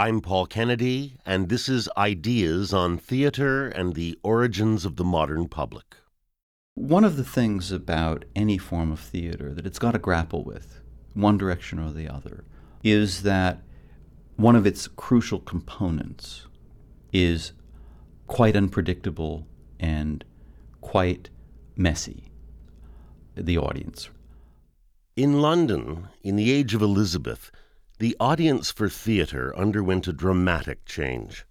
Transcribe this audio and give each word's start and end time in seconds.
I'm 0.00 0.22
Paul 0.22 0.46
Kennedy, 0.46 1.18
and 1.26 1.50
this 1.50 1.68
is 1.68 1.86
Ideas 1.94 2.72
on 2.72 2.96
Theater 2.96 3.68
and 3.68 3.92
the 3.92 4.18
Origins 4.22 4.86
of 4.86 4.96
the 4.96 5.04
Modern 5.04 5.46
Public. 5.46 5.94
One 6.72 7.04
of 7.04 7.18
the 7.18 7.22
things 7.22 7.70
about 7.70 8.24
any 8.34 8.56
form 8.56 8.92
of 8.92 8.98
theater 8.98 9.52
that 9.52 9.66
it's 9.66 9.78
got 9.78 9.90
to 9.90 9.98
grapple 9.98 10.42
with, 10.42 10.80
one 11.12 11.36
direction 11.36 11.78
or 11.78 11.92
the 11.92 12.08
other, 12.08 12.44
is 12.82 13.24
that 13.24 13.60
one 14.36 14.56
of 14.56 14.66
its 14.66 14.88
crucial 14.88 15.38
components 15.38 16.46
is 17.12 17.52
quite 18.26 18.56
unpredictable 18.56 19.46
and 19.78 20.24
quite 20.80 21.28
messy. 21.76 22.32
The 23.34 23.58
audience. 23.58 24.08
In 25.14 25.42
London, 25.42 26.08
in 26.22 26.36
the 26.36 26.50
age 26.50 26.72
of 26.72 26.80
Elizabeth, 26.80 27.50
the 28.00 28.16
audience 28.18 28.70
for 28.70 28.88
theater 28.88 29.54
underwent 29.54 30.08
a 30.08 30.12
dramatic 30.12 30.86
change. 30.86 31.44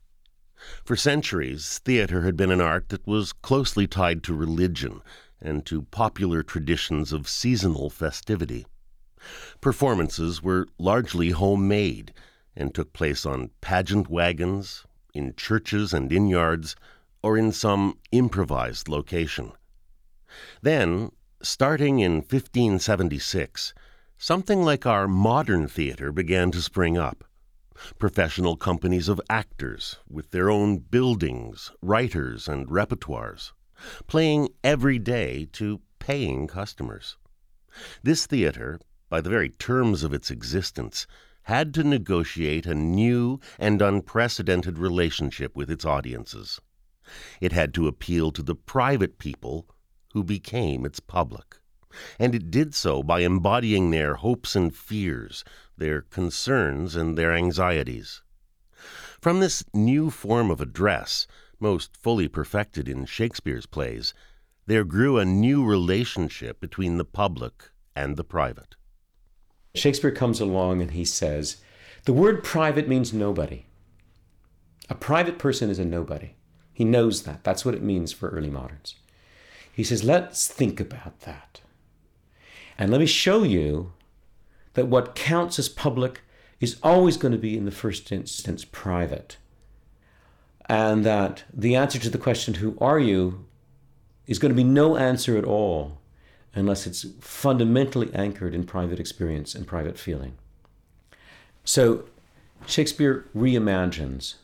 For 0.83 0.95
centuries, 0.95 1.79
theater 1.85 2.23
had 2.23 2.35
been 2.35 2.49
an 2.49 2.59
art 2.59 2.89
that 2.89 3.05
was 3.05 3.33
closely 3.33 3.85
tied 3.85 4.23
to 4.23 4.33
religion 4.33 5.01
and 5.39 5.63
to 5.67 5.83
popular 5.83 6.41
traditions 6.41 7.13
of 7.13 7.29
seasonal 7.29 7.91
festivity. 7.91 8.65
Performances 9.61 10.41
were 10.41 10.65
largely 10.79 11.29
homemade 11.29 12.13
and 12.55 12.73
took 12.73 12.93
place 12.93 13.27
on 13.27 13.51
pageant 13.61 14.09
wagons, 14.09 14.87
in 15.13 15.35
churches 15.35 15.93
and 15.93 16.11
inn 16.11 16.27
yards, 16.27 16.75
or 17.21 17.37
in 17.37 17.51
some 17.51 17.99
improvised 18.11 18.87
location. 18.87 19.51
Then, 20.63 21.11
starting 21.43 21.99
in 21.99 22.13
1576, 22.13 23.75
something 24.21 24.61
like 24.61 24.85
our 24.85 25.07
modern 25.07 25.65
theater 25.65 26.11
began 26.11 26.51
to 26.51 26.61
spring 26.61 26.97
up. 26.97 27.23
Professional 27.97 28.57
companies 28.57 29.07
of 29.07 29.21
actors 29.29 29.95
with 30.09 30.31
their 30.31 30.49
own 30.49 30.77
buildings, 30.77 31.71
writers, 31.81 32.45
and 32.49 32.67
repertoires, 32.67 33.53
playing 34.07 34.49
every 34.61 34.99
day 34.99 35.47
to 35.53 35.79
paying 35.99 36.47
customers. 36.47 37.15
This 38.03 38.25
theater, 38.25 38.81
by 39.07 39.21
the 39.21 39.29
very 39.29 39.51
terms 39.51 40.03
of 40.03 40.13
its 40.13 40.29
existence, 40.29 41.07
had 41.43 41.73
to 41.75 41.83
negotiate 41.85 42.65
a 42.65 42.75
new 42.75 43.39
and 43.57 43.81
unprecedented 43.81 44.77
relationship 44.77 45.55
with 45.55 45.71
its 45.71 45.85
audiences. 45.85 46.59
It 47.39 47.53
had 47.53 47.73
to 47.75 47.87
appeal 47.87 48.33
to 48.33 48.43
the 48.43 48.55
private 48.55 49.17
people 49.17 49.69
who 50.11 50.25
became 50.25 50.85
its 50.85 50.99
public 50.99 51.59
and 52.17 52.35
it 52.35 52.51
did 52.51 52.73
so 52.75 53.03
by 53.03 53.21
embodying 53.21 53.91
their 53.91 54.15
hopes 54.15 54.55
and 54.55 54.75
fears, 54.75 55.43
their 55.77 56.01
concerns 56.01 56.95
and 56.95 57.17
their 57.17 57.33
anxieties. 57.33 58.21
From 59.21 59.39
this 59.39 59.63
new 59.73 60.09
form 60.09 60.49
of 60.49 60.61
address, 60.61 61.27
most 61.59 61.97
fully 61.97 62.27
perfected 62.27 62.87
in 62.87 63.05
Shakespeare's 63.05 63.65
plays, 63.65 64.13
there 64.65 64.85
grew 64.85 65.17
a 65.17 65.25
new 65.25 65.65
relationship 65.65 66.61
between 66.61 66.97
the 66.97 67.05
public 67.05 67.71
and 67.95 68.15
the 68.15 68.23
private. 68.23 68.75
Shakespeare 69.75 70.11
comes 70.11 70.39
along 70.39 70.81
and 70.81 70.91
he 70.91 71.05
says, 71.05 71.57
The 72.05 72.13
word 72.13 72.43
private 72.43 72.87
means 72.87 73.13
nobody. 73.13 73.65
A 74.89 74.95
private 74.95 75.37
person 75.37 75.69
is 75.69 75.79
a 75.79 75.85
nobody. 75.85 76.31
He 76.73 76.85
knows 76.85 77.23
that. 77.23 77.43
That's 77.43 77.65
what 77.65 77.75
it 77.75 77.83
means 77.83 78.11
for 78.13 78.29
early 78.29 78.49
moderns. 78.49 78.95
He 79.71 79.83
says, 79.83 80.03
Let's 80.03 80.47
think 80.47 80.79
about 80.79 81.21
that. 81.21 81.61
And 82.79 82.91
let 82.91 83.01
me 83.01 83.05
show 83.05 83.43
you 83.43 83.91
that 84.73 84.87
what 84.87 85.13
counts 85.13 85.59
as 85.59 85.67
public 85.67 86.21
is 86.61 86.77
always 86.81 87.17
going 87.17 87.33
to 87.33 87.37
be, 87.37 87.57
in 87.57 87.65
the 87.65 87.71
first 87.71 88.09
instance, 88.09 88.63
private. 88.63 89.35
And 90.67 91.05
that 91.05 91.43
the 91.53 91.75
answer 91.75 91.99
to 91.99 92.09
the 92.09 92.17
question, 92.17 92.55
Who 92.55 92.77
are 92.79 92.99
you? 92.99 93.45
is 94.27 94.39
going 94.39 94.51
to 94.51 94.55
be 94.55 94.63
no 94.63 94.95
answer 94.95 95.37
at 95.37 95.43
all 95.43 95.97
unless 96.53 96.85
it's 96.85 97.05
fundamentally 97.19 98.13
anchored 98.13 98.53
in 98.53 98.63
private 98.63 98.99
experience 98.99 99.55
and 99.55 99.65
private 99.65 99.97
feeling. 99.97 100.35
So 101.65 102.05
Shakespeare 102.67 103.25
reimagines 103.35 104.35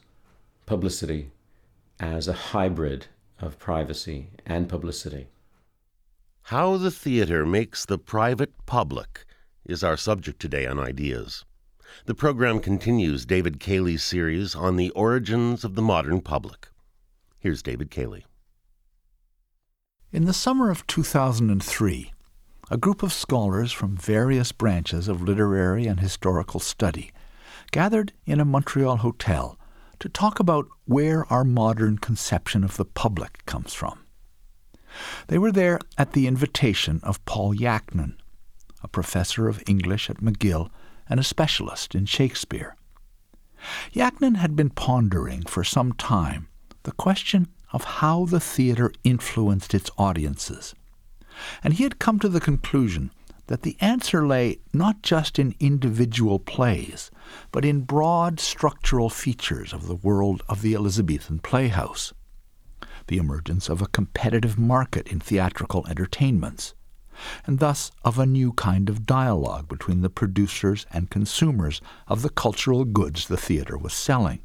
publicity 0.66 1.30
as 2.00 2.28
a 2.28 2.34
hybrid 2.34 3.06
of 3.40 3.60
privacy 3.60 4.30
and 4.46 4.68
publicity. 4.68 5.28
How 6.50 6.78
the 6.78 6.92
theater 6.92 7.44
makes 7.44 7.86
the 7.86 7.98
private 7.98 8.54
public 8.68 9.26
is 9.66 9.84
our 9.84 9.98
subject 9.98 10.40
today 10.40 10.68
on 10.68 10.78
Ideas. 10.78 11.44
The 12.06 12.14
program 12.14 12.60
continues 12.60 13.26
David 13.26 13.60
Cayley's 13.60 14.04
series 14.04 14.54
on 14.54 14.76
the 14.76 14.92
origins 14.92 15.64
of 15.64 15.74
the 15.74 15.82
modern 15.82 16.22
public. 16.22 16.68
Here's 17.40 17.64
David 17.64 17.90
Cayley. 17.90 18.28
In 20.12 20.26
the 20.26 20.34
summer 20.34 20.70
of 20.70 20.86
2003, 20.86 22.14
a 22.70 22.78
group 22.78 23.02
of 23.02 23.12
scholars 23.12 23.72
from 23.72 23.98
various 23.98 24.52
branches 24.52 25.08
of 25.08 25.24
literary 25.24 25.88
and 25.88 26.00
historical 26.00 26.60
study 26.60 27.12
gathered 27.72 28.14
in 28.28 28.40
a 28.40 28.46
Montreal 28.46 28.98
hotel 28.98 29.58
to 29.98 30.08
talk 30.08 30.40
about 30.40 30.68
where 30.86 31.26
our 31.34 31.44
modern 31.44 31.98
conception 31.98 32.64
of 32.64 32.78
the 32.78 32.86
public 32.86 33.44
comes 33.48 33.74
from. 33.74 34.05
They 35.28 35.38
were 35.38 35.52
there 35.52 35.80
at 35.98 36.14
the 36.14 36.28
invitation 36.28 37.00
of 37.04 37.24
Paul 37.26 37.54
Yachnin, 37.54 38.16
a 38.82 38.88
professor 38.88 39.48
of 39.48 39.64
English 39.68 40.10
at 40.10 40.22
McGill 40.22 40.70
and 41.10 41.20
a 41.20 41.24
specialist 41.24 41.96
in 41.96 42.06
Shakespeare. 42.06 42.76
Yachnin 43.94 44.38
had 44.38 44.56
been 44.56 44.70
pondering 44.70 45.44
for 45.44 45.64
some 45.64 45.94
time 45.94 46.48
the 46.84 46.92
question 46.92 47.48
of 47.74 47.84
how 47.84 48.26
the 48.26 48.40
theatre 48.40 48.92
influenced 49.04 49.74
its 49.74 49.90
audiences, 49.98 50.76
and 51.64 51.74
he 51.74 51.84
had 51.84 52.00
come 52.00 52.20
to 52.20 52.30
the 52.30 52.40
conclusion 52.40 53.12
that 53.48 53.62
the 53.64 53.78
answer 53.80 54.26
lay 54.26 54.60
not 54.74 55.02
just 55.02 55.38
in 55.38 55.56
individual 55.60 56.40
plays, 56.40 57.12
but 57.52 57.66
in 57.66 57.82
broad 57.82 58.40
structural 58.40 59.10
features 59.10 59.74
of 59.74 59.88
the 59.88 59.96
world 59.96 60.42
of 60.48 60.62
the 60.62 60.74
Elizabethan 60.74 61.40
playhouse 61.40 62.14
the 63.08 63.18
emergence 63.18 63.70
of 63.70 63.82
a 63.82 63.88
competitive 63.88 64.58
market 64.58 65.08
in 65.08 65.20
theatrical 65.20 65.86
entertainments, 65.88 66.74
and 67.46 67.60
thus 67.60 67.92
of 68.04 68.20
a 68.20 68.26
new 68.26 68.52
kind 68.54 68.90
of 68.90 69.06
dialogue 69.06 69.68
between 69.68 70.02
the 70.02 70.10
producers 70.10 70.86
and 70.92 71.10
consumers 71.10 71.82
of 72.08 72.22
the 72.22 72.30
cultural 72.30 72.84
goods 72.84 73.28
the 73.28 73.38
theatre 73.38 73.78
was 73.78 73.94
selling. 73.94 74.42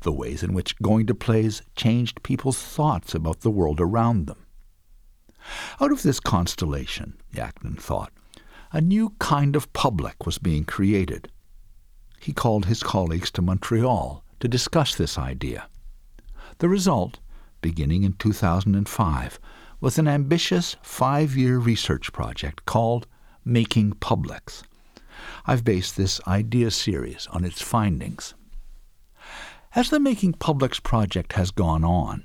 The 0.00 0.12
ways 0.12 0.42
in 0.42 0.52
which 0.52 0.76
going 0.78 1.06
to 1.06 1.14
plays 1.14 1.62
changed 1.76 2.22
people's 2.22 2.60
thoughts 2.60 3.14
about 3.14 3.40
the 3.40 3.50
world 3.50 3.80
around 3.80 4.26
them. 4.26 4.46
Out 5.80 5.92
of 5.92 6.02
this 6.02 6.18
constellation, 6.18 7.20
Yachnin 7.32 7.78
thought, 7.78 8.12
a 8.72 8.80
new 8.80 9.10
kind 9.18 9.54
of 9.54 9.72
public 9.72 10.26
was 10.26 10.38
being 10.38 10.64
created. 10.64 11.30
He 12.20 12.32
called 12.32 12.66
his 12.66 12.82
colleagues 12.82 13.30
to 13.32 13.42
Montreal 13.42 14.24
to 14.40 14.48
discuss 14.48 14.94
this 14.94 15.16
idea. 15.16 15.68
The 16.58 16.68
result 16.68 17.20
beginning 17.66 18.04
in 18.04 18.12
2005, 18.12 19.40
was 19.80 19.98
an 19.98 20.06
ambitious 20.06 20.76
five 20.82 21.34
year 21.34 21.58
research 21.58 22.12
project 22.12 22.64
called 22.64 23.08
Making 23.44 23.90
Publics. 23.94 24.62
I've 25.48 25.64
based 25.64 25.96
this 25.96 26.20
idea 26.28 26.70
series 26.70 27.26
on 27.32 27.44
its 27.44 27.60
findings. 27.60 28.34
As 29.74 29.90
the 29.90 29.98
Making 29.98 30.34
Publics 30.34 30.78
project 30.78 31.32
has 31.32 31.50
gone 31.50 31.82
on, 31.82 32.22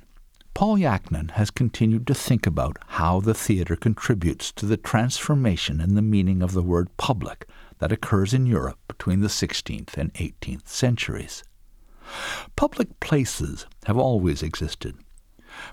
Paul 0.53 0.77
Yachnin 0.77 1.31
has 1.31 1.49
continued 1.49 2.05
to 2.05 2.13
think 2.13 2.45
about 2.45 2.77
how 2.99 3.19
the 3.19 3.33
theatre 3.33 3.75
contributes 3.75 4.51
to 4.51 4.67
the 4.67 4.77
transformation 4.77 5.81
in 5.81 5.95
the 5.95 6.03
meaning 6.03 6.43
of 6.43 6.53
the 6.53 6.61
word 6.61 6.95
public 6.97 7.47
that 7.79 7.91
occurs 7.91 8.31
in 8.31 8.45
Europe 8.45 8.77
between 8.87 9.21
the 9.21 9.27
16th 9.27 9.97
and 9.97 10.13
18th 10.13 10.67
centuries. 10.67 11.43
Public 12.55 12.99
places 12.99 13.65
have 13.85 13.97
always 13.97 14.43
existed, 14.43 14.95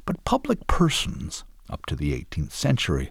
but 0.05 0.25
public 0.25 0.67
persons, 0.67 1.45
up 1.71 1.87
to 1.87 1.97
the 1.97 2.13
18th 2.13 2.53
century, 2.53 3.11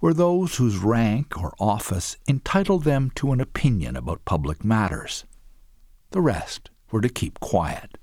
were 0.00 0.14
those 0.14 0.56
whose 0.56 0.78
rank 0.78 1.40
or 1.40 1.54
office 1.58 2.16
entitled 2.28 2.84
them 2.84 3.10
to 3.14 3.32
an 3.32 3.40
opinion 3.40 3.96
about 3.96 4.24
public 4.24 4.64
matters. 4.64 5.24
The 6.10 6.20
rest 6.20 6.70
were 6.90 7.00
to 7.00 7.08
keep 7.08 7.40
quiet. 7.40 7.98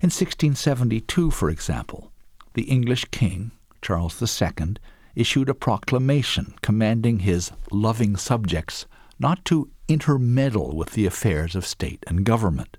In 0.00 0.10
1672, 0.10 1.30
for 1.30 1.50
example, 1.50 2.10
the 2.54 2.62
English 2.62 3.04
king, 3.06 3.50
Charles 3.82 4.20
II, 4.20 4.76
issued 5.14 5.48
a 5.48 5.54
proclamation 5.54 6.54
commanding 6.62 7.20
his 7.20 7.50
loving 7.70 8.16
subjects 8.16 8.86
not 9.18 9.44
to 9.44 9.70
intermeddle 9.88 10.76
with 10.76 10.90
the 10.92 11.06
affairs 11.06 11.54
of 11.54 11.66
state 11.66 12.04
and 12.06 12.24
government. 12.24 12.76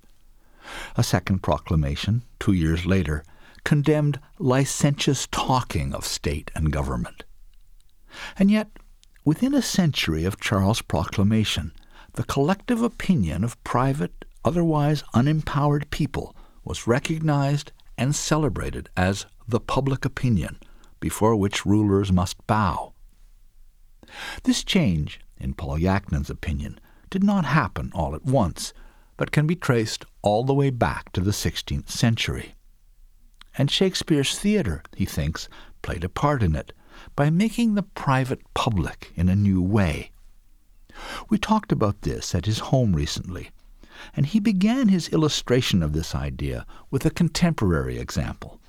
A 0.95 1.03
second 1.03 1.43
proclamation, 1.43 2.23
two 2.39 2.53
years 2.53 2.85
later, 2.85 3.23
condemned 3.63 4.19
licentious 4.37 5.27
talking 5.31 5.93
of 5.93 6.05
state 6.05 6.51
and 6.55 6.71
government. 6.71 7.23
And 8.37 8.49
yet, 8.49 8.69
within 9.23 9.53
a 9.53 9.61
century 9.61 10.25
of 10.25 10.39
Charles' 10.39 10.81
proclamation, 10.81 11.71
the 12.13 12.23
collective 12.23 12.81
opinion 12.81 13.43
of 13.43 13.61
private, 13.63 14.25
otherwise 14.43 15.03
unempowered 15.13 15.89
people 15.89 16.35
was 16.63 16.87
recognized 16.87 17.71
and 17.97 18.15
celebrated 18.15 18.89
as 18.97 19.25
the 19.47 19.59
public 19.59 20.05
opinion 20.05 20.57
before 20.99 21.35
which 21.35 21.65
rulers 21.65 22.11
must 22.11 22.45
bow. 22.47 22.93
This 24.43 24.63
change, 24.63 25.19
in 25.37 25.53
Paul 25.53 25.77
Yachnin's 25.77 26.29
opinion, 26.29 26.79
did 27.09 27.23
not 27.23 27.45
happen 27.45 27.91
all 27.93 28.15
at 28.15 28.25
once, 28.25 28.73
but 29.17 29.31
can 29.31 29.47
be 29.47 29.55
traced 29.55 30.05
all 30.21 30.43
the 30.43 30.53
way 30.53 30.69
back 30.69 31.11
to 31.13 31.21
the 31.21 31.31
16th 31.31 31.89
century. 31.89 32.55
And 33.59 33.69
Shakespeare's 33.69 34.39
theatre, 34.39 34.81
he 34.95 35.03
thinks, 35.03 35.49
played 35.81 36.05
a 36.05 36.09
part 36.09 36.41
in 36.41 36.55
it 36.55 36.71
by 37.17 37.29
making 37.29 37.75
the 37.75 37.83
private 37.83 38.41
public 38.53 39.11
in 39.15 39.27
a 39.27 39.35
new 39.35 39.61
way. 39.61 40.11
We 41.29 41.37
talked 41.37 41.73
about 41.73 42.03
this 42.03 42.33
at 42.33 42.45
his 42.45 42.59
home 42.59 42.95
recently, 42.95 43.51
and 44.15 44.25
he 44.25 44.39
began 44.39 44.87
his 44.87 45.09
illustration 45.09 45.83
of 45.83 45.91
this 45.91 46.15
idea 46.15 46.65
with 46.89 47.05
a 47.05 47.11
contemporary 47.11 47.99
example 47.99 48.61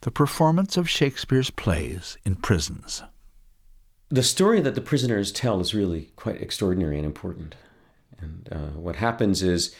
the 0.00 0.10
performance 0.10 0.76
of 0.76 0.90
Shakespeare's 0.90 1.50
plays 1.50 2.16
in 2.24 2.34
prisons. 2.34 3.04
The 4.08 4.24
story 4.24 4.60
that 4.60 4.74
the 4.74 4.80
prisoners 4.80 5.30
tell 5.30 5.60
is 5.60 5.74
really 5.74 6.10
quite 6.16 6.40
extraordinary 6.40 6.96
and 6.96 7.06
important. 7.06 7.54
And 8.18 8.48
uh, 8.50 8.78
what 8.80 8.96
happens 8.96 9.44
is 9.44 9.72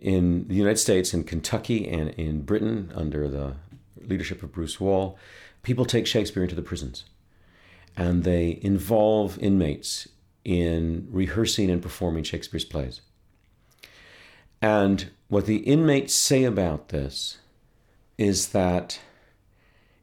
in 0.00 0.48
the 0.48 0.54
United 0.54 0.78
States, 0.78 1.14
in 1.14 1.22
Kentucky, 1.22 1.86
and 1.88 2.10
in 2.10 2.42
Britain, 2.42 2.90
under 2.94 3.28
the 3.28 3.54
leadership 4.08 4.42
of 4.42 4.52
Bruce 4.52 4.80
Wall, 4.80 5.18
people 5.62 5.84
take 5.84 6.06
Shakespeare 6.06 6.42
into 6.42 6.54
the 6.54 6.62
prisons 6.62 7.04
and 7.96 8.22
they 8.22 8.58
involve 8.62 9.38
inmates 9.40 10.08
in 10.44 11.08
rehearsing 11.10 11.68
and 11.68 11.82
performing 11.82 12.22
Shakespeare's 12.22 12.64
plays. 12.64 13.00
And 14.62 15.10
what 15.28 15.46
the 15.46 15.58
inmates 15.58 16.14
say 16.14 16.44
about 16.44 16.88
this 16.88 17.38
is 18.16 18.48
that 18.48 19.00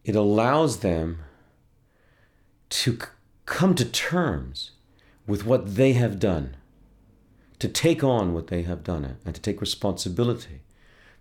it 0.03 0.15
allows 0.15 0.79
them 0.79 1.19
to 2.69 2.93
c- 2.93 3.07
come 3.45 3.75
to 3.75 3.85
terms 3.85 4.71
with 5.25 5.45
what 5.45 5.75
they 5.75 5.93
have 5.93 6.19
done, 6.19 6.55
to 7.59 7.67
take 7.67 8.03
on 8.03 8.33
what 8.33 8.47
they 8.47 8.61
have 8.63 8.83
done, 8.83 9.17
and 9.25 9.35
to 9.35 9.41
take 9.41 9.61
responsibility 9.61 10.61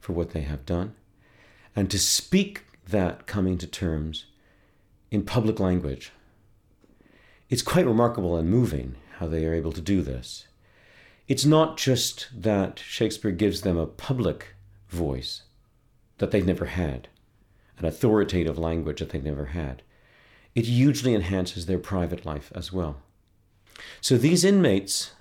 for 0.00 0.12
what 0.12 0.31
they 0.31 0.42
have 0.42 0.66
done, 0.66 0.94
and 1.75 1.90
to 1.90 1.98
speak 1.98 2.62
that 2.88 3.26
coming 3.26 3.58
to 3.58 3.66
terms 3.66 4.26
in 5.10 5.25
public 5.25 5.60
language. 5.60 6.12
It's 7.48 7.62
quite 7.62 7.86
remarkable 7.86 8.36
and 8.36 8.48
moving 8.48 8.96
how 9.19 9.26
they 9.26 9.44
are 9.44 9.54
able 9.54 9.72
to 9.72 9.81
do 9.81 10.02
this. 10.02 10.46
It's 11.28 11.44
not 11.44 11.76
just 11.76 12.28
that 12.34 12.78
Shakespeare 12.78 13.31
gives 13.31 13.62
them 13.62 13.78
a 13.78 13.86
public 13.86 14.54
voice 14.88 15.42
that 16.19 16.31
they've 16.31 16.44
never 16.44 16.66
had, 16.66 17.08
an 17.78 17.86
authoritative 17.86 18.58
language 18.58 19.00
that 19.00 19.10
they've 19.10 19.25
never 19.25 19.46
had. 19.46 19.82
It 20.54 20.66
hugely 20.66 21.14
enhances 21.14 21.66
their 21.66 21.78
private 21.78 22.25
life 22.25 22.52
as 22.54 22.72
well. 22.72 22.96
So 24.00 24.16
these 24.16 24.44
inmates 24.44 25.12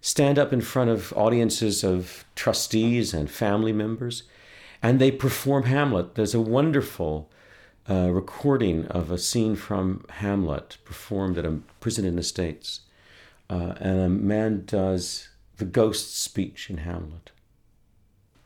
stand 0.00 0.38
up 0.38 0.52
in 0.52 0.60
front 0.60 0.90
of 0.90 1.12
audiences 1.14 1.82
of 1.82 2.24
trustees 2.36 3.12
and 3.12 3.30
family 3.30 3.72
members, 3.72 4.22
and 4.82 4.98
they 4.98 5.10
perform 5.10 5.64
Hamlet. 5.64 6.14
There's 6.14 6.34
a 6.34 6.40
wonderful 6.40 7.30
uh, 7.88 8.10
recording 8.10 8.86
of 8.86 9.10
a 9.10 9.18
scene 9.18 9.56
from 9.56 10.04
Hamlet 10.10 10.78
performed 10.84 11.38
at 11.38 11.44
a 11.44 11.58
prison 11.80 12.04
in 12.04 12.16
the 12.16 12.22
States. 12.22 12.80
Uh, 13.48 13.74
and 13.78 14.00
a 14.00 14.08
man 14.08 14.64
does 14.66 15.28
the 15.58 15.64
ghost 15.64 16.20
speech 16.20 16.68
in 16.68 16.78
Hamlet. 16.78 17.30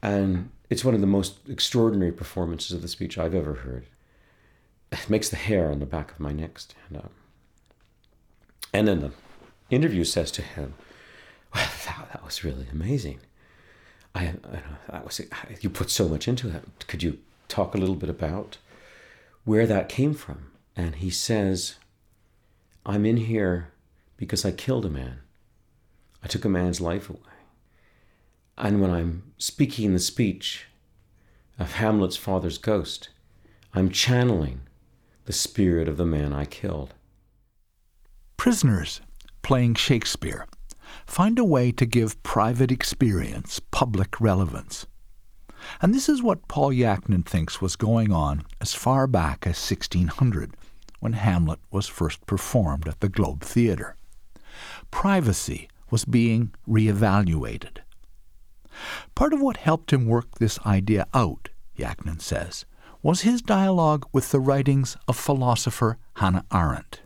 And 0.03 0.51
it's 0.69 0.85
one 0.85 0.95
of 0.95 1.01
the 1.01 1.07
most 1.07 1.39
extraordinary 1.49 2.13
performances 2.13 2.73
of 2.73 2.83
the 2.83 2.89
speech 2.89 3.19
I've 3.19 3.35
ever 3.35 3.55
heard. 3.55 3.87
It 4.93 5.09
makes 5.09 5.29
the 5.29 5.37
hair 5.37 5.71
on 5.71 5.79
the 5.79 5.87
back 5.87 6.13
of 6.13 6.21
my 6.21 6.33
neck 6.33 6.59
stand 6.59 6.97
up. 6.97 7.13
And 8.73 8.87
then 8.87 9.01
the 9.01 9.13
interview 9.71 10.05
says 10.05 10.31
to 10.33 10.43
him, 10.43 10.75
well, 11.55 11.69
that, 11.87 12.09
that 12.13 12.25
was 12.25 12.45
really 12.45 12.67
amazing. 12.71 13.21
I, 14.15 14.27
I 14.29 14.63
that 14.91 15.05
was 15.05 15.21
ah, 15.33 15.45
you 15.61 15.71
put 15.71 15.91
so 15.91 16.09
much 16.09 16.27
into 16.27 16.49
that. 16.49 16.65
Could 16.87 17.03
you 17.03 17.19
talk 17.49 17.75
a 17.75 17.79
little 17.79 17.95
bit 17.95 18.09
about 18.11 18.59
where 19.45 19.67
that 19.67 19.89
came 19.89 20.15
from? 20.15 20.51
And 20.77 20.97
he 20.97 21.11
says, 21.11 21.77
I'm 22.87 23.05
in 23.05 23.19
here 23.19 23.73
because 24.17 24.45
I 24.45 24.53
killed 24.53 24.87
a 24.87 24.91
man. 24.91 25.21
I 26.23 26.27
took 26.27 26.45
a 26.45 26.49
man's 26.49 26.81
life 26.81 27.09
away. 27.09 27.21
And 28.59 28.81
when 28.81 28.91
I'm 28.91 29.33
speaking 29.39 29.93
the 29.93 29.99
speech 29.99 30.67
of 31.59 31.75
Hamlet's 31.75 32.17
father's 32.17 32.59
ghost, 32.59 33.09
I'm 33.73 33.91
channeling 33.91 34.61
the 35.25 35.33
spirit 35.33 35.89
of 35.89 35.97
the 35.97 36.05
man 36.05 36.33
I 36.33 36.45
killed. 36.45 36.95
Prisoners 38.37 39.01
playing 39.43 39.75
Shakespeare 39.75 40.47
find 41.11 41.41
a 41.41 41.45
way 41.45 41.73
to 41.73 41.85
give 41.85 42.23
private 42.23 42.71
experience 42.71 43.61
public 43.73 44.21
relevance. 44.21 44.87
And 45.83 45.93
this 45.93 46.09
is 46.09 46.23
what 46.23 46.47
Paul 46.47 46.71
Yachnin 46.71 47.27
thinks 47.27 47.61
was 47.61 47.75
going 47.75 48.13
on 48.13 48.45
as 48.61 48.75
far 48.75 49.09
back 49.09 49.45
as 49.45 49.59
1600, 49.59 50.55
when 51.01 51.15
Hamlet 51.15 51.59
was 51.73 51.89
first 51.89 52.25
performed 52.27 52.87
at 52.87 53.01
the 53.01 53.09
Globe 53.09 53.43
Theatre. 53.43 53.97
Privacy 54.93 55.69
was 55.91 56.05
being 56.05 56.55
reevaluated. 56.69 57.79
Part 59.17 59.33
of 59.33 59.41
what 59.41 59.57
helped 59.57 59.93
him 59.93 60.07
work 60.07 60.39
this 60.39 60.61
idea 60.65 61.09
out, 61.13 61.49
Yachnin 61.77 62.23
says, 62.23 62.65
was 63.03 63.23
his 63.23 63.43
dialogue 63.43 64.07
with 64.13 64.31
the 64.31 64.39
writings 64.39 64.97
of 65.09 65.17
philosopher 65.17 65.99
Hannah 66.15 66.45
Arendt. 66.55 67.01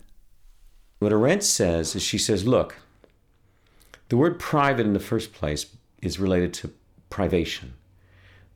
What 0.99 1.11
Arendt 1.11 1.43
says 1.43 1.95
is 1.95 2.03
she 2.03 2.19
says, 2.19 2.45
look, 2.45 2.75
the 4.09 4.17
word 4.17 4.39
private 4.39 4.85
in 4.85 4.93
the 4.93 4.99
first 4.99 5.33
place 5.33 5.75
is 6.01 6.19
related 6.19 6.53
to 6.53 6.71
privation. 7.09 7.73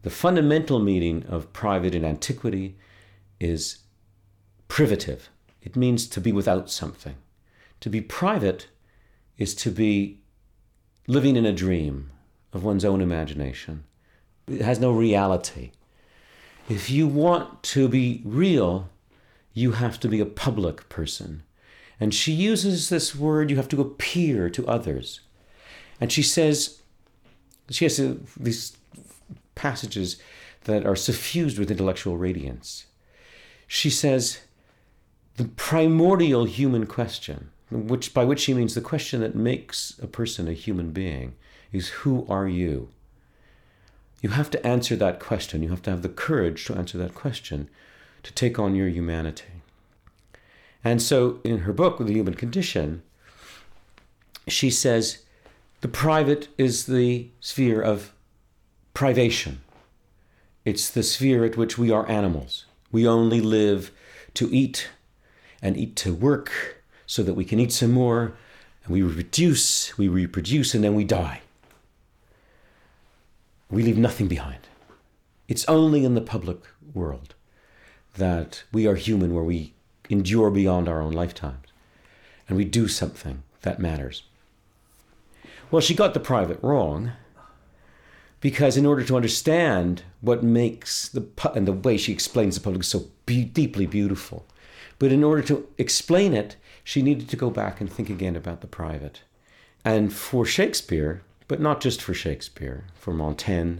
The 0.03 0.09
fundamental 0.09 0.79
meaning 0.79 1.25
of 1.27 1.51
private 1.53 1.93
in 1.95 2.05
antiquity 2.05 2.77
is 3.39 3.79
privative. 4.67 5.29
It 5.61 5.75
means 5.75 6.07
to 6.07 6.21
be 6.21 6.31
without 6.31 6.69
something. 6.69 7.15
To 7.81 7.89
be 7.89 8.01
private 8.01 8.67
is 9.37 9.55
to 9.55 9.71
be 9.71 10.19
living 11.07 11.35
in 11.35 11.45
a 11.45 11.51
dream 11.51 12.11
of 12.53 12.63
one's 12.63 12.85
own 12.85 13.01
imagination. 13.01 13.83
It 14.47 14.61
has 14.61 14.79
no 14.79 14.91
reality. 14.91 15.71
If 16.69 16.89
you 16.89 17.07
want 17.07 17.63
to 17.63 17.87
be 17.87 18.21
real, 18.23 18.89
you 19.53 19.73
have 19.73 19.99
to 20.01 20.07
be 20.07 20.19
a 20.19 20.25
public 20.25 20.87
person. 20.87 21.43
And 21.99 22.13
she 22.13 22.31
uses 22.31 22.89
this 22.89 23.15
word, 23.15 23.49
you 23.49 23.57
have 23.57 23.67
to 23.69 23.81
appear 23.81 24.49
to 24.51 24.67
others. 24.67 25.21
And 25.99 26.11
she 26.11 26.23
says, 26.23 26.81
she 27.69 27.85
has 27.85 27.97
these 28.37 28.77
passages 29.55 30.21
that 30.63 30.85
are 30.85 30.95
suffused 30.95 31.59
with 31.59 31.71
intellectual 31.71 32.17
radiance. 32.17 32.85
She 33.67 33.89
says, 33.89 34.39
the 35.37 35.45
primordial 35.45 36.45
human 36.45 36.85
question, 36.85 37.51
which 37.69 38.13
by 38.13 38.23
which 38.23 38.39
she 38.39 38.53
means 38.53 38.75
the 38.75 38.81
question 38.81 39.21
that 39.21 39.35
makes 39.35 39.97
a 40.01 40.07
person 40.07 40.47
a 40.47 40.53
human 40.53 40.91
being, 40.91 41.35
is 41.71 41.89
who 41.89 42.25
are 42.27 42.47
you? 42.47 42.89
You 44.21 44.29
have 44.29 44.49
to 44.51 44.67
answer 44.67 44.95
that 44.97 45.19
question. 45.19 45.63
You 45.63 45.69
have 45.69 45.83
to 45.83 45.91
have 45.91 46.01
the 46.01 46.09
courage 46.09 46.65
to 46.65 46.75
answer 46.75 46.97
that 46.97 47.15
question, 47.15 47.69
to 48.23 48.33
take 48.33 48.59
on 48.59 48.75
your 48.75 48.89
humanity. 48.89 49.45
And 50.83 51.01
so 51.01 51.39
in 51.43 51.59
her 51.59 51.73
book, 51.73 51.99
The 51.99 52.13
Human 52.13 52.33
Condition, 52.33 53.03
she 54.47 54.69
says 54.69 55.19
the 55.81 55.87
private 55.87 56.49
is 56.57 56.85
the 56.85 57.29
sphere 57.39 57.81
of 57.81 58.13
privation. 58.93 59.61
It's 60.65 60.89
the 60.89 61.03
sphere 61.03 61.45
at 61.45 61.57
which 61.57 61.77
we 61.77 61.91
are 61.91 62.09
animals. 62.09 62.65
We 62.91 63.07
only 63.07 63.41
live 63.41 63.91
to 64.35 64.53
eat 64.53 64.89
and 65.61 65.77
eat 65.77 65.95
to 65.97 66.13
work 66.13 66.83
so 67.05 67.23
that 67.23 67.33
we 67.33 67.45
can 67.45 67.59
eat 67.59 67.71
some 67.71 67.91
more, 67.91 68.33
and 68.83 68.93
we 68.93 69.01
reproduce, 69.01 69.97
we 69.97 70.07
reproduce, 70.07 70.73
and 70.73 70.83
then 70.83 70.95
we 70.95 71.03
die. 71.03 71.41
We 73.71 73.83
leave 73.83 73.97
nothing 73.97 74.27
behind. 74.27 74.59
It's 75.47 75.65
only 75.65 76.05
in 76.05 76.15
the 76.15 76.21
public 76.21 76.59
world 76.93 77.33
that 78.15 78.63
we 78.71 78.85
are 78.85 78.95
human, 78.95 79.33
where 79.33 79.43
we 79.43 79.73
endure 80.09 80.51
beyond 80.51 80.87
our 80.87 81.01
own 81.01 81.13
lifetimes 81.13 81.69
and 82.49 82.57
we 82.57 82.65
do 82.65 82.87
something 82.87 83.43
that 83.61 83.79
matters. 83.79 84.23
Well, 85.71 85.81
she 85.81 85.93
got 85.93 86.13
the 86.13 86.19
private 86.19 86.59
wrong 86.63 87.11
because 88.41 88.77
in 88.77 88.85
order 88.85 89.03
to 89.03 89.15
understand 89.15 90.03
what 90.21 90.43
makes 90.43 91.09
the 91.09 91.27
and 91.53 91.67
the 91.67 91.73
way 91.73 91.97
she 91.97 92.13
explains 92.13 92.55
the 92.55 92.61
public 92.61 92.81
is 92.81 92.87
so 92.87 93.07
be- 93.25 93.43
deeply 93.43 93.85
beautiful 93.85 94.45
but 94.97 95.11
in 95.11 95.25
order 95.25 95.41
to 95.41 95.67
explain 95.77 96.33
it 96.33 96.55
she 96.85 97.01
needed 97.01 97.27
to 97.27 97.35
go 97.35 97.49
back 97.49 97.81
and 97.81 97.91
think 97.91 98.09
again 98.09 98.37
about 98.37 98.61
the 98.61 98.67
private 98.67 99.23
and 99.83 100.13
for 100.13 100.45
shakespeare 100.45 101.21
but 101.49 101.59
not 101.59 101.81
just 101.81 102.01
for 102.01 102.13
Shakespeare, 102.13 102.85
for 102.93 103.11
Montaigne, 103.11 103.79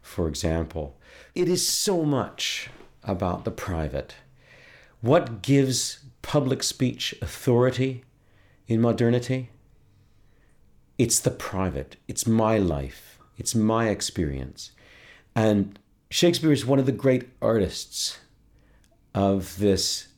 for 0.00 0.28
example. 0.28 0.96
It 1.34 1.48
is 1.48 1.68
so 1.68 2.04
much 2.04 2.70
about 3.02 3.44
the 3.44 3.50
private. 3.50 4.14
What 5.00 5.42
gives 5.42 5.98
public 6.22 6.62
speech 6.62 7.14
authority 7.20 8.04
in 8.68 8.80
modernity? 8.80 9.50
It's 10.98 11.20
the 11.20 11.30
private, 11.30 11.96
it's 12.08 12.26
my 12.26 12.58
life, 12.58 13.20
it's 13.36 13.54
my 13.54 13.88
experience. 13.88 14.72
And 15.32 15.78
Shakespeare 16.10 16.50
is 16.50 16.66
one 16.66 16.80
of 16.80 16.86
the 16.86 16.92
great 16.92 17.28
artists 17.40 18.18
of 19.14 19.58
this 19.58 20.08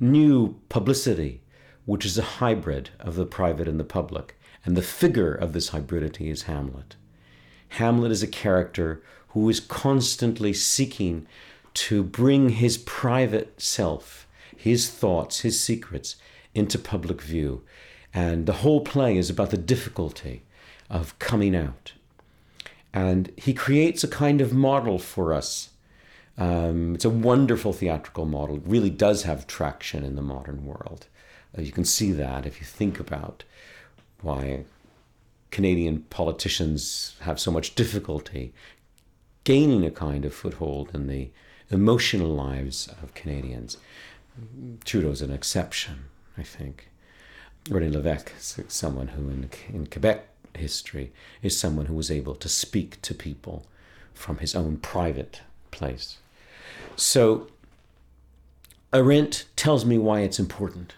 new 0.00 0.60
publicity, 0.68 1.42
which 1.84 2.04
is 2.04 2.18
a 2.18 2.22
hybrid 2.42 2.90
of 2.98 3.14
the 3.14 3.24
private 3.24 3.68
and 3.68 3.78
the 3.78 3.84
public. 3.84 4.36
And 4.64 4.76
the 4.76 4.82
figure 4.82 5.32
of 5.32 5.52
this 5.52 5.70
hybridity 5.70 6.28
is 6.28 6.42
Hamlet. 6.42 6.96
Hamlet 7.68 8.10
is 8.10 8.24
a 8.24 8.26
character 8.26 9.04
who 9.28 9.48
is 9.48 9.60
constantly 9.60 10.52
seeking 10.52 11.28
to 11.74 12.02
bring 12.02 12.48
his 12.48 12.78
private 12.78 13.60
self, 13.60 14.26
his 14.56 14.90
thoughts, 14.90 15.40
his 15.40 15.60
secrets 15.60 16.16
into 16.52 16.80
public 16.80 17.22
view. 17.22 17.62
And 18.16 18.46
the 18.46 18.60
whole 18.64 18.80
play 18.80 19.18
is 19.18 19.28
about 19.28 19.50
the 19.50 19.58
difficulty 19.58 20.40
of 20.88 21.18
coming 21.18 21.54
out. 21.54 21.92
And 22.94 23.30
he 23.36 23.52
creates 23.52 24.02
a 24.02 24.08
kind 24.08 24.40
of 24.40 24.54
model 24.54 24.98
for 24.98 25.34
us. 25.34 25.68
Um, 26.38 26.94
it's 26.94 27.04
a 27.04 27.10
wonderful 27.10 27.74
theatrical 27.74 28.24
model. 28.24 28.56
It 28.56 28.62
really 28.64 28.88
does 28.88 29.24
have 29.24 29.46
traction 29.46 30.02
in 30.02 30.16
the 30.16 30.22
modern 30.22 30.64
world. 30.64 31.08
Uh, 31.56 31.60
you 31.60 31.72
can 31.72 31.84
see 31.84 32.10
that 32.12 32.46
if 32.46 32.58
you 32.58 32.64
think 32.64 32.98
about 32.98 33.44
why 34.22 34.64
Canadian 35.50 36.04
politicians 36.08 37.16
have 37.20 37.38
so 37.38 37.50
much 37.50 37.74
difficulty 37.74 38.54
gaining 39.44 39.84
a 39.84 39.90
kind 39.90 40.24
of 40.24 40.32
foothold 40.32 40.90
in 40.94 41.06
the 41.06 41.28
emotional 41.70 42.34
lives 42.34 42.88
of 43.02 43.12
Canadians. 43.12 43.76
Trudeau's 44.86 45.20
an 45.20 45.30
exception, 45.30 46.06
I 46.38 46.42
think. 46.42 46.88
René 47.68 47.92
Lévesque 47.92 48.30
is 48.36 48.72
someone 48.72 49.08
who, 49.08 49.28
in, 49.28 49.50
in 49.68 49.86
Quebec 49.86 50.28
history, 50.54 51.12
is 51.42 51.58
someone 51.58 51.86
who 51.86 51.94
was 51.94 52.10
able 52.10 52.34
to 52.36 52.48
speak 52.48 53.02
to 53.02 53.14
people 53.14 53.66
from 54.14 54.38
his 54.38 54.54
own 54.54 54.76
private 54.76 55.40
place. 55.70 56.18
So, 56.94 57.48
Arendt 58.92 59.46
tells 59.56 59.84
me 59.84 59.98
why 59.98 60.20
it's 60.20 60.38
important. 60.38 60.94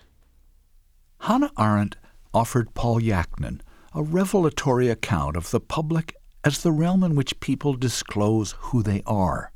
Hannah 1.21 1.51
Arendt 1.59 1.97
offered 2.35 2.75
Paul 2.75 3.01
Yachnin 3.01 3.61
a 3.95 4.03
revelatory 4.03 4.89
account 4.89 5.37
of 5.37 5.51
the 5.51 5.61
public 5.61 6.15
as 6.45 6.63
the 6.63 6.71
realm 6.71 7.03
in 7.03 7.15
which 7.15 7.41
people 7.41 7.75
disclose 7.75 8.55
who 8.59 8.83
they 8.83 9.03
are. 9.07 9.53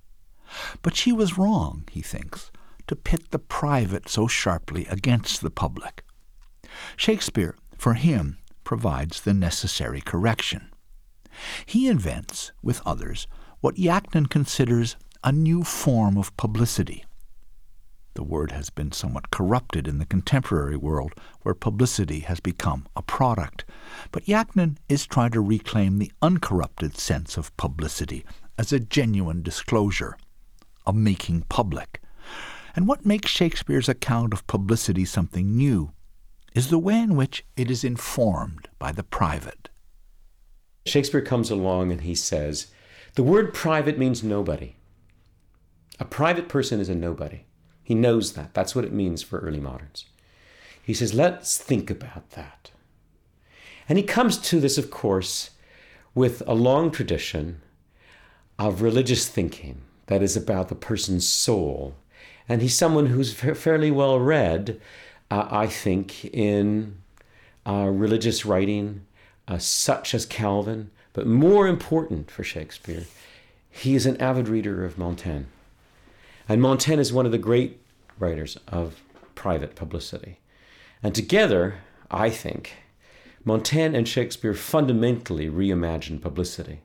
But 0.80 0.96
she 0.96 1.12
was 1.12 1.38
wrong, 1.38 1.84
he 1.90 2.00
thinks, 2.00 2.50
to 2.86 2.96
pit 2.96 3.30
the 3.30 3.38
private 3.38 4.08
so 4.08 4.26
sharply 4.26 4.86
against 4.86 5.42
the 5.42 5.50
public. 5.50 6.02
Shakespeare, 6.96 7.56
for 7.76 7.94
him, 7.94 8.38
provides 8.64 9.20
the 9.20 9.34
necessary 9.34 10.00
correction. 10.00 10.70
He 11.66 11.88
invents, 11.88 12.52
with 12.62 12.82
others, 12.86 13.26
what 13.60 13.76
Yachnin 13.76 14.28
considers 14.28 14.96
a 15.24 15.32
new 15.32 15.62
form 15.62 16.16
of 16.16 16.36
publicity. 16.36 17.04
The 18.14 18.22
word 18.22 18.52
has 18.52 18.68
been 18.68 18.92
somewhat 18.92 19.30
corrupted 19.30 19.88
in 19.88 19.98
the 19.98 20.04
contemporary 20.04 20.76
world, 20.76 21.14
where 21.42 21.54
publicity 21.54 22.20
has 22.20 22.40
become 22.40 22.86
a 22.94 23.02
product. 23.02 23.64
But 24.10 24.26
Yachnin 24.26 24.76
is 24.88 25.06
trying 25.06 25.30
to 25.30 25.40
reclaim 25.40 25.98
the 25.98 26.12
uncorrupted 26.20 26.98
sense 26.98 27.38
of 27.38 27.56
publicity 27.56 28.24
as 28.58 28.72
a 28.72 28.80
genuine 28.80 29.42
disclosure, 29.42 30.18
a 30.86 30.92
making 30.92 31.42
public. 31.48 32.02
And 32.76 32.86
what 32.86 33.06
makes 33.06 33.30
Shakespeare's 33.30 33.88
account 33.88 34.34
of 34.34 34.46
publicity 34.46 35.04
something 35.04 35.56
new 35.56 35.92
is 36.54 36.68
the 36.68 36.78
way 36.78 37.00
in 37.00 37.16
which 37.16 37.44
it 37.56 37.70
is 37.70 37.84
informed 37.84 38.68
by 38.78 38.92
the 38.92 39.02
private. 39.02 39.68
Shakespeare 40.84 41.22
comes 41.22 41.50
along 41.50 41.92
and 41.92 42.02
he 42.02 42.14
says, 42.14 42.66
The 43.14 43.22
word 43.22 43.54
private 43.54 43.98
means 43.98 44.22
nobody. 44.22 44.76
A 45.98 46.04
private 46.04 46.48
person 46.48 46.80
is 46.80 46.88
a 46.88 46.94
nobody. 46.94 47.44
He 47.82 47.94
knows 47.94 48.32
that. 48.32 48.54
That's 48.54 48.74
what 48.74 48.84
it 48.84 48.92
means 48.92 49.22
for 49.22 49.38
early 49.38 49.60
moderns. 49.60 50.06
He 50.82 50.94
says, 50.94 51.14
let's 51.14 51.58
think 51.58 51.90
about 51.90 52.30
that. 52.30 52.70
And 53.88 53.98
he 53.98 54.04
comes 54.04 54.38
to 54.38 54.60
this, 54.60 54.78
of 54.78 54.90
course, 54.90 55.50
with 56.14 56.42
a 56.46 56.54
long 56.54 56.90
tradition 56.90 57.60
of 58.58 58.82
religious 58.82 59.28
thinking 59.28 59.82
that 60.06 60.22
is 60.22 60.36
about 60.36 60.68
the 60.68 60.74
person's 60.74 61.28
soul. 61.28 61.94
And 62.48 62.62
he's 62.62 62.76
someone 62.76 63.06
who's 63.06 63.32
fairly 63.32 63.90
well 63.90 64.18
read, 64.18 64.80
uh, 65.32 65.48
I 65.50 65.66
think, 65.66 66.26
in 66.26 66.98
uh, 67.66 67.88
religious 67.90 68.44
writing, 68.44 69.06
uh, 69.48 69.56
such 69.56 70.14
as 70.14 70.26
Calvin, 70.26 70.90
but 71.14 71.26
more 71.26 71.66
important 71.66 72.30
for 72.30 72.44
Shakespeare, 72.44 73.06
he 73.70 73.94
is 73.94 74.04
an 74.04 74.20
avid 74.20 74.46
reader 74.46 74.84
of 74.84 74.98
Montaigne. 74.98 75.46
And 76.50 76.60
Montaigne 76.60 77.00
is 77.00 77.14
one 77.14 77.24
of 77.24 77.32
the 77.32 77.38
great 77.38 77.80
writers 78.18 78.58
of 78.68 79.00
private 79.34 79.74
publicity. 79.74 80.38
And 81.02 81.14
together, 81.14 81.76
I 82.10 82.28
think, 82.28 82.74
Montaigne 83.42 83.96
and 83.96 84.06
Shakespeare 84.06 84.52
fundamentally 84.52 85.48
reimagined 85.48 86.20
publicity. 86.20 86.80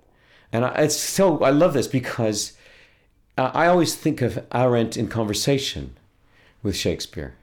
And 0.54 0.64
I, 0.64 0.70
it's 0.84 0.96
so 0.96 1.44
I 1.44 1.50
love 1.50 1.74
this 1.74 1.88
because 1.88 2.54
uh, 3.38 3.52
I 3.54 3.68
always 3.68 3.96
think 3.96 4.22
of 4.22 4.46
Arendt 4.54 4.96
in 4.96 5.10
conversation 5.10 5.98
with 6.64 6.78
Shakespeare, 6.78 7.36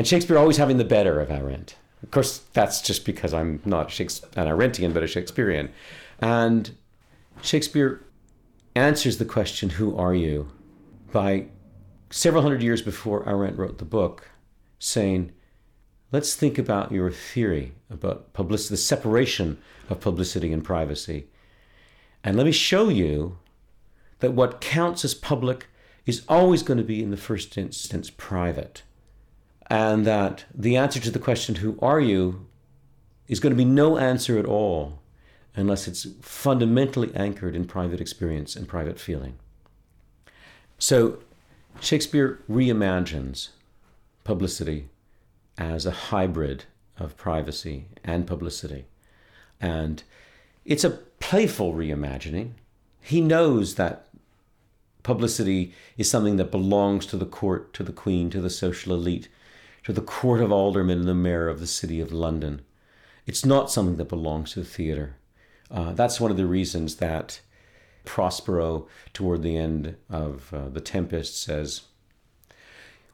and 0.00 0.06
Shakespeare 0.06 0.38
always 0.38 0.56
having 0.56 0.78
the 0.78 0.84
better 0.84 1.20
of 1.20 1.30
Arendt. 1.30 1.76
Of 2.02 2.10
course, 2.10 2.38
that's 2.54 2.80
just 2.80 3.04
because 3.04 3.34
I'm 3.34 3.60
not 3.66 4.00
an 4.00 4.46
Arendtian, 4.46 4.94
but 4.94 5.02
a 5.02 5.06
Shakespearean. 5.06 5.68
And 6.20 6.70
Shakespeare 7.42 8.02
answers 8.74 9.18
the 9.18 9.26
question, 9.26 9.68
Who 9.68 9.94
are 9.98 10.14
you? 10.14 10.48
by 11.12 11.48
several 12.08 12.42
hundred 12.42 12.62
years 12.62 12.80
before 12.80 13.28
Arendt 13.28 13.58
wrote 13.58 13.76
the 13.76 13.84
book, 13.84 14.30
saying, 14.78 15.32
let's 16.12 16.34
think 16.34 16.56
about 16.56 16.92
your 16.92 17.10
theory 17.10 17.72
about 17.90 18.32
publicity, 18.32 18.72
the 18.72 18.78
separation 18.78 19.58
of 19.90 20.00
publicity 20.00 20.50
and 20.50 20.64
privacy. 20.64 21.26
And 22.24 22.38
let 22.38 22.46
me 22.46 22.52
show 22.52 22.88
you 22.88 23.36
that 24.20 24.32
what 24.32 24.62
counts 24.62 25.04
as 25.04 25.12
public 25.12 25.66
is 26.06 26.24
always 26.26 26.62
going 26.62 26.78
to 26.78 26.84
be, 26.84 27.02
in 27.02 27.10
the 27.10 27.18
first 27.18 27.58
instance, 27.58 28.08
private. 28.08 28.82
And 29.70 30.04
that 30.04 30.44
the 30.52 30.76
answer 30.76 31.00
to 31.00 31.10
the 31.10 31.18
question, 31.18 31.56
Who 31.56 31.78
are 31.80 32.00
you? 32.00 32.46
is 33.28 33.38
going 33.38 33.52
to 33.52 33.56
be 33.56 33.64
no 33.64 33.96
answer 33.96 34.40
at 34.40 34.44
all 34.44 34.98
unless 35.54 35.86
it's 35.86 36.04
fundamentally 36.20 37.14
anchored 37.14 37.54
in 37.54 37.64
private 37.64 38.00
experience 38.00 38.56
and 38.56 38.66
private 38.66 38.98
feeling. 38.98 39.38
So 40.78 41.20
Shakespeare 41.80 42.40
reimagines 42.50 43.50
publicity 44.24 44.88
as 45.56 45.86
a 45.86 45.90
hybrid 45.92 46.64
of 46.98 47.16
privacy 47.16 47.86
and 48.02 48.26
publicity. 48.26 48.86
And 49.60 50.02
it's 50.64 50.84
a 50.84 50.90
playful 50.90 51.72
reimagining. 51.74 52.52
He 53.00 53.20
knows 53.20 53.76
that 53.76 54.06
publicity 55.04 55.72
is 55.96 56.10
something 56.10 56.36
that 56.36 56.50
belongs 56.50 57.06
to 57.06 57.16
the 57.16 57.26
court, 57.26 57.72
to 57.74 57.84
the 57.84 57.92
queen, 57.92 58.28
to 58.30 58.40
the 58.40 58.50
social 58.50 58.92
elite, 58.92 59.28
to 59.90 60.00
the 60.00 60.06
court 60.06 60.40
of 60.40 60.52
aldermen 60.52 61.00
and 61.00 61.08
the 61.08 61.14
mayor 61.14 61.48
of 61.48 61.58
the 61.58 61.66
city 61.66 62.00
of 62.00 62.12
London. 62.12 62.62
It's 63.26 63.44
not 63.44 63.72
something 63.72 63.96
that 63.96 64.08
belongs 64.08 64.52
to 64.52 64.60
the 64.60 64.64
theatre. 64.64 65.16
Uh, 65.68 65.92
that's 65.94 66.20
one 66.20 66.30
of 66.30 66.36
the 66.36 66.46
reasons 66.46 66.96
that 66.96 67.40
Prospero, 68.04 68.86
toward 69.12 69.42
the 69.42 69.56
end 69.56 69.96
of 70.08 70.54
uh, 70.54 70.68
The 70.68 70.80
Tempest, 70.80 71.42
says, 71.42 71.82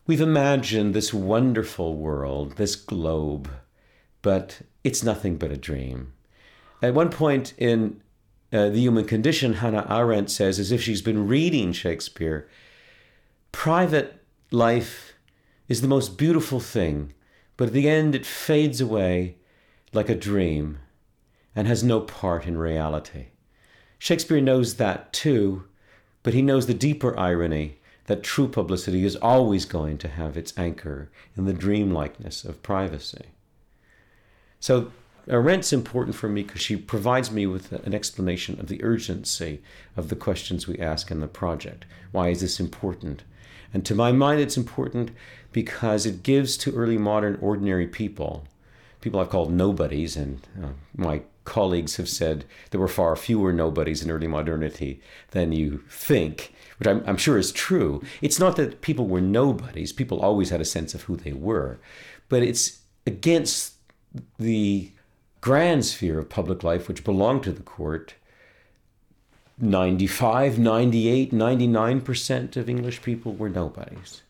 We've 0.07 0.21
imagined 0.21 0.93
this 0.93 1.15
wonderful 1.15 1.97
world, 1.97 2.57
this 2.57 2.77
globe, 2.77 3.51
but 4.21 4.61
it's 4.85 5.03
nothing 5.03 5.39
but 5.39 5.51
a 5.51 5.57
dream. 5.57 6.13
At 6.83 6.93
one 6.93 7.09
point 7.09 7.55
in 7.57 8.03
uh, 8.53 8.69
The 8.69 8.81
Human 8.81 9.07
Condition, 9.07 9.55
Hannah 9.55 9.87
Arendt 9.89 10.31
says, 10.31 10.59
as 10.59 10.71
if 10.71 10.83
she's 10.83 11.03
been 11.03 11.27
reading 11.27 11.73
Shakespeare, 11.73 12.47
private 13.51 14.23
life 14.51 15.06
is 15.69 15.81
the 15.81 15.89
most 15.89 16.17
beautiful 16.17 16.61
thing, 16.61 17.13
but 17.57 17.69
at 17.69 17.73
the 17.73 17.89
end 17.89 18.15
it 18.15 18.27
fades 18.27 18.81
away 18.81 19.37
like 19.93 20.09
a 20.09 20.15
dream 20.15 20.79
and 21.55 21.67
has 21.67 21.83
no 21.83 22.01
part 22.01 22.47
in 22.47 22.59
reality. 22.59 23.27
Shakespeare 23.99 24.41
knows 24.41 24.75
that 24.75 25.13
too, 25.13 25.65
but 26.23 26.35
he 26.35 26.43
knows 26.43 26.67
the 26.67 26.75
deeper 26.75 27.19
irony 27.19 27.79
that 28.07 28.23
true 28.23 28.49
publicity 28.49 29.05
is 29.05 29.17
always 29.17 29.65
going 29.65 29.99
to 29.99 30.09
have 30.09 30.37
its 30.37 30.53
anchor 30.57 31.11
in 31.37 31.45
the 31.45 31.55
dreamlikeness 31.55 32.45
of 32.45 32.63
privacy. 32.63 33.27
So 34.61 34.93
Arendt's 35.29 35.73
important 35.73 36.15
for 36.15 36.29
me 36.29 36.43
because 36.43 36.61
she 36.61 36.77
provides 36.77 37.33
me 37.33 37.47
with 37.47 37.73
an 37.73 37.95
explanation 37.95 38.61
of 38.61 38.69
the 38.69 38.83
urgency 38.85 39.61
of 39.97 40.09
the 40.09 40.17
questions 40.17 40.69
we 40.69 40.79
ask 40.79 41.11
in 41.11 41.21
the 41.21 41.27
project. 41.27 41.85
Why 42.13 42.29
is 42.29 42.43
this 42.43 42.61
important? 42.61 43.25
And 43.75 43.85
to 43.87 43.95
my 43.95 44.13
mind, 44.13 44.41
it's 44.41 44.57
important 44.57 45.11
because 45.57 46.05
it 46.05 46.23
gives 46.23 46.55
to 46.59 46.71
early 46.75 46.99
modern 46.99 47.39
ordinary 47.41 47.87
people, 47.87 48.45
people 49.01 49.19
I've 49.19 49.31
called 49.31 49.51
nobodies, 49.51 50.15
and 50.15 50.47
uh, 50.63 50.69
my 50.95 51.23
colleagues 51.47 51.97
have 51.97 52.11
said 52.11 52.45
there 52.73 52.81
were 52.81 52.87
far 52.87 53.17
fewer 53.17 53.55
nobodies 53.55 54.03
in 54.03 54.11
early 54.11 54.27
modernity 54.27 55.01
than 55.31 55.53
you 55.53 55.83
think, 55.89 56.53
which 56.79 56.87
I'm, 56.87 57.03
I'm 57.07 57.17
sure 57.17 57.39
is 57.39 57.53
true. 57.53 58.03
It's 58.21 58.39
not 58.39 58.57
that 58.57 58.83
people 58.83 59.07
were 59.07 59.23
nobodies, 59.23 59.95
people 59.95 60.21
always 60.21 60.51
had 60.51 60.61
a 60.61 60.67
sense 60.67 60.95
of 60.95 61.05
who 61.05 61.17
they 61.17 61.33
were, 61.33 61.79
but 62.29 62.43
it's 62.43 62.81
against 63.07 63.77
the 64.39 64.91
grand 65.41 65.87
sphere 65.87 66.19
of 66.19 66.29
public 66.29 66.63
life 66.63 66.87
which 66.87 67.03
belonged 67.03 67.45
to 67.45 67.53
the 67.53 67.63
court. 67.63 68.13
95, 69.59 70.59
98, 70.59 71.33
99% 71.33 72.57
of 72.59 72.69
English 72.69 73.01
people 73.01 73.33
were 73.33 73.49
nobodies. 73.49 74.21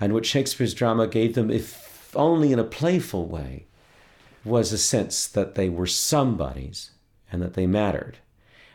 And 0.00 0.12
what 0.12 0.26
Shakespeare's 0.26 0.74
drama 0.74 1.06
gave 1.06 1.34
them, 1.34 1.50
if 1.50 2.14
only 2.14 2.52
in 2.52 2.58
a 2.58 2.64
playful 2.64 3.26
way, 3.26 3.64
was 4.44 4.72
a 4.72 4.78
sense 4.78 5.26
that 5.26 5.54
they 5.54 5.68
were 5.68 5.86
somebodies 5.86 6.90
and 7.32 7.42
that 7.42 7.54
they 7.54 7.66
mattered. 7.66 8.18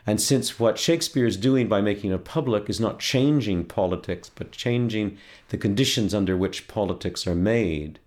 And 0.06 0.20
since 0.20 0.58
what 0.58 0.78
Shakespeare 0.78 1.26
is 1.26 1.36
doing 1.36 1.68
by 1.68 1.80
making 1.80 2.10
it 2.10 2.24
public 2.24 2.68
is 2.68 2.80
not 2.80 2.98
changing 2.98 3.64
politics, 3.66 4.30
but 4.34 4.50
changing 4.50 5.16
the 5.48 5.56
conditions 5.56 6.12
under 6.12 6.36
which 6.36 6.66
politics 6.66 7.26
are 7.26 7.36
made, 7.36 8.00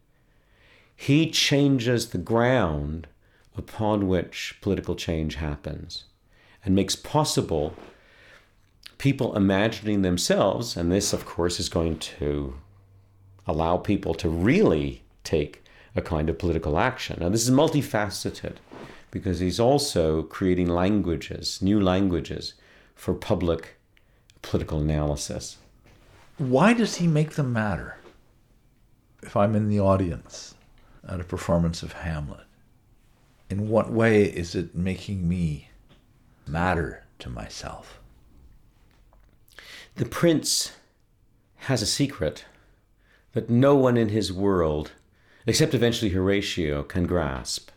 he 0.96 1.30
changes 1.32 2.10
the 2.10 2.18
ground 2.18 3.08
upon 3.58 4.08
which 4.08 4.58
political 4.62 4.96
change 4.96 5.36
happens 5.36 6.04
and 6.66 6.76
makes 6.76 6.96
possible 6.96 7.74
people 8.98 9.36
imagining 9.36 10.02
themselves, 10.02 10.76
and 10.76 10.92
this, 10.92 11.14
of 11.14 11.26
course, 11.26 11.60
is 11.60 11.70
going 11.70 11.98
to 11.98 12.56
allow 13.48 13.78
people 13.78 14.14
to 14.16 14.30
really 14.30 15.04
take 15.24 15.64
a 15.96 16.02
kind 16.02 16.30
of 16.30 16.38
political 16.38 16.78
action. 16.78 17.18
Now, 17.20 17.30
this 17.30 17.48
is 17.48 17.52
multifaceted 17.52 18.56
because 19.12 19.40
he's 19.40 19.60
also 19.60 20.24
creating 20.24 20.68
languages, 20.68 21.62
new 21.62 21.80
languages 21.80 22.54
for 22.96 23.14
public 23.14 23.78
political 24.42 24.80
analysis. 24.80 25.58
Why 26.38 26.74
does 26.74 26.96
he 26.96 27.08
make 27.08 27.32
them 27.32 27.54
matter? 27.54 27.98
If 29.24 29.36
I'm 29.36 29.56
in 29.56 29.70
the 29.70 29.80
audience 29.80 30.56
at 31.08 31.22
a 31.22 31.24
performance 31.24 31.82
of 31.82 31.94
Hamlet, 31.94 32.46
in 33.50 33.70
what 33.70 33.92
way 33.92 34.24
is 34.24 34.54
it 34.56 34.76
making 34.76 35.28
me 35.28 35.70
matter 36.46 37.04
to 37.20 37.30
myself? 37.30 38.00
The 39.96 40.06
prince 40.06 40.74
has 41.58 41.82
a 41.82 41.88
secret 41.88 42.46
that 43.36 43.50
no 43.50 43.76
one 43.76 43.98
in 43.98 44.10
his 44.10 44.34
world, 44.34 44.94
except 45.46 45.76
eventually 45.76 46.12
Horatio, 46.12 46.82
can 46.84 47.06
grasp. 47.06 47.70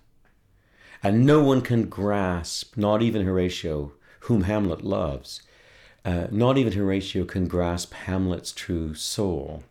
And 1.02 1.26
no 1.26 1.42
one 1.42 1.60
can 1.60 1.88
grasp, 1.88 2.76
not 2.76 3.02
even 3.02 3.26
Horatio, 3.26 3.92
whom 4.20 4.44
Hamlet 4.44 4.82
loves, 4.82 5.42
uh, 6.04 6.28
not 6.30 6.56
even 6.56 6.72
Horatio 6.72 7.24
can 7.24 7.48
grasp 7.48 7.92
Hamlet's 7.92 8.52
true 8.52 8.94
soul. 8.94 9.64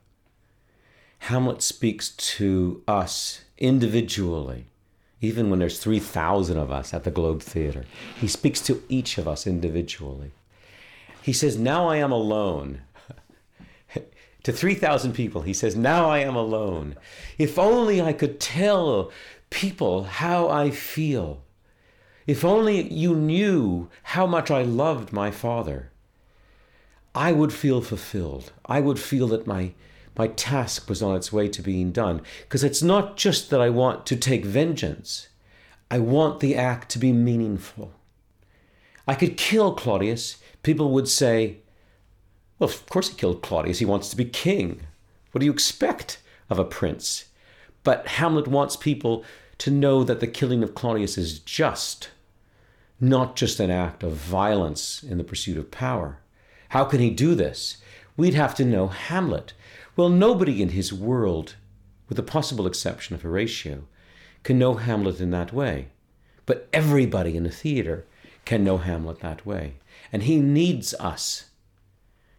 Hamlet 1.19 1.61
speaks 1.61 2.09
to 2.09 2.83
us 2.87 3.45
individually, 3.57 4.65
even 5.21 5.49
when 5.49 5.59
there's 5.59 5.79
3,000 5.79 6.57
of 6.57 6.69
us 6.69 6.93
at 6.93 7.05
the 7.05 7.11
Globe 7.11 7.41
Theatre. 7.41 7.85
He 8.19 8.27
speaks 8.27 8.59
to 8.61 8.83
each 8.89 9.17
of 9.17 9.27
us 9.27 9.47
individually. 9.47 10.31
He 11.21 11.33
says, 11.33 11.57
Now 11.57 11.87
I 11.87 11.97
am 11.97 12.11
alone. 12.11 12.81
To 14.43 14.51
3,000 14.51 15.13
people, 15.13 15.41
he 15.41 15.53
says, 15.53 15.75
Now 15.75 16.09
I 16.09 16.19
am 16.19 16.35
alone. 16.35 16.95
If 17.37 17.59
only 17.59 18.01
I 18.01 18.13
could 18.13 18.39
tell 18.39 19.11
people 19.49 20.03
how 20.03 20.49
I 20.49 20.71
feel. 20.71 21.43
If 22.25 22.43
only 22.43 22.91
you 22.93 23.15
knew 23.15 23.89
how 24.03 24.27
much 24.27 24.51
I 24.51 24.61
loved 24.63 25.13
my 25.13 25.31
father. 25.31 25.91
I 27.15 27.31
would 27.31 27.53
feel 27.53 27.81
fulfilled. 27.81 28.51
I 28.65 28.79
would 28.79 28.99
feel 28.99 29.27
that 29.29 29.47
my 29.47 29.73
my 30.17 30.27
task 30.27 30.89
was 30.89 31.01
on 31.01 31.15
its 31.15 31.31
way 31.31 31.47
to 31.47 31.61
being 31.61 31.91
done. 31.91 32.21
Because 32.41 32.63
it's 32.63 32.81
not 32.81 33.17
just 33.17 33.49
that 33.49 33.61
I 33.61 33.69
want 33.69 34.05
to 34.07 34.15
take 34.15 34.45
vengeance, 34.45 35.27
I 35.91 35.99
want 35.99 36.39
the 36.39 36.55
act 36.55 36.89
to 36.91 36.99
be 36.99 37.11
meaningful. 37.11 37.93
I 39.07 39.15
could 39.15 39.37
kill 39.37 39.73
Claudius. 39.73 40.37
People 40.63 40.91
would 40.91 41.07
say, 41.07 41.57
well, 42.59 42.69
of 42.69 42.85
course 42.87 43.09
he 43.09 43.15
killed 43.15 43.41
Claudius. 43.41 43.79
He 43.79 43.85
wants 43.85 44.09
to 44.09 44.17
be 44.17 44.25
king. 44.25 44.81
What 45.31 45.39
do 45.39 45.45
you 45.45 45.51
expect 45.51 46.19
of 46.49 46.59
a 46.59 46.65
prince? 46.65 47.25
But 47.83 48.07
Hamlet 48.07 48.47
wants 48.47 48.75
people 48.75 49.23
to 49.59 49.71
know 49.71 50.03
that 50.03 50.19
the 50.19 50.27
killing 50.27 50.63
of 50.63 50.75
Claudius 50.75 51.17
is 51.17 51.39
just, 51.39 52.09
not 52.99 53.35
just 53.35 53.59
an 53.59 53.71
act 53.71 54.03
of 54.03 54.13
violence 54.13 55.03
in 55.03 55.17
the 55.17 55.23
pursuit 55.23 55.57
of 55.57 55.71
power. 55.71 56.19
How 56.69 56.83
can 56.85 56.99
he 56.99 57.09
do 57.09 57.35
this? 57.35 57.77
We'd 58.15 58.33
have 58.33 58.55
to 58.55 58.65
know 58.65 58.87
Hamlet. 58.87 59.53
Well, 59.95 60.09
nobody 60.09 60.61
in 60.61 60.69
his 60.69 60.93
world, 60.93 61.55
with 62.07 62.17
the 62.17 62.23
possible 62.23 62.67
exception 62.67 63.15
of 63.15 63.21
Horatio, 63.21 63.83
can 64.43 64.59
know 64.59 64.75
Hamlet 64.75 65.19
in 65.19 65.31
that 65.31 65.53
way. 65.53 65.89
But 66.45 66.67
everybody 66.71 67.35
in 67.35 67.43
the 67.43 67.51
theater 67.51 68.05
can 68.45 68.63
know 68.63 68.77
Hamlet 68.77 69.19
that 69.19 69.45
way. 69.45 69.75
And 70.11 70.23
he 70.23 70.37
needs 70.37 70.93
us. 70.95 71.46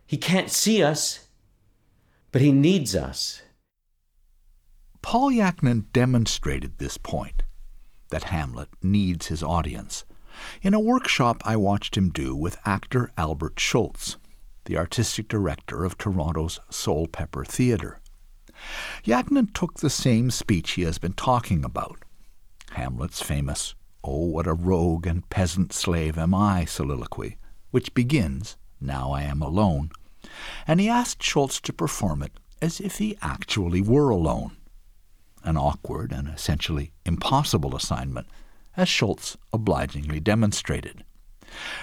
He 0.09 0.17
can't 0.17 0.51
see 0.51 0.83
us, 0.83 1.29
but 2.33 2.43
he 2.43 2.51
needs 2.51 2.97
us. 2.97 3.43
Paul 5.03 5.31
Yachnin 5.31 5.85
demonstrated 5.93 6.79
this 6.79 6.99
point 6.99 7.45
that 8.11 8.25
Hamlet 8.25 8.71
needs 8.83 9.27
his 9.27 9.45
audience 9.45 10.05
in 10.63 10.75
a 10.75 10.81
workshop 10.81 11.43
I 11.45 11.55
watched 11.55 11.97
him 11.97 12.11
do 12.11 12.35
with 12.35 12.59
actor 12.65 13.13
Albert 13.17 13.61
Schultz 13.61 14.17
the 14.69 14.77
artistic 14.77 15.29
director 15.29 15.83
of 15.83 15.97
Toronto's 15.97 16.61
Soulpepper 16.71 17.47
Theatre. 17.47 18.01
Yachnin 19.03 19.53
took 19.55 19.79
the 19.79 19.89
same 19.89 20.31
speech 20.31 20.73
he 20.73 20.83
has 20.83 20.99
been 20.99 21.15
talking 21.15 21.65
about, 21.65 22.01
Hamlet's 22.73 23.23
famous, 23.23 23.75
Oh, 24.05 24.27
what 24.27 24.47
a 24.47 24.53
rogue 24.53 25.07
and 25.07 25.29
peasant 25.31 25.73
slave 25.73 26.19
am 26.19 26.35
I 26.35 26.67
soliloquy, 26.67 27.39
which 27.71 27.95
begins, 27.95 28.59
Now 28.79 29.11
I 29.11 29.23
am 29.23 29.41
alone, 29.41 29.91
and 30.67 30.81
he 30.81 30.89
asked 30.89 31.23
Schultz 31.23 31.61
to 31.63 31.73
perform 31.73 32.23
it 32.23 32.33
as 32.61 32.81
if 32.81 32.99
he 32.99 33.17
actually 33.23 33.81
were 33.81 34.11
alone. 34.11 34.57
An 35.45 35.57
awkward 35.57 36.13
and 36.13 36.29
essentially 36.29 36.93
impossible 37.07 37.77
assignment, 37.77 38.27
as 38.77 38.89
Schultz 38.89 39.37
obligingly 39.53 40.21
demonstrated. 40.21 41.05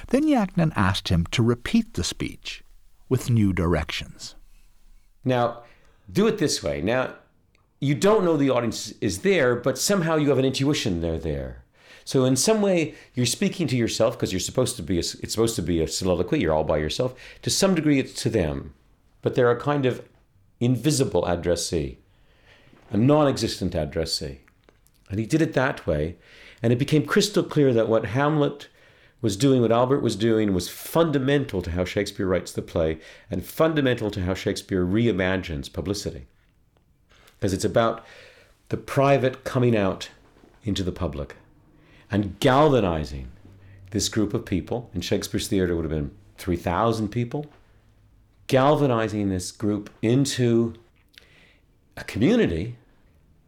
Then 0.10 0.24
Yachnin 0.24 0.74
asked 0.76 1.10
him 1.10 1.26
to 1.32 1.42
repeat 1.42 1.94
the 1.94 2.04
speech, 2.04 2.64
with 3.10 3.30
new 3.30 3.54
directions. 3.54 4.36
Now, 5.24 5.64
do 6.12 6.28
it 6.28 6.38
this 6.38 6.62
way. 6.62 6.82
Now, 6.82 7.16
you 7.80 7.96
don't 7.96 8.24
know 8.24 8.38
the 8.38 8.50
audience 8.50 8.92
is 9.02 9.20
there, 9.20 9.56
but 9.56 9.78
somehow 9.78 10.16
you 10.16 10.30
have 10.30 10.38
an 10.38 10.46
intuition 10.46 11.02
they're 11.02 11.20
there. 11.20 11.65
So 12.06 12.24
in 12.24 12.36
some 12.36 12.62
way, 12.62 12.94
you're 13.16 13.26
speaking 13.26 13.68
to 13.68 13.76
yourself 13.76 14.14
because 14.14 14.32
you're 14.32 14.40
supposed 14.40 14.76
to 14.78 14.84
be. 14.84 14.98
A, 14.98 15.00
it's 15.00 15.32
supposed 15.32 15.56
to 15.58 15.62
be 15.62 15.82
a 15.82 15.88
soliloquy. 15.88 16.40
You're 16.40 16.54
all 16.54 16.64
by 16.64 16.78
yourself. 16.78 17.16
To 17.42 17.50
some 17.50 17.76
degree, 17.76 18.00
it's 18.00 18.14
to 18.22 18.30
them, 18.30 18.76
but 19.22 19.36
they're 19.36 19.52
a 19.52 19.60
kind 19.60 19.86
of 19.86 20.08
invisible 20.60 21.26
addressee, 21.26 21.98
a 22.92 22.98
non-existent 22.98 23.74
addressee, 23.74 24.40
and 25.10 25.20
he 25.20 25.26
did 25.26 25.42
it 25.42 25.54
that 25.54 25.86
way, 25.86 26.18
and 26.62 26.72
it 26.72 26.80
became 26.80 27.06
crystal 27.06 27.44
clear 27.44 27.74
that 27.74 27.90
what 27.90 28.06
Hamlet 28.06 28.70
was 29.22 29.36
doing 29.36 29.62
what 29.62 29.72
Albert 29.72 30.02
was 30.02 30.16
doing 30.16 30.54
was 30.54 30.70
fundamental 30.70 31.62
to 31.64 31.72
how 31.72 31.84
Shakespeare 31.84 32.28
writes 32.28 32.52
the 32.52 32.62
play 32.62 33.00
and 33.32 33.44
fundamental 33.44 34.12
to 34.12 34.24
how 34.24 34.36
Shakespeare 34.36 34.86
reimagines 34.86 35.72
publicity. 35.72 36.28
Because 37.40 37.52
it's 37.52 37.66
about 37.66 38.06
the 38.70 38.78
private 38.78 39.44
coming 39.44 39.76
out 39.76 40.10
into 40.64 40.84
the 40.84 40.92
public 40.92 41.36
and 42.12 42.40
galvanizing 42.40 43.32
this 43.92 44.10
group 44.10 44.34
of 44.34 44.46
people. 44.46 44.90
In 44.94 45.02
Shakespeare's 45.02 45.48
theater, 45.48 45.76
would 45.76 45.86
have 45.86 45.92
been 45.92 46.12
3,000 46.38 47.10
people. 47.10 47.46
Galvanizing 48.48 49.30
this 49.30 49.52
group 49.52 49.90
into 50.02 50.76
a 51.98 52.04
community, 52.04 52.78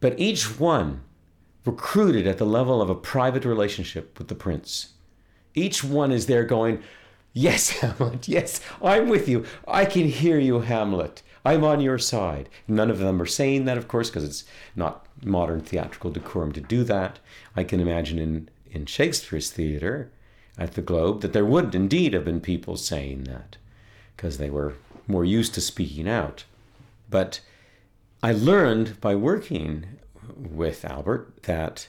but 0.00 0.18
each 0.18 0.58
one 0.58 1.02
recruited 1.64 2.26
at 2.26 2.38
the 2.38 2.46
level 2.46 2.80
of 2.80 2.90
a 2.90 2.94
private 2.94 3.44
relationship 3.44 4.18
with 4.18 4.28
the 4.28 4.34
prince 4.34 4.94
each 5.58 5.82
one 5.84 6.12
is 6.12 6.26
there 6.26 6.44
going, 6.44 6.82
Yes, 7.32 7.68
Hamlet, 7.80 8.26
yes, 8.26 8.60
I'm 8.82 9.08
with 9.08 9.28
you. 9.28 9.44
I 9.66 9.84
can 9.84 10.08
hear 10.08 10.38
you, 10.38 10.60
Hamlet. 10.60 11.22
I'm 11.48 11.64
on 11.64 11.80
your 11.80 11.96
side. 11.96 12.50
None 12.68 12.90
of 12.90 12.98
them 12.98 13.22
are 13.22 13.26
saying 13.26 13.64
that, 13.64 13.78
of 13.78 13.88
course, 13.88 14.10
because 14.10 14.24
it's 14.24 14.44
not 14.76 15.06
modern 15.24 15.62
theatrical 15.62 16.10
decorum 16.10 16.52
to 16.52 16.60
do 16.60 16.84
that. 16.84 17.20
I 17.56 17.64
can 17.64 17.80
imagine 17.80 18.18
in, 18.18 18.50
in 18.70 18.84
Shakespeare's 18.84 19.50
theater 19.50 20.10
at 20.58 20.74
the 20.74 20.82
Globe 20.82 21.22
that 21.22 21.32
there 21.32 21.46
would 21.46 21.74
indeed 21.74 22.12
have 22.12 22.26
been 22.26 22.42
people 22.42 22.76
saying 22.76 23.24
that 23.24 23.56
because 24.14 24.36
they 24.36 24.50
were 24.50 24.74
more 25.06 25.24
used 25.24 25.54
to 25.54 25.62
speaking 25.62 26.06
out. 26.06 26.44
But 27.08 27.40
I 28.22 28.32
learned 28.32 29.00
by 29.00 29.14
working 29.14 29.86
with 30.36 30.84
Albert 30.84 31.44
that 31.44 31.88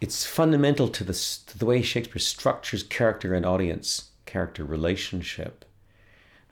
it's 0.00 0.24
fundamental 0.24 0.88
to 0.88 1.04
the, 1.04 1.12
to 1.48 1.58
the 1.58 1.66
way 1.66 1.82
Shakespeare 1.82 2.18
structures 2.18 2.82
character 2.82 3.34
and 3.34 3.44
audience 3.44 4.08
character 4.24 4.64
relationship 4.64 5.65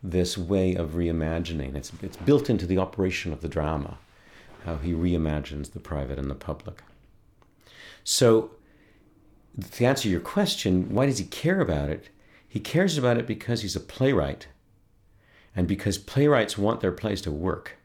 this 0.05 0.37
way 0.37 0.75
of 0.75 0.90
reimagining. 0.90 1.75
It's, 1.75 1.90
it's 2.03 2.19
built 2.19 2.51
into 2.51 2.67
the 2.67 2.77
operation 2.77 3.33
of 3.33 3.40
the 3.40 3.49
drama, 3.49 3.97
how 4.64 4.77
he 4.77 4.93
reimagines 4.93 5.73
the 5.73 5.81
private 5.81 6.19
and 6.19 6.31
the 6.31 6.35
public. 6.35 6.83
So, 8.05 8.51
to 9.73 9.85
answer 9.85 10.09
your 10.09 10.21
question, 10.21 10.93
why 10.93 11.07
does 11.07 11.19
he 11.19 11.25
care 11.25 11.61
about 11.61 11.88
it? 11.88 12.11
He 12.47 12.61
cares 12.61 12.99
about 12.99 13.17
it 13.17 13.27
because 13.27 13.62
he's 13.62 13.77
a 13.77 13.81
playwright 13.81 14.47
and 15.57 15.67
because 15.67 15.97
playwrights 15.97 16.59
want 16.59 16.81
their 16.81 16.93
plays 16.93 17.23
to 17.23 17.31
work. 17.31 17.79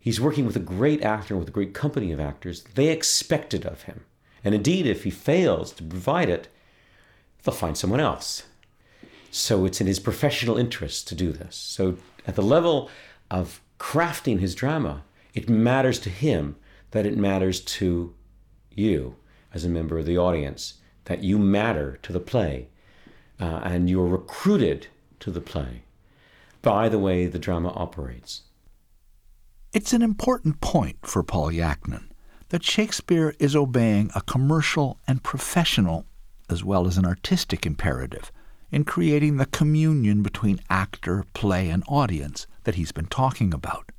He's 0.00 0.20
working 0.20 0.46
with 0.46 0.56
a 0.56 0.60
great 0.60 1.02
actor, 1.02 1.36
with 1.36 1.48
a 1.48 1.52
great 1.52 1.74
company 1.74 2.10
of 2.10 2.18
actors. 2.18 2.62
They 2.74 2.88
expect 2.88 3.54
it 3.54 3.64
of 3.66 3.82
him. 3.82 4.04
And 4.42 4.54
indeed, 4.54 4.86
if 4.86 5.04
he 5.04 5.10
fails 5.10 5.72
to 5.72 5.82
provide 5.82 6.30
it, 6.30 6.48
they'll 7.42 7.54
find 7.54 7.76
someone 7.76 8.00
else. 8.00 8.44
So 9.30 9.64
it's 9.64 9.80
in 9.80 9.86
his 9.86 10.00
professional 10.00 10.56
interest 10.56 11.06
to 11.08 11.14
do 11.14 11.32
this. 11.32 11.56
So 11.56 11.96
at 12.26 12.34
the 12.34 12.42
level 12.42 12.90
of 13.30 13.60
crafting 13.78 14.40
his 14.40 14.54
drama, 14.54 15.02
it 15.34 15.48
matters 15.48 15.98
to 16.00 16.10
him 16.10 16.56
that 16.90 17.06
it 17.06 17.16
matters 17.16 17.60
to 17.60 18.14
you 18.70 19.16
as 19.54 19.64
a 19.64 19.68
member 19.68 19.98
of 19.98 20.06
the 20.06 20.18
audience, 20.18 20.74
that 21.04 21.22
you 21.22 21.38
matter 21.38 21.98
to 22.02 22.12
the 22.12 22.20
play, 22.20 22.68
uh, 23.40 23.60
and 23.64 23.88
you're 23.88 24.06
recruited 24.06 24.88
to 25.20 25.30
the 25.30 25.40
play 25.40 25.82
by 26.62 26.88
the 26.88 26.98
way 26.98 27.26
the 27.26 27.38
drama 27.38 27.70
operates. 27.70 28.42
It's 29.72 29.92
an 29.92 30.02
important 30.02 30.60
point 30.60 30.98
for 31.02 31.22
Paul 31.22 31.50
Yachnin 31.50 32.08
that 32.48 32.64
Shakespeare 32.64 33.34
is 33.38 33.54
obeying 33.54 34.10
a 34.14 34.20
commercial 34.22 34.98
and 35.06 35.22
professional, 35.22 36.06
as 36.48 36.64
well 36.64 36.88
as 36.88 36.98
an 36.98 37.06
artistic 37.06 37.64
imperative 37.64 38.32
in 38.70 38.84
creating 38.84 39.36
the 39.36 39.46
communion 39.46 40.22
between 40.22 40.60
actor, 40.70 41.24
play, 41.34 41.68
and 41.68 41.82
audience 41.88 42.46
that 42.64 42.76
he's 42.76 42.92
been 42.92 43.06
talking 43.06 43.52
about. 43.52 43.90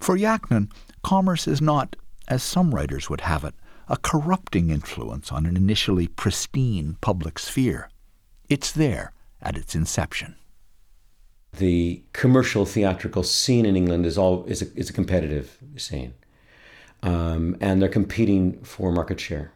For 0.00 0.16
Yachnin, 0.16 0.70
commerce 1.02 1.46
is 1.46 1.60
not, 1.60 1.96
as 2.26 2.42
some 2.42 2.74
writers 2.74 3.08
would 3.08 3.22
have 3.22 3.44
it, 3.44 3.54
a 3.88 3.96
corrupting 3.96 4.70
influence 4.70 5.32
on 5.32 5.46
an 5.46 5.56
initially 5.56 6.08
pristine 6.08 6.96
public 7.00 7.38
sphere. 7.38 7.90
It's 8.48 8.72
there 8.72 9.12
at 9.40 9.56
its 9.56 9.74
inception. 9.74 10.36
The 11.56 12.02
commercial 12.12 12.66
theatrical 12.66 13.22
scene 13.22 13.64
in 13.64 13.76
England 13.76 14.04
is 14.04 14.18
all 14.18 14.44
is 14.44 14.60
a, 14.60 14.66
is 14.76 14.90
a 14.90 14.92
competitive 14.92 15.58
scene, 15.76 16.12
um, 17.02 17.56
and 17.60 17.80
they're 17.80 17.88
competing 17.88 18.62
for 18.62 18.92
market 18.92 19.18
share. 19.18 19.52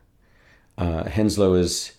Uh, 0.78 1.04
Henslowe 1.04 1.58
is 1.58 1.92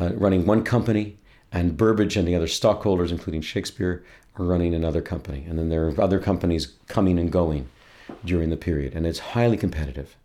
uh, 0.00 0.10
running 0.14 0.46
one 0.46 0.62
company 0.62 1.18
and 1.52 1.76
Burbage 1.76 2.16
and 2.16 2.26
the 2.26 2.34
other 2.34 2.46
stockholders, 2.46 3.12
including 3.12 3.42
Shakespeare, 3.42 4.02
are 4.36 4.44
running 4.44 4.74
another 4.74 5.02
company. 5.02 5.44
And 5.48 5.58
then 5.58 5.68
there 5.68 5.86
are 5.86 6.00
other 6.00 6.18
companies 6.18 6.72
coming 6.88 7.18
and 7.18 7.30
going 7.30 7.68
during 8.24 8.50
the 8.50 8.56
period, 8.56 8.94
and 8.94 9.06
it's 9.06 9.18
highly 9.18 9.56
competitive. 9.56 10.16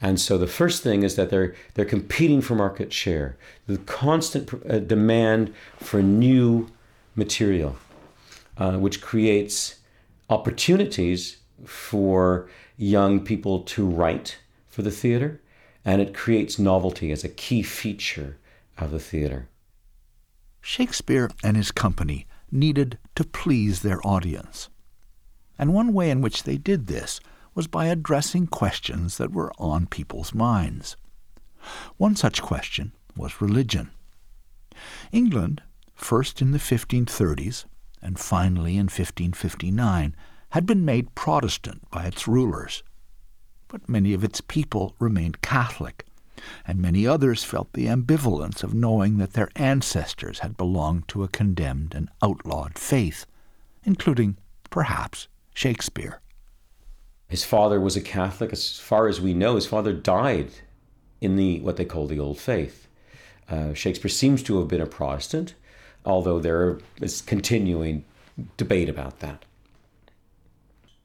And 0.00 0.20
so 0.20 0.36
the 0.36 0.46
first 0.46 0.82
thing 0.82 1.02
is 1.02 1.16
that 1.16 1.30
they're 1.30 1.54
they're 1.74 1.84
competing 1.84 2.42
for 2.42 2.54
market 2.54 2.92
share. 2.92 3.36
The 3.66 3.78
constant 3.78 4.52
uh, 4.68 4.78
demand 4.78 5.54
for 5.78 6.02
new 6.02 6.68
material, 7.14 7.76
uh, 8.58 8.72
which 8.72 9.00
creates 9.00 9.76
opportunities 10.28 11.38
for 11.64 12.48
young 12.76 13.24
people 13.24 13.60
to 13.60 13.86
write 13.86 14.38
for 14.68 14.82
the 14.82 14.90
theater, 14.90 15.40
and 15.84 16.02
it 16.02 16.12
creates 16.12 16.58
novelty 16.58 17.10
as 17.10 17.24
a 17.24 17.28
key 17.30 17.62
feature 17.62 18.36
of 18.76 18.90
the 18.90 18.98
theater. 18.98 19.48
Shakespeare 20.68 21.30
and 21.44 21.56
his 21.56 21.70
company 21.70 22.26
needed 22.50 22.98
to 23.14 23.22
please 23.22 23.82
their 23.82 24.04
audience. 24.04 24.68
And 25.56 25.72
one 25.72 25.92
way 25.92 26.10
in 26.10 26.20
which 26.20 26.42
they 26.42 26.56
did 26.56 26.88
this 26.88 27.20
was 27.54 27.68
by 27.68 27.86
addressing 27.86 28.48
questions 28.48 29.16
that 29.16 29.30
were 29.30 29.52
on 29.60 29.86
people's 29.86 30.34
minds. 30.34 30.96
One 31.98 32.16
such 32.16 32.42
question 32.42 32.90
was 33.16 33.40
religion. 33.40 33.92
England, 35.12 35.62
first 35.94 36.42
in 36.42 36.50
the 36.50 36.58
1530s 36.58 37.64
and 38.02 38.18
finally 38.18 38.72
in 38.72 38.86
1559, 38.86 40.16
had 40.50 40.66
been 40.66 40.84
made 40.84 41.14
Protestant 41.14 41.88
by 41.92 42.06
its 42.06 42.26
rulers. 42.26 42.82
But 43.68 43.88
many 43.88 44.14
of 44.14 44.24
its 44.24 44.40
people 44.40 44.96
remained 44.98 45.42
Catholic, 45.42 46.04
and 46.66 46.80
many 46.80 47.06
others 47.06 47.44
felt 47.44 47.72
the 47.72 47.86
ambivalence 47.86 48.62
of 48.62 48.74
knowing 48.74 49.18
that 49.18 49.32
their 49.32 49.50
ancestors 49.56 50.40
had 50.40 50.56
belonged 50.56 51.08
to 51.08 51.24
a 51.24 51.28
condemned 51.28 51.94
and 51.94 52.08
outlawed 52.22 52.78
faith, 52.78 53.26
including, 53.84 54.36
perhaps, 54.70 55.28
Shakespeare. 55.54 56.20
His 57.28 57.44
father 57.44 57.80
was 57.80 57.96
a 57.96 58.00
Catholic. 58.00 58.52
As 58.52 58.78
far 58.78 59.08
as 59.08 59.20
we 59.20 59.34
know, 59.34 59.54
his 59.56 59.66
father 59.66 59.92
died 59.92 60.50
in 61.20 61.36
the 61.36 61.60
what 61.60 61.76
they 61.76 61.84
call 61.84 62.06
the 62.06 62.20
Old 62.20 62.38
Faith. 62.38 62.86
Uh, 63.48 63.74
Shakespeare 63.74 64.08
seems 64.08 64.42
to 64.44 64.58
have 64.58 64.68
been 64.68 64.80
a 64.80 64.86
Protestant, 64.86 65.54
although 66.04 66.38
there 66.38 66.78
is 67.00 67.22
continuing 67.22 68.04
debate 68.56 68.88
about 68.88 69.20
that. 69.20 69.44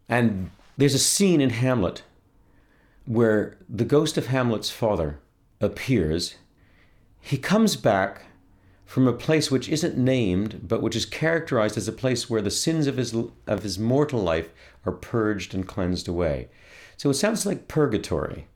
And 0.09 0.51
there's 0.77 0.93
a 0.93 0.99
scene 0.99 1.41
in 1.41 1.51
Hamlet 1.51 2.03
where 3.05 3.57
the 3.69 3.85
ghost 3.85 4.17
of 4.17 4.27
Hamlet's 4.27 4.69
father 4.69 5.19
appears, 5.61 6.35
he 7.21 7.37
comes 7.37 7.75
back 7.75 8.23
from 8.85 9.07
a 9.07 9.13
place 9.13 9.49
which 9.49 9.69
isn't 9.69 9.97
named, 9.97 10.67
but 10.67 10.81
which 10.81 10.97
is 10.97 11.05
characterized 11.05 11.77
as 11.77 11.87
a 11.87 11.93
place 11.93 12.29
where 12.29 12.41
the 12.41 12.51
sins 12.51 12.87
of 12.87 12.97
his, 12.97 13.15
of 13.47 13.63
his 13.63 13.79
mortal 13.79 14.21
life 14.21 14.49
are 14.85 14.91
purged 14.91 15.53
and 15.53 15.65
cleansed 15.65 16.09
away. 16.09 16.49
So 16.97 17.09
it 17.09 17.13
sounds 17.13 17.45
like 17.45 17.69
purgatory. 17.69 18.47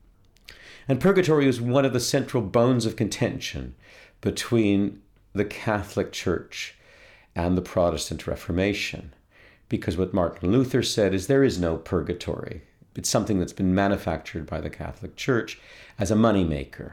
And 0.86 1.00
purgatory 1.00 1.48
is 1.48 1.60
one 1.60 1.86
of 1.86 1.94
the 1.94 2.00
central 2.00 2.42
bones 2.42 2.84
of 2.84 2.96
contention 2.96 3.74
between 4.20 5.00
the 5.32 5.44
Catholic 5.44 6.12
Church 6.12 6.74
and 7.34 7.56
the 7.56 7.62
Protestant 7.62 8.26
Reformation. 8.26 9.14
Because 9.68 9.96
what 9.96 10.14
Martin 10.14 10.52
Luther 10.52 10.82
said 10.82 11.14
is 11.14 11.26
there 11.26 11.42
is 11.42 11.58
no 11.58 11.76
purgatory. 11.76 12.62
It's 12.96 13.08
something 13.08 13.38
that's 13.38 13.52
been 13.52 13.74
manufactured 13.74 14.46
by 14.46 14.60
the 14.60 14.70
Catholic 14.70 15.16
Church 15.16 15.60
as 15.98 16.10
a 16.10 16.14
moneymaker. 16.14 16.92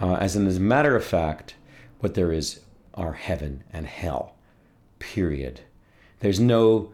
Uh, 0.00 0.14
as, 0.14 0.36
as 0.36 0.56
a 0.56 0.60
matter 0.60 0.96
of 0.96 1.04
fact, 1.04 1.54
what 1.98 2.14
there 2.14 2.32
is 2.32 2.60
are 2.94 3.12
heaven 3.12 3.64
and 3.72 3.86
hell, 3.86 4.36
period. 4.98 5.60
There's 6.20 6.40
no 6.40 6.92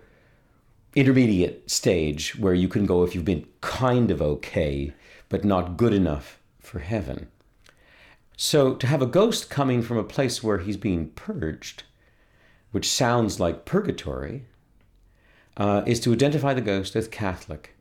intermediate 0.94 1.70
stage 1.70 2.36
where 2.36 2.54
you 2.54 2.68
can 2.68 2.86
go 2.86 3.04
if 3.04 3.14
you've 3.14 3.24
been 3.24 3.46
kind 3.60 4.10
of 4.10 4.22
okay, 4.22 4.92
but 5.28 5.44
not 5.44 5.76
good 5.76 5.92
enough 5.92 6.40
for 6.58 6.78
heaven. 6.80 7.28
So 8.36 8.74
to 8.74 8.86
have 8.86 9.02
a 9.02 9.06
ghost 9.06 9.50
coming 9.50 9.82
from 9.82 9.98
a 9.98 10.04
place 10.04 10.42
where 10.42 10.58
he's 10.58 10.76
being 10.76 11.10
purged, 11.10 11.84
which 12.72 12.88
sounds 12.88 13.38
like 13.40 13.64
purgatory, 13.64 14.46
uh, 15.56 15.82
is 15.86 16.00
to 16.00 16.12
identify 16.12 16.52
the 16.54 16.60
ghost 16.60 16.96
as 16.96 17.08
Catholic 17.08 17.75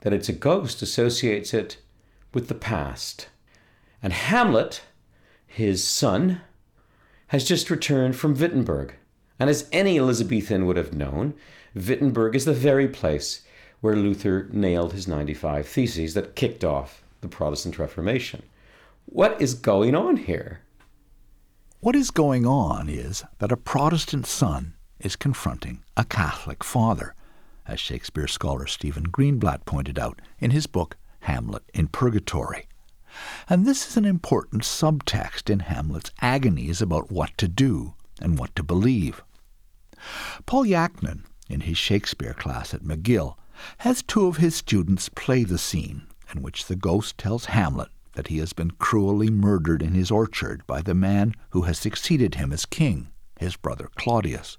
that 0.00 0.12
it's 0.12 0.28
a 0.28 0.34
ghost 0.34 0.82
associates 0.82 1.52
it 1.54 1.78
with 2.32 2.48
the 2.48 2.54
past. 2.54 3.28
And 4.02 4.12
Hamlet, 4.12 4.82
his 5.46 5.86
son, 5.86 6.40
has 7.28 7.44
just 7.44 7.70
returned 7.70 8.16
from 8.16 8.34
Wittenberg. 8.34 8.94
And 9.38 9.48
as 9.48 9.68
any 9.72 9.98
Elizabethan 9.98 10.66
would 10.66 10.76
have 10.76 10.92
known, 10.92 11.34
Wittenberg 11.74 12.34
is 12.34 12.44
the 12.44 12.52
very 12.52 12.88
place 12.88 13.42
where 13.80 13.96
Luther 13.96 14.48
nailed 14.52 14.92
his 14.92 15.08
95 15.08 15.66
Theses 15.66 16.14
that 16.14 16.36
kicked 16.36 16.64
off 16.64 17.02
the 17.20 17.28
Protestant 17.28 17.78
Reformation. 17.78 18.42
What 19.06 19.40
is 19.40 19.54
going 19.54 19.94
on 19.94 20.16
here? 20.16 20.60
What 21.80 21.96
is 21.96 22.10
going 22.10 22.46
on 22.46 22.88
is 22.88 23.24
that 23.38 23.52
a 23.52 23.56
Protestant 23.56 24.26
son 24.26 24.74
is 24.98 25.16
confronting 25.16 25.82
a 25.96 26.04
Catholic 26.04 26.62
father 26.62 27.14
as 27.70 27.80
Shakespeare 27.80 28.28
scholar 28.28 28.66
Stephen 28.66 29.04
Greenblatt 29.04 29.64
pointed 29.64 29.98
out 29.98 30.20
in 30.38 30.50
his 30.50 30.66
book 30.66 30.96
Hamlet 31.20 31.62
in 31.72 31.88
Purgatory. 31.88 32.66
And 33.48 33.66
this 33.66 33.88
is 33.88 33.96
an 33.96 34.04
important 34.04 34.62
subtext 34.62 35.48
in 35.48 35.60
Hamlet's 35.60 36.12
agonies 36.20 36.82
about 36.82 37.10
what 37.10 37.36
to 37.38 37.48
do 37.48 37.94
and 38.20 38.38
what 38.38 38.54
to 38.56 38.62
believe. 38.62 39.22
Paul 40.46 40.64
Yachnin 40.64 41.24
in 41.50 41.62
his 41.62 41.76
Shakespeare 41.76 42.32
class 42.32 42.72
at 42.72 42.82
McGill, 42.82 43.34
has 43.78 44.02
two 44.02 44.26
of 44.26 44.36
his 44.36 44.54
students 44.54 45.08
play 45.10 45.44
the 45.44 45.58
scene 45.58 46.06
in 46.34 46.42
which 46.42 46.66
the 46.66 46.76
ghost 46.76 47.18
tells 47.18 47.46
Hamlet 47.46 47.88
that 48.14 48.28
he 48.28 48.38
has 48.38 48.52
been 48.52 48.70
cruelly 48.70 49.28
murdered 49.28 49.82
in 49.82 49.92
his 49.92 50.10
orchard 50.10 50.64
by 50.66 50.80
the 50.80 50.94
man 50.94 51.34
who 51.50 51.62
has 51.62 51.78
succeeded 51.78 52.36
him 52.36 52.52
as 52.52 52.64
king, 52.64 53.10
his 53.38 53.56
brother 53.56 53.88
Claudius. 53.96 54.58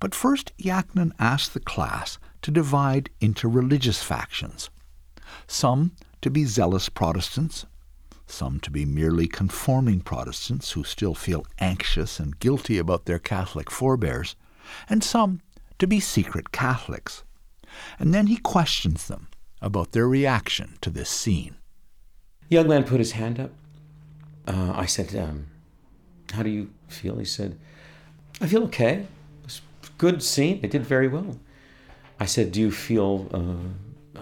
But 0.00 0.14
first, 0.14 0.56
Yachnin 0.58 1.12
asked 1.18 1.54
the 1.54 1.60
class 1.60 2.18
to 2.42 2.50
divide 2.50 3.10
into 3.20 3.48
religious 3.48 4.02
factions 4.02 4.70
some 5.46 5.92
to 6.22 6.30
be 6.30 6.44
zealous 6.44 6.88
Protestants, 6.88 7.66
some 8.26 8.58
to 8.60 8.70
be 8.70 8.84
merely 8.84 9.28
conforming 9.28 10.00
Protestants 10.00 10.72
who 10.72 10.84
still 10.84 11.14
feel 11.14 11.46
anxious 11.58 12.18
and 12.18 12.38
guilty 12.38 12.78
about 12.78 13.06
their 13.06 13.18
Catholic 13.18 13.70
forebears, 13.70 14.36
and 14.88 15.04
some 15.04 15.40
to 15.78 15.86
be 15.86 16.00
secret 16.00 16.52
Catholics. 16.52 17.22
And 17.98 18.12
then 18.12 18.26
he 18.26 18.36
questions 18.38 19.06
them 19.06 19.28
about 19.60 19.92
their 19.92 20.08
reaction 20.08 20.76
to 20.80 20.90
this 20.90 21.10
scene. 21.10 21.56
Young 22.48 22.68
man 22.68 22.84
put 22.84 22.98
his 22.98 23.12
hand 23.12 23.38
up. 23.38 23.50
Uh, 24.46 24.72
I 24.74 24.86
said, 24.86 25.14
um, 25.16 25.46
How 26.32 26.42
do 26.42 26.50
you 26.50 26.70
feel? 26.88 27.18
He 27.18 27.24
said, 27.24 27.58
I 28.40 28.46
feel 28.46 28.64
okay. 28.64 29.06
Good 29.98 30.22
scene. 30.22 30.60
They 30.60 30.68
did 30.68 30.84
very 30.84 31.08
well. 31.08 31.38
I 32.20 32.26
said, 32.26 32.52
Do 32.52 32.60
you 32.60 32.70
feel 32.70 33.28
uh, 33.32 34.20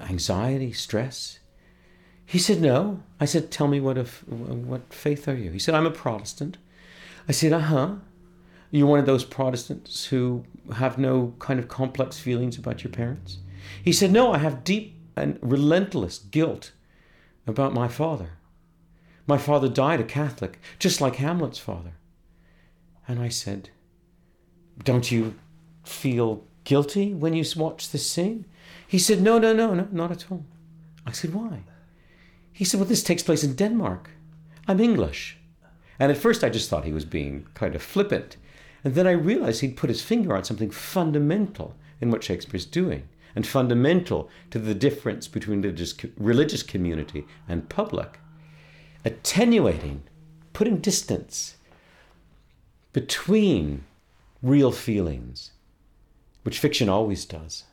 anxiety, 0.00 0.72
stress? 0.72 1.38
He 2.24 2.38
said, 2.38 2.60
No. 2.60 3.02
I 3.20 3.24
said, 3.24 3.50
Tell 3.50 3.68
me, 3.68 3.80
what, 3.80 3.98
if, 3.98 4.26
what 4.28 4.92
faith 4.92 5.28
are 5.28 5.34
you? 5.34 5.50
He 5.50 5.58
said, 5.58 5.74
I'm 5.74 5.86
a 5.86 5.90
Protestant. 5.90 6.58
I 7.28 7.32
said, 7.32 7.52
Uh 7.52 7.60
huh. 7.60 7.94
You're 8.70 8.86
one 8.86 9.00
of 9.00 9.06
those 9.06 9.24
Protestants 9.24 10.06
who 10.06 10.44
have 10.74 10.98
no 10.98 11.34
kind 11.38 11.58
of 11.58 11.68
complex 11.68 12.18
feelings 12.18 12.58
about 12.58 12.84
your 12.84 12.92
parents? 12.92 13.38
He 13.82 13.92
said, 13.92 14.12
No, 14.12 14.32
I 14.32 14.38
have 14.38 14.64
deep 14.64 14.94
and 15.16 15.38
relentless 15.40 16.18
guilt 16.18 16.72
about 17.46 17.72
my 17.72 17.88
father. 17.88 18.32
My 19.26 19.38
father 19.38 19.68
died 19.68 20.00
a 20.00 20.04
Catholic, 20.04 20.58
just 20.78 21.00
like 21.00 21.16
Hamlet's 21.16 21.58
father. 21.58 21.92
And 23.06 23.20
I 23.20 23.28
said, 23.28 23.70
Don't 24.84 25.10
you 25.10 25.34
feel 25.84 26.44
guilty 26.64 27.14
when 27.14 27.34
you 27.34 27.44
watch 27.56 27.90
this 27.90 28.08
scene? 28.08 28.44
He 28.86 28.98
said, 28.98 29.20
No, 29.20 29.38
no, 29.38 29.52
no, 29.52 29.74
no, 29.74 29.88
not 29.90 30.10
at 30.10 30.30
all. 30.30 30.44
I 31.06 31.12
said, 31.12 31.34
Why? 31.34 31.62
He 32.52 32.64
said, 32.64 32.80
Well, 32.80 32.88
this 32.88 33.02
takes 33.02 33.22
place 33.22 33.44
in 33.44 33.54
Denmark. 33.54 34.10
I'm 34.66 34.80
English. 34.80 35.38
And 35.98 36.12
at 36.12 36.18
first 36.18 36.44
I 36.44 36.48
just 36.48 36.68
thought 36.68 36.84
he 36.84 36.92
was 36.92 37.04
being 37.04 37.46
kind 37.54 37.74
of 37.74 37.82
flippant. 37.82 38.36
And 38.84 38.94
then 38.94 39.06
I 39.06 39.12
realized 39.12 39.60
he'd 39.60 39.76
put 39.76 39.90
his 39.90 40.02
finger 40.02 40.36
on 40.36 40.44
something 40.44 40.70
fundamental 40.70 41.74
in 42.00 42.10
what 42.10 42.22
Shakespeare's 42.22 42.66
doing 42.66 43.08
and 43.34 43.46
fundamental 43.46 44.28
to 44.50 44.58
the 44.58 44.74
difference 44.74 45.28
between 45.28 45.62
religious, 45.62 45.94
religious 46.16 46.62
community 46.62 47.26
and 47.48 47.68
public, 47.68 48.18
attenuating, 49.04 50.02
putting 50.52 50.78
distance 50.78 51.56
between 52.92 53.84
real 54.42 54.70
feelings, 54.72 55.52
which 56.42 56.58
fiction 56.58 56.88
always 56.88 57.24
does, 57.24 57.64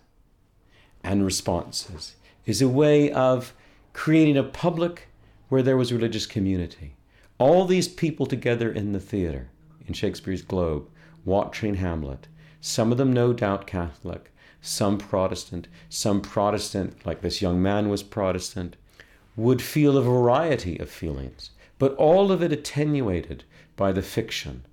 and 1.03 1.23
responses, 1.23 2.15
is 2.45 2.61
a 2.61 2.67
way 2.67 3.11
of 3.11 3.53
creating 3.93 4.37
a 4.37 4.43
public 4.43 5.07
where 5.49 5.63
there 5.63 5.77
was 5.77 5.93
religious 5.93 6.25
community. 6.25 6.95
All 7.37 7.65
these 7.65 7.87
people 7.87 8.25
together 8.25 8.71
in 8.71 8.91
the 8.91 8.99
theater, 8.99 9.49
in 9.87 9.93
Shakespeare's 9.93 10.41
Globe, 10.41 10.87
watching 11.23 11.75
Hamlet, 11.75 12.27
some 12.61 12.91
of 12.91 12.97
them 12.97 13.13
no 13.13 13.33
doubt 13.33 13.67
Catholic, 13.67 14.31
some 14.61 14.97
Protestant, 14.97 15.67
some 15.89 16.21
Protestant, 16.21 17.05
like 17.05 17.21
this 17.21 17.41
young 17.41 17.61
man 17.61 17.89
was 17.89 18.01
Protestant, 18.01 18.75
would 19.35 19.61
feel 19.61 19.97
a 19.97 20.01
variety 20.01 20.79
of 20.79 20.89
feelings, 20.89 21.51
but 21.77 21.93
all 21.95 22.31
of 22.31 22.41
it 22.41 22.51
attenuated 22.51 23.43
by 23.75 23.91
the 23.91 24.01
fiction, 24.01 24.65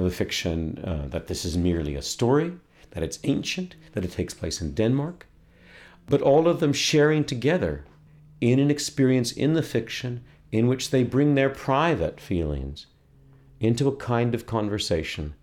of 0.00 0.10
the 0.10 0.16
fiction 0.16 0.82
uh, 0.84 1.06
that 1.08 1.26
this 1.26 1.44
is 1.44 1.56
merely 1.56 1.94
a 1.94 2.02
story, 2.02 2.52
that 2.92 3.02
it's 3.02 3.18
ancient, 3.24 3.76
that 3.92 4.04
it 4.04 4.12
takes 4.12 4.34
place 4.34 4.60
in 4.60 4.72
Denmark, 4.72 5.26
but 6.08 6.22
all 6.22 6.48
of 6.48 6.60
them 6.60 6.72
sharing 6.72 7.24
together 7.24 7.84
in 8.40 8.58
an 8.58 8.70
experience 8.70 9.30
in 9.30 9.52
the 9.52 9.62
fiction 9.62 10.24
in 10.50 10.66
which 10.66 10.90
they 10.90 11.04
bring 11.04 11.34
their 11.34 11.50
private 11.50 12.20
feelings 12.20 12.86
into 13.60 13.86
a 13.86 13.96
kind 13.96 14.34
of 14.34 14.46
conversation 14.46 15.34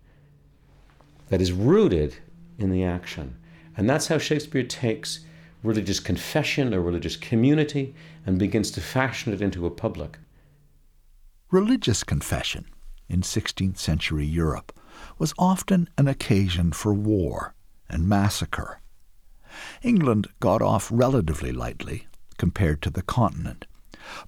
that 1.28 1.40
is 1.40 1.52
rooted 1.52 2.16
in 2.58 2.70
the 2.70 2.82
action. 2.82 3.36
And 3.76 3.88
that's 3.88 4.08
how 4.08 4.18
Shakespeare 4.18 4.64
takes 4.64 5.20
religious 5.62 6.00
confession 6.00 6.74
or 6.74 6.80
religious 6.80 7.16
community 7.16 7.94
and 8.26 8.38
begins 8.38 8.70
to 8.72 8.80
fashion 8.80 9.32
it 9.32 9.40
into 9.40 9.66
a 9.66 9.70
public. 9.70 10.18
Religious 11.50 12.02
confession 12.02 12.66
in 13.08 13.22
16th 13.22 13.78
century 13.78 14.26
Europe 14.26 14.72
was 15.18 15.34
often 15.38 15.88
an 15.96 16.08
occasion 16.08 16.72
for 16.72 16.92
war 16.92 17.54
and 17.88 18.08
massacre. 18.08 18.80
England 19.82 20.28
got 20.40 20.62
off 20.62 20.88
relatively 20.92 21.52
lightly 21.52 22.06
compared 22.36 22.82
to 22.82 22.90
the 22.90 23.02
continent, 23.02 23.66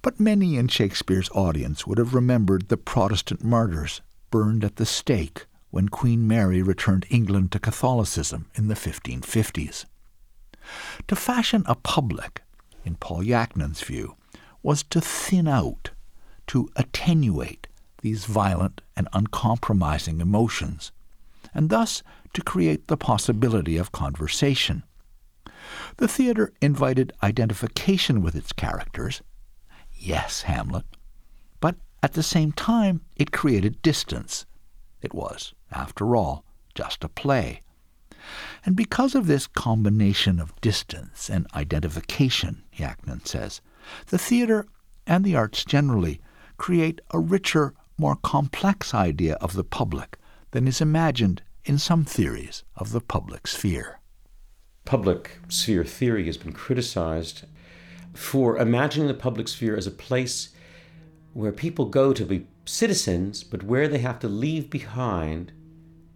but 0.01 0.19
many 0.19 0.57
in 0.57 0.67
Shakespeare's 0.67 1.29
audience 1.31 1.87
would 1.87 1.97
have 1.97 2.13
remembered 2.13 2.67
the 2.67 2.77
Protestant 2.77 3.43
martyrs 3.43 4.01
burned 4.29 4.63
at 4.63 4.77
the 4.77 4.85
stake 4.85 5.45
when 5.69 5.89
Queen 5.89 6.27
Mary 6.27 6.61
returned 6.61 7.05
England 7.09 7.51
to 7.51 7.59
Catholicism 7.59 8.47
in 8.55 8.67
the 8.67 8.75
1550s. 8.75 9.85
To 11.07 11.15
fashion 11.15 11.63
a 11.65 11.75
public, 11.75 12.41
in 12.83 12.95
Paul 12.95 13.23
Yachnin's 13.23 13.81
view, 13.81 14.15
was 14.61 14.83
to 14.83 15.01
thin 15.01 15.47
out, 15.47 15.91
to 16.47 16.69
attenuate 16.75 17.60
these 18.01 18.25
violent 18.25 18.81
and 18.95 19.07
uncompromising 19.13 20.21
emotions, 20.21 20.91
and 21.53 21.69
thus 21.69 22.03
to 22.33 22.41
create 22.41 22.87
the 22.87 22.97
possibility 22.97 23.77
of 23.77 23.91
conversation. 23.91 24.83
The 25.97 26.07
theater 26.07 26.53
invited 26.61 27.13
identification 27.21 28.21
with 28.21 28.35
its 28.35 28.51
characters. 28.51 29.21
Yes, 29.93 30.43
Hamlet. 30.43 30.85
But 31.59 31.75
at 32.01 32.13
the 32.13 32.23
same 32.23 32.51
time, 32.51 33.01
it 33.15 33.31
created 33.31 33.81
distance. 33.81 34.45
It 35.01 35.13
was 35.13 35.53
after 35.71 36.15
all, 36.15 36.43
just 36.75 37.03
a 37.03 37.09
play. 37.09 37.61
And 38.65 38.75
because 38.75 39.15
of 39.15 39.27
this 39.27 39.47
combination 39.47 40.39
of 40.39 40.59
distance 40.61 41.29
and 41.29 41.47
identification, 41.55 42.63
Yachnin 42.75 43.25
says, 43.25 43.61
the 44.07 44.17
theater 44.17 44.67
and 45.07 45.23
the 45.25 45.35
arts 45.35 45.65
generally 45.65 46.21
create 46.57 47.01
a 47.11 47.19
richer, 47.19 47.73
more 48.01 48.15
complex 48.15 48.95
idea 48.95 49.35
of 49.35 49.53
the 49.53 49.63
public 49.63 50.17
than 50.51 50.67
is 50.67 50.81
imagined 50.81 51.43
in 51.65 51.77
some 51.77 52.03
theories 52.03 52.63
of 52.75 52.91
the 52.93 52.99
public 52.99 53.45
sphere. 53.45 53.99
Public 54.85 55.37
sphere 55.49 55.85
theory 55.85 56.25
has 56.25 56.35
been 56.35 56.51
criticized 56.51 57.45
for 58.13 58.57
imagining 58.57 59.07
the 59.07 59.13
public 59.13 59.47
sphere 59.47 59.77
as 59.77 59.85
a 59.85 59.91
place 59.91 60.49
where 61.33 61.51
people 61.51 61.85
go 61.85 62.11
to 62.11 62.25
be 62.25 62.47
citizens, 62.65 63.43
but 63.43 63.61
where 63.61 63.87
they 63.87 63.99
have 63.99 64.17
to 64.19 64.27
leave 64.27 64.71
behind 64.71 65.51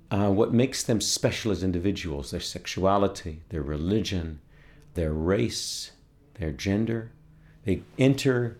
uh, 0.10 0.32
what 0.32 0.52
makes 0.52 0.82
them 0.82 1.00
special 1.00 1.52
as 1.52 1.64
individuals 1.64 2.32
their 2.32 2.40
sexuality, 2.40 3.44
their 3.50 3.62
religion, 3.62 4.40
their 4.96 5.14
race, 5.14 5.92
their 6.40 6.52
gender. 6.52 7.12
They 7.64 7.84
enter, 8.00 8.58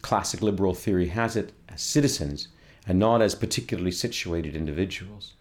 classic 0.00 0.40
liberal 0.40 0.72
theory 0.72 1.08
has 1.08 1.36
it, 1.36 1.52
as 1.68 1.82
citizens 1.82 2.48
and 2.86 2.98
not 2.98 3.22
as 3.22 3.34
particularly 3.34 3.92
situated 3.92 4.56
individuals. 4.56 5.34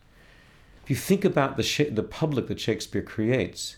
If 0.84 0.90
you 0.90 0.96
think 0.96 1.26
about 1.26 1.58
the, 1.58 1.90
the 1.92 2.04
public 2.04 2.48
that 2.48 2.60
Shakespeare 2.60 3.02
creates, 3.02 3.78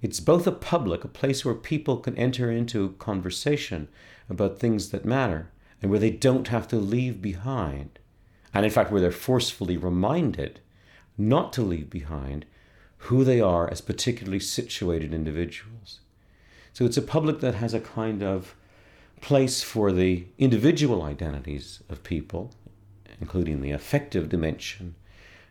it's 0.00 0.20
both 0.20 0.46
a 0.46 0.52
public, 0.52 1.04
a 1.04 1.08
place 1.08 1.44
where 1.44 1.54
people 1.54 1.98
can 1.98 2.16
enter 2.18 2.50
into 2.50 2.94
conversation 2.98 3.88
about 4.28 4.58
things 4.58 4.90
that 4.90 5.04
matter, 5.04 5.50
and 5.80 5.90
where 5.90 6.00
they 6.00 6.10
don't 6.10 6.48
have 6.48 6.68
to 6.68 6.76
leave 6.76 7.20
behind, 7.20 7.98
and 8.54 8.64
in 8.64 8.70
fact, 8.70 8.90
where 8.90 9.00
they're 9.00 9.10
forcefully 9.10 9.76
reminded 9.76 10.60
not 11.18 11.52
to 11.52 11.62
leave 11.62 11.90
behind 11.90 12.46
who 12.98 13.24
they 13.24 13.40
are 13.40 13.68
as 13.70 13.80
particularly 13.80 14.40
situated 14.40 15.12
individuals. 15.12 16.00
So 16.72 16.84
it's 16.84 16.96
a 16.96 17.02
public 17.02 17.40
that 17.40 17.56
has 17.56 17.74
a 17.74 17.80
kind 17.80 18.22
of 18.22 18.54
place 19.20 19.62
for 19.62 19.92
the 19.92 20.26
individual 20.38 21.02
identities 21.02 21.80
of 21.88 22.02
people, 22.02 22.52
including 23.22 23.60
the 23.60 23.70
affective 23.70 24.28
dimension 24.28 24.96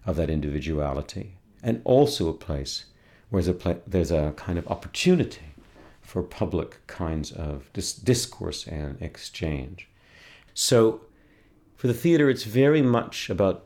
of 0.05 0.17
that 0.17 0.29
individuality, 0.29 1.37
and 1.63 1.81
also 1.85 2.27
a 2.27 2.33
place 2.33 2.85
where 3.29 3.41
there's 3.41 3.65
a, 3.65 3.81
there's 3.87 4.11
a 4.11 4.33
kind 4.35 4.59
of 4.59 4.67
opportunity 4.67 5.53
for 6.01 6.21
public 6.21 6.85
kinds 6.87 7.31
of 7.31 7.71
dis- 7.71 7.93
discourse 7.93 8.67
and 8.67 9.01
exchange. 9.01 9.87
So 10.53 11.01
for 11.77 11.87
the 11.87 11.93
theater, 11.93 12.29
it's 12.29 12.43
very 12.43 12.81
much 12.81 13.29
about 13.29 13.63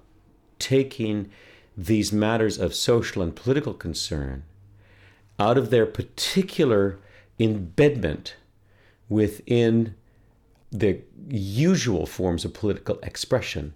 taking 0.59 1.31
these 1.75 2.13
matters 2.13 2.59
of 2.59 2.75
social 2.75 3.23
and 3.23 3.35
political 3.35 3.73
concern 3.73 4.43
out 5.39 5.57
of 5.57 5.71
their 5.71 5.87
particular 5.87 6.99
embedment 7.39 8.35
within 9.09 9.95
the 10.71 11.01
usual 11.27 12.05
forms 12.05 12.45
of 12.45 12.53
political 12.53 12.99
expression 13.01 13.73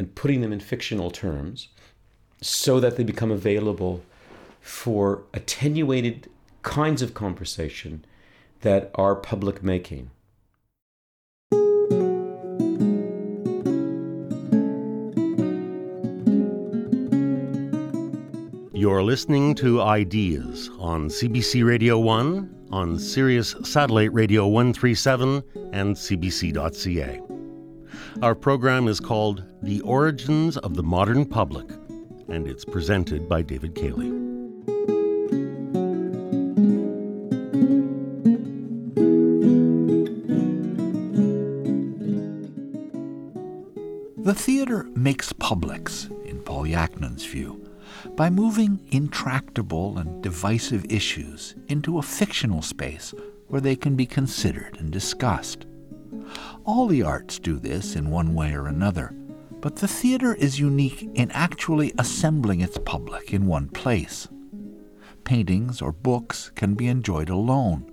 and 0.00 0.14
putting 0.14 0.40
them 0.40 0.50
in 0.50 0.58
fictional 0.58 1.10
terms 1.10 1.68
so 2.40 2.80
that 2.80 2.96
they 2.96 3.04
become 3.04 3.30
available 3.30 4.00
for 4.62 5.24
attenuated 5.34 6.26
kinds 6.62 7.02
of 7.02 7.12
conversation 7.12 8.02
that 8.62 8.90
are 8.94 9.14
public 9.14 9.62
making. 9.62 10.10
You're 18.72 19.02
listening 19.02 19.54
to 19.56 19.82
Ideas 19.82 20.70
on 20.78 21.10
CBC 21.10 21.62
Radio 21.62 21.98
1, 21.98 22.68
on 22.72 22.98
Sirius 22.98 23.54
Satellite 23.64 24.14
Radio 24.14 24.46
137, 24.46 25.42
and 25.74 25.94
CBC.ca. 25.94 27.39
Our 28.22 28.34
program 28.34 28.88
is 28.88 29.00
called 29.00 29.44
The 29.62 29.80
Origins 29.82 30.56
of 30.58 30.74
the 30.74 30.82
Modern 30.82 31.24
Public, 31.24 31.70
and 32.28 32.46
it's 32.46 32.64
presented 32.64 33.28
by 33.28 33.42
David 33.42 33.74
Cayley. 33.74 34.10
The 44.22 44.34
theater 44.34 44.86
makes 44.94 45.32
publics, 45.32 46.08
in 46.24 46.40
Paul 46.44 46.64
Yachnin's 46.64 47.24
view, 47.24 47.68
by 48.16 48.30
moving 48.30 48.78
intractable 48.92 49.98
and 49.98 50.22
divisive 50.22 50.84
issues 50.88 51.54
into 51.68 51.98
a 51.98 52.02
fictional 52.02 52.62
space 52.62 53.12
where 53.48 53.60
they 53.60 53.74
can 53.74 53.96
be 53.96 54.06
considered 54.06 54.76
and 54.78 54.92
discussed. 54.92 55.66
All 56.64 56.86
the 56.86 57.02
arts 57.02 57.38
do 57.38 57.58
this 57.58 57.96
in 57.96 58.10
one 58.10 58.34
way 58.34 58.54
or 58.54 58.66
another, 58.66 59.14
but 59.60 59.76
the 59.76 59.88
theater 59.88 60.34
is 60.34 60.58
unique 60.58 61.08
in 61.14 61.30
actually 61.32 61.92
assembling 61.98 62.60
its 62.60 62.78
public 62.84 63.32
in 63.32 63.46
one 63.46 63.68
place. 63.68 64.28
Paintings 65.24 65.82
or 65.82 65.92
books 65.92 66.50
can 66.54 66.74
be 66.74 66.88
enjoyed 66.88 67.28
alone. 67.28 67.90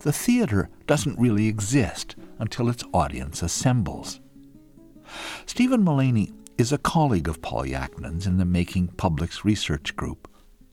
The 0.00 0.12
theater 0.12 0.68
doesn't 0.86 1.18
really 1.18 1.46
exist 1.46 2.16
until 2.38 2.68
its 2.68 2.84
audience 2.92 3.42
assembles. 3.42 4.20
Steven 5.46 5.82
Mullaney 5.82 6.32
is 6.58 6.72
a 6.72 6.78
colleague 6.78 7.28
of 7.28 7.42
Paul 7.42 7.64
Yachnin's 7.64 8.26
in 8.26 8.38
the 8.38 8.44
Making 8.44 8.88
Publics 8.88 9.44
Research 9.44 9.94
Group, 9.96 10.28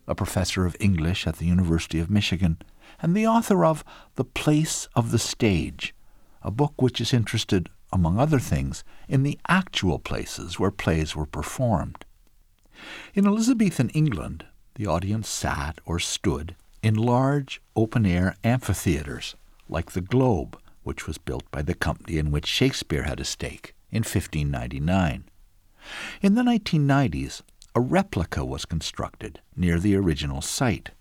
a 0.07 0.15
professor 0.15 0.65
of 0.65 0.75
English 0.79 1.27
at 1.27 1.37
the 1.37 1.45
University 1.45 1.99
of 1.99 2.09
Michigan, 2.09 2.57
and 3.01 3.15
the 3.15 3.27
author 3.27 3.63
of 3.63 3.83
The 4.15 4.25
Place 4.25 4.87
of 4.95 5.11
the 5.11 5.19
Stage, 5.19 5.93
a 6.41 6.51
book 6.51 6.81
which 6.81 7.01
is 7.01 7.13
interested, 7.13 7.69
among 7.91 8.19
other 8.19 8.39
things, 8.39 8.83
in 9.07 9.23
the 9.23 9.39
actual 9.47 9.99
places 9.99 10.59
where 10.59 10.71
plays 10.71 11.15
were 11.15 11.25
performed. 11.25 12.05
In 13.13 13.25
Elizabethan 13.25 13.89
England, 13.89 14.45
the 14.75 14.87
audience 14.87 15.27
sat 15.27 15.79
or 15.85 15.99
stood 15.99 16.55
in 16.81 16.95
large 16.95 17.61
open 17.75 18.05
air 18.05 18.35
amphitheatres, 18.43 19.35
like 19.67 19.91
the 19.91 20.01
Globe, 20.01 20.57
which 20.83 21.05
was 21.05 21.17
built 21.17 21.49
by 21.51 21.61
the 21.61 21.73
company 21.73 22.17
in 22.17 22.31
which 22.31 22.45
Shakespeare 22.45 23.03
had 23.03 23.19
a 23.19 23.25
stake 23.25 23.75
in 23.91 23.99
1599. 23.99 25.25
In 26.21 26.35
the 26.35 26.41
1990s, 26.41 27.41
a 27.75 27.81
replica 27.81 28.45
was 28.45 28.65
constructed 28.65 29.41
near 29.55 29.79
the 29.79 29.95
original 29.95 30.41
site, 30.41 30.91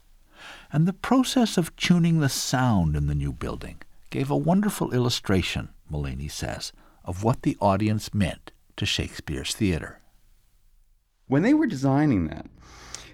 and 0.72 0.86
the 0.86 0.92
process 0.92 1.56
of 1.56 1.74
tuning 1.76 2.20
the 2.20 2.28
sound 2.28 2.96
in 2.96 3.06
the 3.06 3.14
new 3.14 3.32
building 3.32 3.76
gave 4.10 4.30
a 4.30 4.36
wonderful 4.36 4.92
illustration, 4.92 5.70
Mullaney 5.88 6.28
says, 6.28 6.72
of 7.04 7.24
what 7.24 7.42
the 7.42 7.56
audience 7.60 8.14
meant 8.14 8.52
to 8.76 8.86
Shakespeare's 8.86 9.54
theater. 9.54 10.00
When 11.26 11.42
they 11.42 11.54
were 11.54 11.66
designing 11.66 12.28
that, 12.28 12.46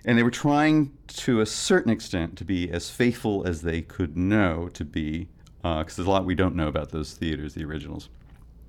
and 0.05 0.19
they 0.19 0.23
were 0.23 0.31
trying 0.31 0.93
to 1.09 1.41
a 1.41 1.47
certain 1.47 1.91
extent 1.91 2.37
to 2.39 2.45
be 2.45 2.71
as 2.71 2.91
faithful 2.91 3.47
as 3.47 3.63
they 3.63 3.81
could 3.81 4.17
know 4.17 4.69
to 4.75 4.85
be, 4.85 5.29
because 5.63 5.95
uh, 5.95 5.97
there's 5.97 6.07
a 6.07 6.11
lot 6.11 6.25
we 6.25 6.35
don't 6.35 6.55
know 6.55 6.69
about 6.69 6.91
those 6.91 7.15
theaters, 7.15 7.55
the 7.55 7.65
originals. 7.65 8.11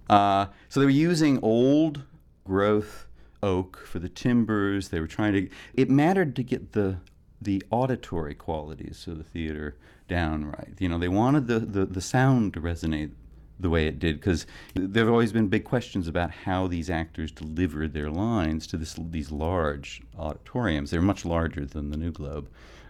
Uh, 0.09 0.45
so 0.69 0.79
they 0.79 0.85
were 0.85 0.91
using 0.91 1.39
old 1.41 2.03
growth 2.45 3.07
oak 3.43 3.85
for 3.85 3.99
the 3.99 4.07
timbers. 4.09 4.89
They 4.89 4.99
were 4.99 5.07
trying 5.07 5.33
to. 5.33 5.49
It 5.73 5.89
mattered 5.89 6.35
to 6.37 6.43
get 6.43 6.71
the 6.71 6.97
the 7.45 7.63
auditory 7.71 8.35
qualities 8.35 9.05
of 9.07 9.17
the 9.17 9.23
theater 9.23 9.75
down 10.07 10.45
right. 10.45 10.73
You 10.77 10.89
know, 10.89 10.97
they 10.97 11.07
wanted 11.07 11.47
the, 11.47 11.59
the, 11.59 11.85
the 11.85 12.01
sound 12.01 12.53
to 12.53 12.61
resonate 12.61 13.11
the 13.59 13.69
way 13.69 13.87
it 13.87 13.99
did 13.99 14.19
because 14.19 14.45
there 14.73 15.05
have 15.05 15.11
always 15.11 15.31
been 15.31 15.47
big 15.47 15.63
questions 15.63 16.07
about 16.07 16.29
how 16.29 16.67
these 16.67 16.89
actors 16.89 17.31
delivered 17.31 17.93
their 17.93 18.09
lines 18.09 18.67
to 18.67 18.77
this, 18.77 18.95
these 18.99 19.31
large 19.31 20.01
auditoriums. 20.17 20.91
They're 20.91 21.01
much 21.01 21.23
larger 21.23 21.65
than 21.65 21.89
the 21.89 21.97
New 21.97 22.11
Globe. 22.11 22.49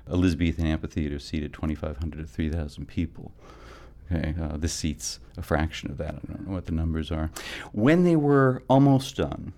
Elizabethan 0.10 0.65
Amphitheater 0.65 1.20
seated 1.20 1.54
2,500 1.54 2.20
to 2.20 2.26
3,000 2.26 2.88
people. 2.88 3.32
Okay, 4.12 4.36
uh, 4.39 4.58
this 4.58 4.74
seats 4.74 5.20
a 5.36 5.41
fraction 5.41 5.89
of 5.89 5.98
that. 5.98 6.15
I 6.15 6.28
don't 6.28 6.48
know 6.48 6.54
what 6.54 6.68
the 6.68 6.72
numbers 6.72 7.12
are. 7.12 7.32
When 7.72 8.04
they 8.04 8.15
were 8.15 8.62
almost 8.70 9.15
done, 9.15 9.54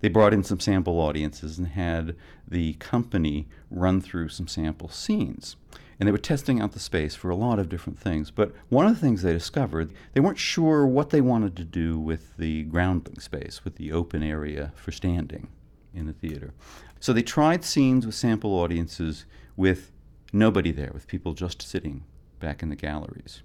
they 0.00 0.08
brought 0.08 0.34
in 0.34 0.44
some 0.44 0.60
sample 0.60 0.98
audiences 1.00 1.58
and 1.58 1.68
had 1.68 2.16
the 2.46 2.74
company 2.74 3.48
run 3.70 4.00
through 4.00 4.28
some 4.28 4.48
sample 4.48 4.88
scenes. 4.88 5.56
And 5.98 6.06
they 6.06 6.12
were 6.12 6.18
testing 6.18 6.60
out 6.60 6.72
the 6.72 6.80
space 6.80 7.14
for 7.14 7.30
a 7.30 7.36
lot 7.36 7.58
of 7.58 7.68
different 7.68 7.98
things. 7.98 8.30
But 8.30 8.52
one 8.70 8.86
of 8.86 8.94
the 8.94 9.00
things 9.00 9.22
they 9.22 9.32
discovered, 9.32 9.92
they 10.14 10.20
weren't 10.20 10.38
sure 10.38 10.86
what 10.86 11.10
they 11.10 11.20
wanted 11.20 11.56
to 11.56 11.64
do 11.64 11.98
with 11.98 12.36
the 12.36 12.64
groundling 12.64 13.20
space, 13.20 13.64
with 13.64 13.76
the 13.76 13.92
open 13.92 14.22
area 14.22 14.72
for 14.74 14.90
standing 14.90 15.48
in 15.94 16.06
the 16.06 16.12
theater. 16.12 16.54
So 16.98 17.12
they 17.12 17.22
tried 17.22 17.64
scenes 17.64 18.04
with 18.04 18.14
sample 18.14 18.52
audiences 18.54 19.26
with 19.56 19.92
nobody 20.32 20.72
there, 20.72 20.90
with 20.92 21.06
people 21.06 21.34
just 21.34 21.62
sitting 21.62 22.04
back 22.40 22.62
in 22.62 22.68
the 22.68 22.76
galleries 22.76 23.42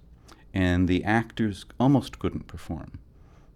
and 0.54 0.88
the 0.88 1.04
actors 1.04 1.64
almost 1.78 2.18
couldn't 2.18 2.46
perform. 2.46 2.98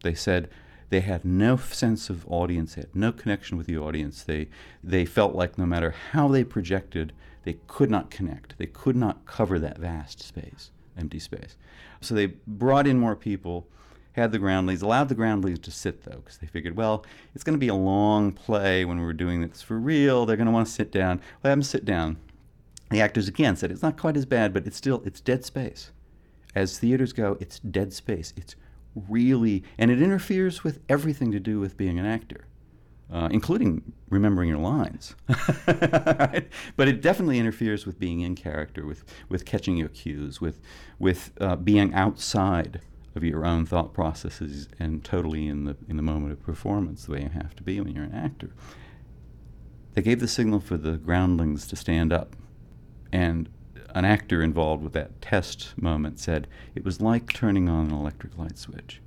They 0.03 0.14
said 0.14 0.49
they 0.92 1.00
had 1.00 1.24
no 1.24 1.57
sense 1.57 2.11
of 2.11 2.31
audience, 2.31 2.74
they 2.74 2.83
had 2.83 2.94
no 2.94 3.12
connection 3.12 3.57
with 3.57 3.66
the 3.66 3.78
audience. 3.78 4.22
They, 4.22 4.48
they 4.85 5.07
felt 5.07 5.35
like 5.35 5.57
no 5.57 5.64
matter 5.64 5.94
how 6.11 6.28
they 6.28 6.44
projected, 6.44 7.14
they 7.44 7.55
could 7.66 7.90
not 7.90 8.11
connect. 8.11 8.59
They 8.59 8.66
could 8.66 8.94
not 8.94 9.24
cover 9.24 9.59
that 9.59 9.78
vast 9.78 10.20
space, 10.20 10.70
empty 10.98 11.18
space. 11.18 11.57
So 12.02 12.14
they 12.14 12.26
brought 12.46 12.87
in 12.87 12.98
more 12.98 13.16
people, 13.16 13.66
had 14.12 14.33
the 14.33 14.38
groundlings, 14.38 14.83
allowed 14.83 15.09
the 15.09 15.14
groundlings 15.14 15.61
to 15.61 15.70
sit 15.70 16.05
though, 16.05 16.18
because 16.18 16.37
they 16.37 16.46
figured, 16.46 16.76
well, 16.76 17.07
it's 17.35 17.42
going 17.42 17.55
to 17.55 17.59
be 17.59 17.68
a 17.68 17.74
long 17.74 18.31
play 18.31 18.85
when 18.85 19.00
we're 19.00 19.14
doing 19.14 19.40
this 19.40 19.62
for 19.62 19.78
real. 19.78 20.26
They're 20.26 20.37
going 20.37 20.46
to 20.46 20.52
want 20.52 20.66
to 20.66 20.72
sit 20.74 20.92
down. 20.92 21.22
Let 21.42 21.50
them 21.50 21.62
sit 21.62 21.87
down. 21.87 22.18
The 22.90 23.00
actors 23.00 23.28
again 23.28 23.57
said 23.57 23.70
it's 23.70 23.83
not 23.83 23.98
quite 23.98 24.18
as 24.18 24.26
bad, 24.26 24.52
but 24.52 24.66
it's 24.66 24.76
still 24.76 25.02
it's 25.07 25.22
dead 25.22 25.46
space 25.46 25.90
as 26.55 26.78
theaters 26.78 27.12
go, 27.12 27.37
it's 27.40 27.59
dead 27.61 27.92
space. 27.92 28.33
It's 28.37 28.57
really, 28.94 29.64
and 29.78 29.90
it 29.90 30.02
interferes 30.02 30.64
with 30.64 30.81
everything 30.88 31.33
to 31.33 31.40
do 31.40 31.61
with 31.61 31.76
being 31.76 31.98
an 31.98 32.07
actor, 32.07 32.46
uh, 33.11 33.28
including 33.31 33.92
remembering 34.09 34.48
your 34.48 34.59
lines. 34.59 35.14
But 36.76 36.88
it 36.88 37.02
definitely 37.02 37.38
interferes 37.38 37.87
with 37.87 37.98
being 37.98 38.20
in 38.20 38.35
character, 38.35 38.87
with, 38.87 39.05
with 39.28 39.44
catching 39.44 39.76
your 39.76 39.88
cues, 39.88 40.40
with, 40.40 40.61
with 40.98 41.33
uh, 41.40 41.57
being 41.57 41.94
outside 41.94 42.81
of 43.14 43.22
your 43.22 43.44
own 43.44 43.66
thought 43.66 43.92
processes 43.92 44.68
and 44.78 45.05
totally 45.05 45.46
in 45.46 45.64
the, 45.64 45.76
in 45.88 45.96
the 45.96 46.02
moment 46.02 46.33
of 46.33 46.42
performance, 46.42 47.05
the 47.05 47.12
way 47.12 47.22
you 47.22 47.28
have 47.28 47.55
to 47.57 47.62
be 47.62 47.81
when 47.81 47.94
you're 47.94 48.05
an 48.05 48.14
actor. 48.14 48.50
They 49.94 50.02
gave 50.02 50.20
the 50.20 50.28
signal 50.28 50.61
for 50.61 50.76
the 50.76 50.92
groundlings 50.92 51.66
to 51.68 51.76
stand 51.76 52.12
up. 52.12 52.35
And 53.12 53.50
an 53.94 54.05
actor 54.05 54.42
involved 54.42 54.83
with 54.83 54.92
that 54.94 55.20
test 55.20 55.74
moment 55.76 56.18
said 56.18 56.46
it 56.74 56.85
was 56.85 57.00
like 57.00 57.33
turning 57.33 57.68
on 57.68 57.87
an 57.87 57.92
electric 57.92 58.37
light 58.38 58.59
switch. 58.59 59.00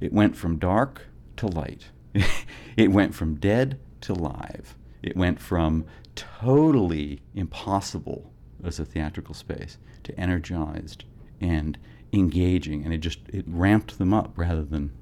It 0.00 0.12
went 0.12 0.36
from 0.36 0.58
dark 0.58 1.02
to 1.36 1.46
light. 1.46 1.90
it 2.76 2.90
went 2.90 3.14
from 3.14 3.36
dead 3.36 3.78
to 4.02 4.14
live. 4.14 4.76
It 5.02 5.16
went 5.16 5.40
from 5.40 5.84
totally 6.14 7.22
impossible 7.34 8.32
as 8.62 8.78
a 8.78 8.84
theatrical 8.84 9.34
space 9.34 9.78
to 10.04 10.18
energized 10.18 11.04
and 11.40 11.78
engaging, 12.12 12.84
and 12.84 12.94
it 12.94 12.98
just 12.98 13.20
it 13.28 13.44
ramped 13.46 13.98
them 13.98 14.14
up 14.14 14.32
rather 14.36 14.64
than 14.64 14.92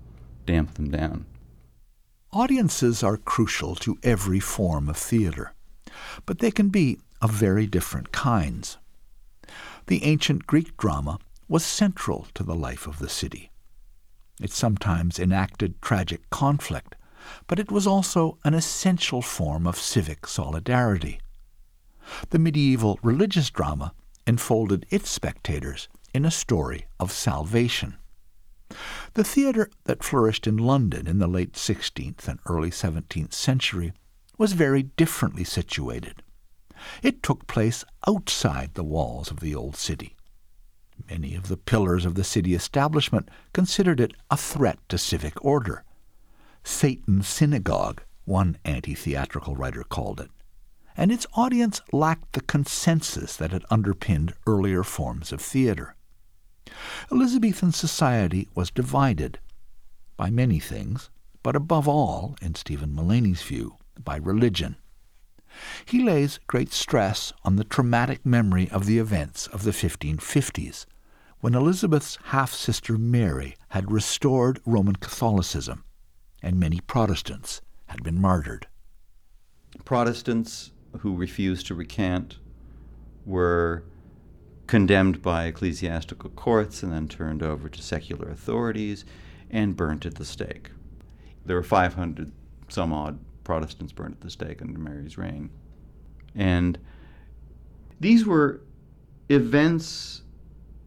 damped 0.47 0.75
them 0.75 0.91
down. 0.91 1.27
Audiences 2.33 3.03
are 3.03 3.17
crucial 3.17 3.75
to 3.77 3.99
every 4.03 4.41
form 4.41 4.89
of 4.89 4.97
theater, 4.97 5.53
but 6.25 6.39
they 6.39 6.51
can 6.51 6.69
be 6.69 6.99
of 7.23 7.31
very 7.31 7.67
different 7.67 8.13
kinds. 8.13 8.77
The 9.87 10.05
ancient 10.05 10.47
Greek 10.47 10.77
drama 10.77 11.19
was 11.49 11.65
central 11.65 12.27
to 12.35 12.43
the 12.43 12.55
life 12.55 12.87
of 12.87 12.99
the 12.99 13.09
city. 13.09 13.51
It 14.41 14.51
sometimes 14.51 15.19
enacted 15.19 15.81
tragic 15.81 16.29
conflict, 16.31 16.97
but 17.47 17.61
it 17.61 17.71
was 17.71 17.87
also 17.87 18.39
an 18.45 18.55
essential 18.55 19.23
form 19.23 19.67
of 19.67 19.77
civic 19.77 20.27
solidarity. 20.27 21.21
The 22.31 22.41
medieval 22.41 22.99
religious 23.03 23.51
drama 23.51 23.95
enfolded 24.27 24.85
its 24.91 25.09
spectators 25.09 25.89
in 26.13 26.25
a 26.25 26.31
story 26.31 26.87
of 26.99 27.13
salvation. 27.13 27.97
The 29.15 29.25
theatre 29.25 29.71
that 29.85 30.03
flourished 30.03 30.47
in 30.47 30.57
London 30.57 31.07
in 31.07 31.19
the 31.19 31.29
late 31.29 31.53
16th 31.53 32.27
and 32.27 32.41
early 32.47 32.71
17th 32.71 33.33
century 33.33 33.93
was 34.39 34.55
very 34.55 34.83
differently 34.83 35.45
situated. 35.45 36.23
It 37.03 37.23
took 37.23 37.47
place 37.47 37.85
outside 38.07 38.75
the 38.75 38.85
walls 38.85 39.31
of 39.31 39.41
the 39.41 39.55
old 39.55 39.77
city. 39.77 40.17
Many 41.09 41.35
of 41.35 41.49
the 41.49 41.57
pillars 41.57 42.05
of 42.05 42.15
the 42.15 42.25
city 42.25 42.55
establishment 42.55 43.29
considered 43.53 44.01
it 44.01 44.13
a 44.31 44.37
threat 44.37 44.79
to 44.89 44.99
civic 44.99 45.45
order. 45.45 45.85
Satan's 46.65 47.27
synagogue, 47.27 48.03
one 48.25 48.57
anti 48.65 48.95
theatrical 48.95 49.57
writer 49.57 49.83
called 49.83 50.21
it, 50.21 50.31
and 50.97 51.11
its 51.11 51.27
audience 51.35 51.81
lacked 51.93 52.33
the 52.33 52.41
consensus 52.41 53.37
that 53.37 53.51
had 53.53 53.65
underpinned 53.71 54.35
earlier 54.47 54.83
forms 54.83 55.33
of 55.33 55.41
theatre. 55.41 55.97
Elizabethan 57.11 57.73
society 57.73 58.49
was 58.55 58.71
divided 58.71 59.39
by 60.17 60.31
many 60.31 60.61
things, 60.61 61.11
but 61.43 61.57
above 61.57 61.89
all, 61.89 62.37
in 62.41 62.55
Steven 62.55 62.95
Mullaney's 62.95 63.43
view, 63.43 63.77
by 64.03 64.17
religion. 64.17 64.77
He 65.85 66.03
lays 66.03 66.41
great 66.47 66.73
stress 66.73 67.33
on 67.45 67.57
the 67.57 67.65
traumatic 67.65 68.25
memory 68.25 68.71
of 68.71 68.87
the 68.87 68.99
events 68.99 69.47
of 69.49 69.65
the 69.65 69.71
1550s, 69.71 70.87
when 71.41 71.55
Elizabeth's 71.55 72.19
half 72.27 72.53
sister 72.53 72.97
Mary 72.97 73.57
had 73.71 73.91
restored 73.91 74.61
Roman 74.65 74.97
Catholicism, 74.97 75.85
and 76.43 76.59
many 76.59 76.81
Protestants 76.81 77.61
had 77.87 78.03
been 78.03 78.21
martyred. 78.21 78.69
Protestants 79.85 80.73
who 81.01 81.17
refused 81.17 81.67
to 81.67 81.75
recant 81.75 82.39
were 83.27 83.85
condemned 84.67 85.21
by 85.21 85.45
ecclesiastical 85.45 86.31
courts 86.31 86.83
and 86.83 86.93
then 86.93 87.09
turned 87.09 87.43
over 87.43 87.69
to 87.69 87.83
secular 87.83 88.29
authorities 88.31 89.05
and 89.51 89.77
burnt 89.77 90.07
at 90.07 90.15
the 90.15 90.25
stake. 90.25 90.71
There 91.45 91.57
were 91.57 91.63
500 91.63 92.33
some 92.69 92.93
odd 92.93 93.19
Protestants 93.45 93.93
burned 93.93 94.15
at 94.15 94.21
the 94.21 94.31
stake 94.31 94.63
under 94.63 94.79
Mary's 94.79 95.19
reign. 95.19 95.51
And 96.35 96.79
these 98.01 98.27
were 98.27 98.61
events 99.29 100.23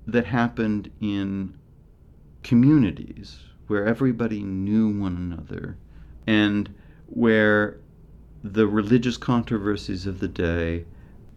that 0.08 0.26
happened 0.26 0.91
in 1.01 1.58
communities 2.43 3.39
where 3.68 3.86
everybody 3.86 4.43
knew 4.43 4.99
one 4.99 5.16
another 5.16 5.78
and 6.28 6.74
where 7.08 7.80
the 8.43 8.68
religious 8.68 9.18
controversies 9.18 10.06
of 10.06 10.20
the 10.20 10.28
day 10.28 10.86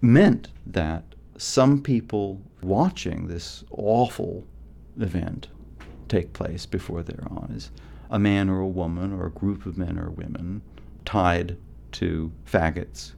meant 0.01 0.49
that 0.67 1.15
some 1.39 1.81
people 1.83 2.43
watching 2.63 3.29
this 3.29 3.65
awful 3.71 4.45
event 4.99 5.49
take 6.09 6.33
place 6.33 6.67
before 6.67 7.03
their 7.03 7.27
eyes 7.31 7.71
a 8.11 8.19
man 8.19 8.49
or 8.49 8.61
a 8.61 8.67
woman 8.67 9.13
or 9.13 9.27
a 9.27 9.31
group 9.31 9.67
of 9.67 9.77
men 9.77 9.99
or 9.99 10.11
women 10.11 10.63
tied 11.09 11.57
to 11.91 12.31
faggots, 12.45 13.15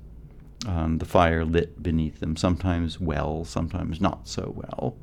um, 0.65 0.99
the 0.99 1.05
fire 1.05 1.45
lit 1.45 1.83
beneath 1.83 2.21
them, 2.21 2.37
sometimes 2.37 3.01
well, 3.01 3.45
sometimes 3.45 4.01
not 4.01 4.29
so 4.29 4.55
well. 4.55 4.97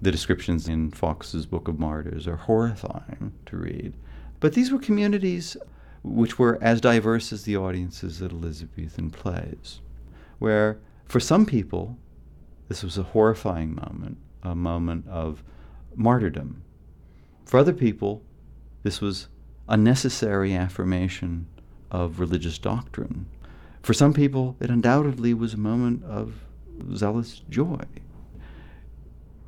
The 0.00 0.10
descriptions 0.10 0.68
in 0.68 0.90
Foxe's 0.90 1.46
Book 1.46 1.68
of 1.68 1.78
Martyrs 1.78 2.26
are 2.26 2.34
horrifying 2.34 3.32
to 3.46 3.56
read. 3.56 3.94
But 4.40 4.54
these 4.54 4.72
were 4.72 4.80
communities 4.80 5.56
which 6.02 6.36
were 6.36 6.58
as 6.60 6.80
diverse 6.80 7.32
as 7.32 7.44
the 7.44 7.56
audiences 7.56 8.20
at 8.20 8.32
Elizabethan 8.32 9.10
plays, 9.10 9.80
where 10.40 10.80
for 11.04 11.20
some 11.20 11.46
people 11.46 11.96
this 12.66 12.82
was 12.82 12.98
a 12.98 13.04
horrifying 13.04 13.76
moment, 13.76 14.18
a 14.42 14.56
moment 14.56 15.06
of 15.06 15.44
martyrdom. 15.94 16.64
For 17.44 17.60
other 17.60 17.72
people, 17.72 18.24
this 18.82 19.00
was 19.00 19.28
a 19.68 19.76
necessary 19.76 20.54
affirmation 20.54 21.46
of 21.92 22.18
religious 22.18 22.58
doctrine. 22.58 23.26
For 23.82 23.94
some 23.94 24.12
people, 24.12 24.56
it 24.58 24.68
undoubtedly 24.68 25.32
was 25.32 25.54
a 25.54 25.58
moment 25.58 26.02
of 26.02 26.34
zealous 26.92 27.42
joy. 27.48 27.84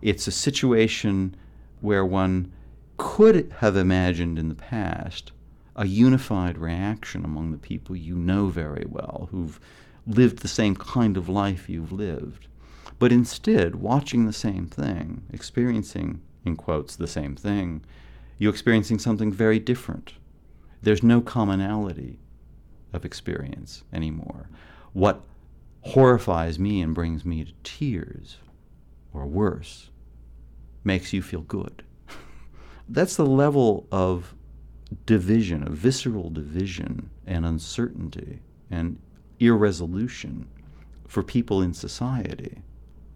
It's 0.00 0.28
a 0.28 0.32
situation 0.32 1.34
where 1.80 2.04
one 2.04 2.52
could 2.96 3.52
have 3.58 3.76
imagined 3.76 4.38
in 4.38 4.48
the 4.48 4.54
past 4.54 5.32
a 5.74 5.86
unified 5.86 6.56
reaction 6.56 7.24
among 7.24 7.50
the 7.50 7.58
people 7.58 7.96
you 7.96 8.14
know 8.14 8.46
very 8.46 8.86
well, 8.88 9.28
who've 9.32 9.58
lived 10.06 10.38
the 10.38 10.48
same 10.48 10.76
kind 10.76 11.16
of 11.16 11.28
life 11.28 11.68
you've 11.68 11.90
lived 11.90 12.46
but 12.98 13.12
instead 13.12 13.76
watching 13.76 14.26
the 14.26 14.32
same 14.32 14.66
thing, 14.66 15.22
experiencing, 15.32 16.20
in 16.44 16.56
quotes, 16.56 16.96
the 16.96 17.06
same 17.06 17.34
thing, 17.34 17.84
you're 18.38 18.52
experiencing 18.52 18.98
something 18.98 19.32
very 19.32 19.58
different. 19.58 20.14
There's 20.82 21.02
no 21.02 21.20
commonality 21.20 22.18
of 22.94 23.04
experience 23.04 23.84
anymore. 23.92 24.48
What 24.92 25.22
horrifies 25.82 26.58
me 26.58 26.80
and 26.80 26.94
brings 26.94 27.24
me 27.24 27.44
to 27.44 27.52
tears, 27.62 28.38
or 29.12 29.26
worse, 29.26 29.90
makes 30.82 31.12
you 31.12 31.22
feel 31.22 31.42
good. 31.42 31.82
That's 32.88 33.16
the 33.16 33.26
level 33.26 33.86
of 33.90 34.34
division, 35.06 35.66
of 35.66 35.74
visceral 35.74 36.30
division 36.30 37.10
and 37.26 37.44
uncertainty 37.44 38.40
and 38.70 38.98
irresolution 39.40 40.48
for 41.06 41.22
people 41.22 41.60
in 41.60 41.74
society 41.74 42.62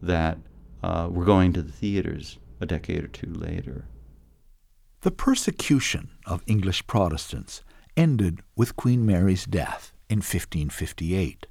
that 0.03 0.39
uh, 0.83 1.09
were 1.11 1.25
going 1.25 1.53
to 1.53 1.63
the 1.63 1.73
theaters 1.73 2.39
a 2.61 2.67
decade 2.67 3.05
or 3.05 3.09
two 3.09 3.33
later. 3.33 3.87
The 5.03 5.11
persecution 5.11 6.11
of 6.27 6.43
English 6.47 6.87
Protestants 6.87 7.63
ended 7.99 8.41
with 8.57 8.77
Queen 8.77 9.05
Mary's 9.05 9.45
death 9.45 9.93
in 10.09 10.19
1558. 10.19 11.47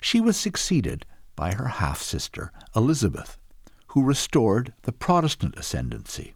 She 0.00 0.20
was 0.20 0.36
succeeded 0.36 1.06
by 1.34 1.54
her 1.54 1.66
half 1.66 2.00
sister, 2.00 2.52
Elizabeth, 2.76 3.38
who 3.88 4.04
restored 4.04 4.74
the 4.82 4.92
Protestant 4.92 5.56
ascendancy, 5.56 6.34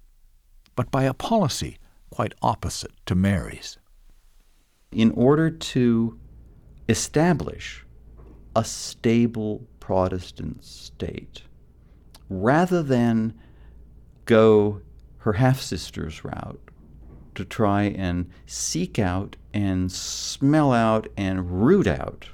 but 0.74 0.90
by 0.90 1.04
a 1.04 1.14
policy 1.14 1.78
quite 2.10 2.34
opposite 2.40 2.92
to 3.04 3.14
Mary's. 3.14 3.78
In 4.90 5.10
order 5.10 5.50
to 5.50 6.18
establish 6.88 7.84
a 8.56 8.64
stable 8.64 9.66
Protestant 9.78 10.64
state 10.64 11.42
rather 12.30 12.82
than 12.82 13.34
go 14.24 14.80
her 15.18 15.34
half 15.34 15.60
sister's 15.60 16.24
route 16.24 16.67
to 17.38 17.44
try 17.44 17.84
and 17.84 18.28
seek 18.46 18.98
out 18.98 19.36
and 19.54 19.92
smell 19.92 20.72
out 20.72 21.06
and 21.16 21.62
root 21.62 21.86
out 21.86 22.26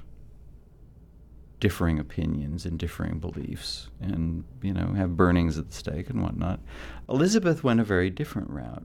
differing 1.59 1.99
opinions 1.99 2.65
and 2.65 2.79
differing 2.79 3.19
beliefs 3.19 3.91
and 4.01 4.43
you 4.63 4.73
know 4.73 4.93
have 4.93 5.15
burnings 5.15 5.59
at 5.59 5.67
the 5.67 5.75
stake 5.75 6.09
and 6.09 6.23
whatnot. 6.23 6.59
Elizabeth 7.07 7.63
went 7.63 7.79
a 7.79 7.83
very 7.83 8.09
different 8.09 8.49
route. 8.49 8.83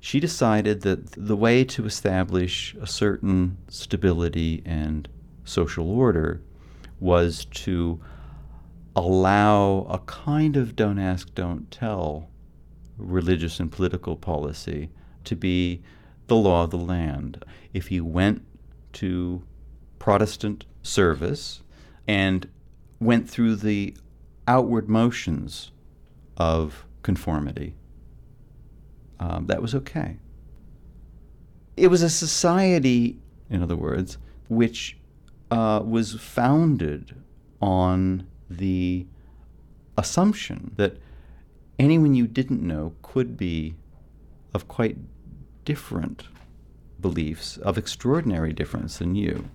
She 0.00 0.18
decided 0.18 0.80
that 0.80 1.12
the 1.12 1.36
way 1.36 1.62
to 1.64 1.84
establish 1.84 2.74
a 2.80 2.86
certain 2.86 3.58
stability 3.68 4.62
and 4.64 5.06
social 5.44 5.90
order 5.90 6.40
was 7.00 7.44
to 7.44 8.00
allow 8.96 9.86
a 9.90 9.98
kind 9.98 10.56
of 10.56 10.74
don't 10.74 10.98
ask, 10.98 11.34
don't 11.34 11.70
tell 11.70 12.30
religious 12.96 13.60
and 13.60 13.70
political 13.70 14.16
policy 14.16 14.88
to 15.24 15.36
be 15.36 15.82
the 16.26 16.36
law 16.36 16.64
of 16.64 16.70
the 16.70 16.78
land. 16.78 17.44
If 17.72 17.88
he 17.88 18.00
went 18.00 18.42
to 18.94 19.42
Protestant 19.98 20.64
service 20.82 21.62
and 22.06 22.48
went 23.00 23.28
through 23.28 23.56
the 23.56 23.96
outward 24.46 24.88
motions 24.88 25.70
of 26.36 26.84
conformity, 27.02 27.74
um, 29.18 29.46
that 29.46 29.60
was 29.60 29.74
okay. 29.74 30.16
It 31.76 31.88
was 31.88 32.02
a 32.02 32.10
society, 32.10 33.18
in 33.48 33.62
other 33.62 33.76
words, 33.76 34.18
which 34.48 34.96
uh, 35.50 35.82
was 35.84 36.14
founded 36.14 37.14
on 37.60 38.26
the 38.48 39.06
assumption 39.96 40.72
that 40.76 40.96
anyone 41.78 42.14
you 42.14 42.26
didn't 42.26 42.62
know 42.62 42.94
could 43.02 43.36
be 43.36 43.74
of 44.52 44.68
quite 44.68 44.98
different 45.64 46.24
beliefs, 47.00 47.56
of 47.58 47.78
extraordinary 47.78 48.52
difference 48.52 48.98
than 48.98 49.14
you. 49.14 49.48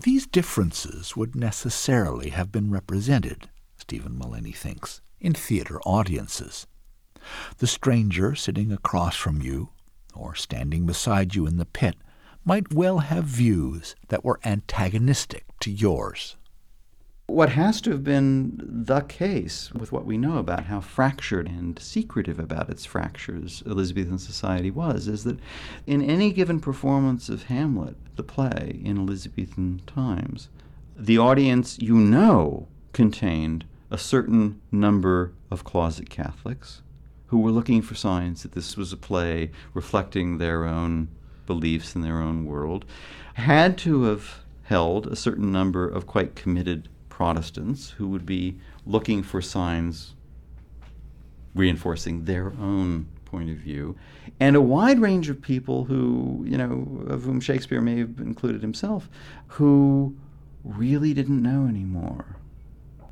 These 0.00 0.26
differences 0.26 1.16
would 1.16 1.34
necessarily 1.34 2.30
have 2.30 2.50
been 2.50 2.70
represented, 2.70 3.48
Steven 3.76 4.18
Mullaney 4.18 4.52
thinks, 4.52 5.00
in 5.20 5.32
theatre 5.32 5.80
audiences. 5.82 6.66
The 7.58 7.66
stranger 7.66 8.34
sitting 8.34 8.72
across 8.72 9.16
from 9.16 9.40
you, 9.40 9.70
or 10.14 10.34
standing 10.34 10.84
beside 10.84 11.34
you 11.34 11.46
in 11.46 11.56
the 11.56 11.64
pit, 11.64 11.96
might 12.44 12.72
well 12.72 12.98
have 12.98 13.24
views 13.24 13.96
that 14.08 14.24
were 14.24 14.40
antagonistic 14.44 15.44
to 15.60 15.70
yours. 15.70 16.36
What 17.26 17.48
has 17.50 17.80
to 17.80 17.90
have 17.90 18.04
been 18.04 18.60
the 18.62 19.00
case 19.00 19.72
with 19.72 19.92
what 19.92 20.04
we 20.04 20.18
know 20.18 20.36
about 20.36 20.66
how 20.66 20.80
fractured 20.80 21.48
and 21.48 21.78
secretive 21.78 22.38
about 22.38 22.68
its 22.68 22.84
fractures 22.84 23.62
Elizabethan 23.66 24.18
society 24.18 24.70
was 24.70 25.08
is 25.08 25.24
that 25.24 25.38
in 25.86 26.02
any 26.02 26.32
given 26.32 26.60
performance 26.60 27.30
of 27.30 27.44
Hamlet, 27.44 27.96
the 28.16 28.22
play 28.22 28.78
in 28.84 28.98
Elizabethan 28.98 29.80
times, 29.86 30.50
the 30.94 31.16
audience 31.16 31.78
you 31.80 31.94
know 31.94 32.68
contained 32.92 33.64
a 33.90 33.96
certain 33.96 34.60
number 34.70 35.32
of 35.50 35.64
closet 35.64 36.10
Catholics 36.10 36.82
who 37.28 37.38
were 37.38 37.50
looking 37.50 37.80
for 37.80 37.94
signs 37.94 38.42
that 38.42 38.52
this 38.52 38.76
was 38.76 38.92
a 38.92 38.98
play 38.98 39.50
reflecting 39.72 40.36
their 40.36 40.66
own 40.66 41.08
beliefs 41.46 41.94
in 41.94 42.02
their 42.02 42.20
own 42.20 42.44
world, 42.44 42.84
had 43.32 43.78
to 43.78 44.02
have 44.02 44.44
held 44.64 45.06
a 45.06 45.16
certain 45.16 45.50
number 45.50 45.88
of 45.88 46.06
quite 46.06 46.34
committed 46.34 46.88
Protestants 47.14 47.90
who 47.90 48.08
would 48.08 48.26
be 48.26 48.58
looking 48.84 49.22
for 49.22 49.40
signs 49.40 50.16
reinforcing 51.54 52.24
their 52.24 52.52
own 52.60 53.06
point 53.24 53.50
of 53.50 53.56
view, 53.56 53.94
and 54.40 54.56
a 54.56 54.60
wide 54.60 54.98
range 54.98 55.28
of 55.28 55.40
people 55.40 55.84
who, 55.84 56.44
you 56.44 56.58
know, 56.58 57.04
of 57.06 57.22
whom 57.22 57.38
Shakespeare 57.38 57.80
may 57.80 57.98
have 57.98 58.18
included 58.18 58.62
himself, 58.62 59.08
who 59.46 60.16
really 60.64 61.14
didn't 61.14 61.40
know 61.40 61.68
anymore 61.68 62.34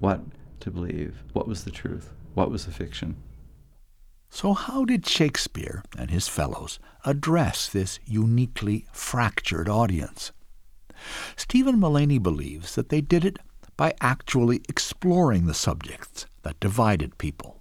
what 0.01 0.21
to 0.59 0.73
believe, 0.73 1.23
what 1.33 1.47
was 1.47 1.63
the 1.63 1.71
truth, 1.71 2.13
what 2.35 2.51
was 2.51 2.67
the 2.67 2.73
fiction. 2.73 3.15
So, 4.31 4.53
how 4.53 4.85
did 4.85 5.07
Shakespeare 5.07 5.85
and 5.97 6.11
his 6.11 6.27
fellows 6.27 6.81
address 7.05 7.69
this 7.69 8.01
uniquely 8.05 8.85
fractured 8.93 9.69
audience? 9.69 10.33
Steven 11.37 11.79
Mullaney 11.79 12.19
believes 12.19 12.75
that 12.75 12.89
they 12.89 13.01
did 13.01 13.25
it 13.25 13.39
by 13.83 13.93
actually 14.01 14.63
exploring 14.69 15.47
the 15.47 15.53
subjects 15.55 16.27
that 16.43 16.61
divided 16.61 17.19
people. 17.19 17.61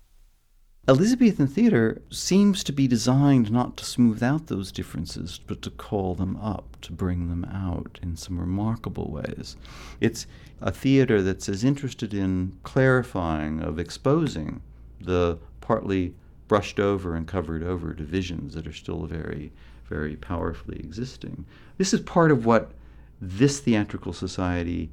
Elizabethan 0.87 1.47
theater 1.47 1.99
seems 2.11 2.63
to 2.63 2.71
be 2.71 2.87
designed 2.87 3.51
not 3.51 3.75
to 3.75 3.83
smooth 3.83 4.21
out 4.21 4.45
those 4.45 4.71
differences, 4.71 5.39
but 5.47 5.63
to 5.63 5.71
call 5.71 6.13
them 6.13 6.37
up, 6.37 6.77
to 6.79 6.91
bring 6.91 7.27
them 7.27 7.43
out 7.45 7.99
in 8.03 8.15
some 8.15 8.39
remarkable 8.39 9.09
ways. 9.09 9.57
It's 9.99 10.27
a 10.61 10.71
theater 10.71 11.23
that's 11.23 11.49
as 11.49 11.63
interested 11.63 12.13
in 12.13 12.55
clarifying, 12.61 13.59
of 13.59 13.79
exposing 13.79 14.61
the 14.99 15.39
partly 15.59 16.13
brushed 16.47 16.79
over 16.79 17.15
and 17.15 17.27
covered 17.27 17.63
over 17.63 17.95
divisions 17.95 18.53
that 18.53 18.67
are 18.67 18.73
still 18.73 19.07
very, 19.07 19.51
very 19.89 20.17
powerfully 20.17 20.77
existing. 20.81 21.45
This 21.79 21.95
is 21.95 22.01
part 22.01 22.29
of 22.29 22.45
what 22.45 22.73
this 23.19 23.59
theatrical 23.59 24.13
society 24.13 24.91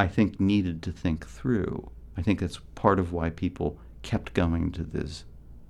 I 0.00 0.08
think, 0.08 0.40
needed 0.40 0.82
to 0.84 0.92
think 0.92 1.26
through. 1.26 1.90
I 2.16 2.22
think 2.22 2.40
that's 2.40 2.58
part 2.74 2.98
of 2.98 3.12
why 3.12 3.28
people 3.28 3.76
kept 4.00 4.32
going 4.32 4.72
to 4.72 4.82
these 4.82 5.24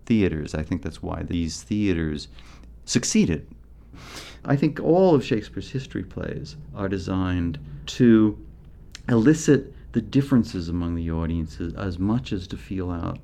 theaters. 0.06 0.54
I 0.54 0.62
think 0.62 0.82
that's 0.82 1.02
why 1.02 1.24
these 1.24 1.64
theaters 1.64 2.28
succeeded. 2.84 3.48
I 4.44 4.54
think 4.54 4.78
all 4.78 5.16
of 5.16 5.24
Shakespeare's 5.24 5.72
history 5.72 6.04
plays 6.04 6.56
are 6.76 6.88
designed 6.88 7.58
to 7.98 8.38
elicit 9.08 9.74
the 9.90 10.00
differences 10.00 10.68
among 10.68 10.94
the 10.94 11.10
audiences 11.10 11.74
as 11.74 11.98
much 11.98 12.32
as 12.32 12.46
to 12.46 12.56
feel 12.56 12.92
out 12.92 13.18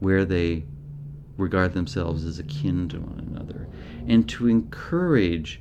where 0.00 0.24
they 0.24 0.64
regard 1.36 1.74
themselves 1.74 2.24
as 2.24 2.40
akin 2.40 2.88
to 2.88 2.98
one 2.98 3.24
another 3.30 3.68
and 4.08 4.28
to 4.30 4.48
encourage 4.48 5.60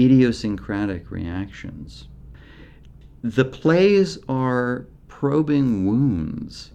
idiosyncratic 0.00 1.10
reactions 1.10 2.08
the 3.22 3.44
plays 3.44 4.18
are 4.28 4.86
probing 5.08 5.86
wounds 5.86 6.70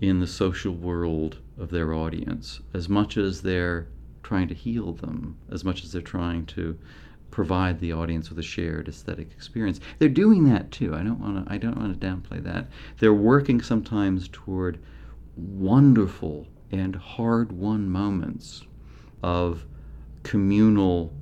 in 0.00 0.20
the 0.20 0.26
social 0.26 0.72
world 0.72 1.38
of 1.58 1.70
their 1.70 1.92
audience 1.92 2.60
as 2.72 2.88
much 2.88 3.16
as 3.16 3.42
they're 3.42 3.88
trying 4.22 4.48
to 4.48 4.54
heal 4.54 4.92
them, 4.92 5.36
as 5.50 5.64
much 5.64 5.82
as 5.82 5.92
they're 5.92 6.00
trying 6.00 6.46
to 6.46 6.78
provide 7.30 7.80
the 7.80 7.92
audience 7.92 8.28
with 8.28 8.38
a 8.38 8.42
shared 8.42 8.88
aesthetic 8.88 9.30
experience. 9.32 9.80
They're 9.98 10.08
doing 10.08 10.44
that 10.44 10.70
too. 10.70 10.94
I 10.94 11.02
don't 11.02 11.20
want 11.20 11.46
to 11.46 11.52
I 11.52 11.58
don't 11.58 11.76
want 11.76 12.00
to 12.00 12.06
downplay 12.06 12.42
that. 12.44 12.68
They're 12.98 13.12
working 13.12 13.60
sometimes 13.60 14.28
toward 14.28 14.78
wonderful 15.36 16.46
and 16.70 16.94
hard-won 16.94 17.88
moments 17.88 18.62
of 19.22 19.64
communal 20.22 21.12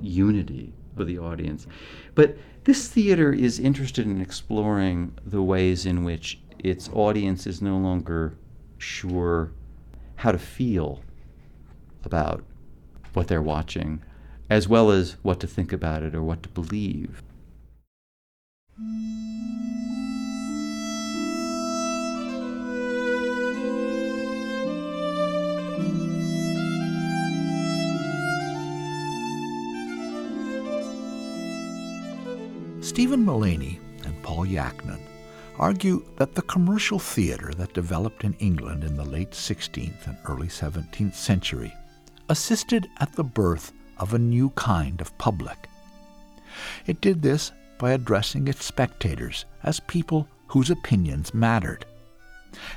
unity 0.00 0.72
with 0.96 1.06
the 1.06 1.18
audience. 1.18 1.66
But 2.14 2.36
this 2.64 2.88
theater 2.88 3.32
is 3.32 3.60
interested 3.60 4.06
in 4.06 4.20
exploring 4.20 5.16
the 5.24 5.42
ways 5.42 5.86
in 5.86 6.04
which 6.04 6.40
its 6.58 6.88
audience 6.92 7.46
is 7.46 7.62
no 7.62 7.76
longer 7.76 8.34
sure 8.78 9.52
how 10.16 10.32
to 10.32 10.38
feel 10.38 11.02
about 12.04 12.44
what 13.12 13.28
they're 13.28 13.42
watching, 13.42 14.02
as 14.50 14.68
well 14.68 14.90
as 14.90 15.16
what 15.22 15.40
to 15.40 15.46
think 15.46 15.72
about 15.72 16.02
it 16.02 16.14
or 16.14 16.22
what 16.22 16.42
to 16.42 16.48
believe. 16.48 17.22
Steven 32.96 33.26
Mullaney 33.26 33.78
and 34.06 34.22
Paul 34.22 34.46
Yachnin 34.46 34.98
argue 35.58 36.02
that 36.16 36.34
the 36.34 36.40
commercial 36.40 36.98
theater 36.98 37.52
that 37.58 37.74
developed 37.74 38.24
in 38.24 38.32
England 38.38 38.84
in 38.84 38.96
the 38.96 39.04
late 39.04 39.32
16th 39.32 40.06
and 40.06 40.16
early 40.24 40.46
17th 40.46 41.12
century 41.12 41.74
assisted 42.30 42.88
at 43.00 43.12
the 43.12 43.22
birth 43.22 43.74
of 43.98 44.14
a 44.14 44.18
new 44.18 44.48
kind 44.56 45.02
of 45.02 45.16
public. 45.18 45.68
It 46.86 47.02
did 47.02 47.20
this 47.20 47.52
by 47.76 47.90
addressing 47.90 48.48
its 48.48 48.64
spectators 48.64 49.44
as 49.62 49.78
people 49.80 50.26
whose 50.46 50.70
opinions 50.70 51.34
mattered. 51.34 51.84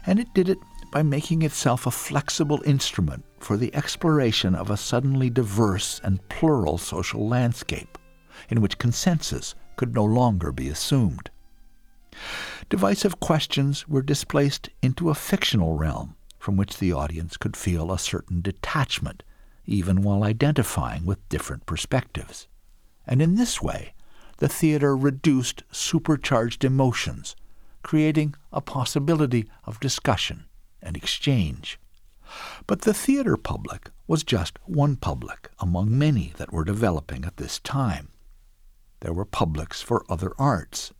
And 0.05 0.19
it 0.19 0.27
did 0.33 0.49
it 0.49 0.59
by 0.91 1.01
making 1.01 1.43
itself 1.43 1.87
a 1.87 1.91
flexible 1.91 2.61
instrument 2.65 3.23
for 3.39 3.55
the 3.55 3.73
exploration 3.73 4.53
of 4.53 4.69
a 4.69 4.75
suddenly 4.75 5.29
diverse 5.29 6.01
and 6.03 6.19
plural 6.27 6.77
social 6.77 7.25
landscape, 7.25 7.97
in 8.49 8.59
which 8.59 8.77
consensus 8.79 9.55
could 9.79 9.95
no 9.95 10.03
longer 10.03 10.51
be 10.51 10.67
assumed. 10.67 11.29
Divisive 12.67 13.21
questions 13.21 13.87
were 13.87 14.01
displaced 14.01 14.67
into 14.81 15.09
a 15.09 15.15
fictional 15.15 15.77
realm 15.77 16.17
from 16.37 16.57
which 16.57 16.79
the 16.79 16.91
audience 16.91 17.37
could 17.37 17.55
feel 17.55 17.89
a 17.89 17.97
certain 17.97 18.41
detachment, 18.41 19.23
even 19.65 20.01
while 20.01 20.25
identifying 20.25 21.05
with 21.05 21.29
different 21.29 21.65
perspectives. 21.65 22.49
And 23.07 23.21
in 23.21 23.35
this 23.35 23.61
way, 23.61 23.93
the 24.39 24.49
theater 24.49 24.97
reduced 24.97 25.63
supercharged 25.71 26.65
emotions, 26.65 27.37
creating 27.81 28.35
a 28.51 28.59
possibility 28.59 29.49
of 29.63 29.79
discussion 29.79 30.43
and 30.81 30.97
exchange. 30.97 31.79
But 32.67 32.81
the 32.81 32.93
theater 32.93 33.37
public 33.37 33.91
was 34.07 34.25
just 34.25 34.59
one 34.65 34.97
public 34.97 35.49
among 35.57 35.97
many 35.97 36.33
that 36.35 36.51
were 36.51 36.65
developing 36.65 37.23
at 37.23 37.37
this 37.37 37.59
time. 37.59 38.09
There 39.01 39.13
were 39.13 39.25
publics 39.25 39.81
for 39.81 40.03
other 40.09 40.33
arts, 40.37 40.93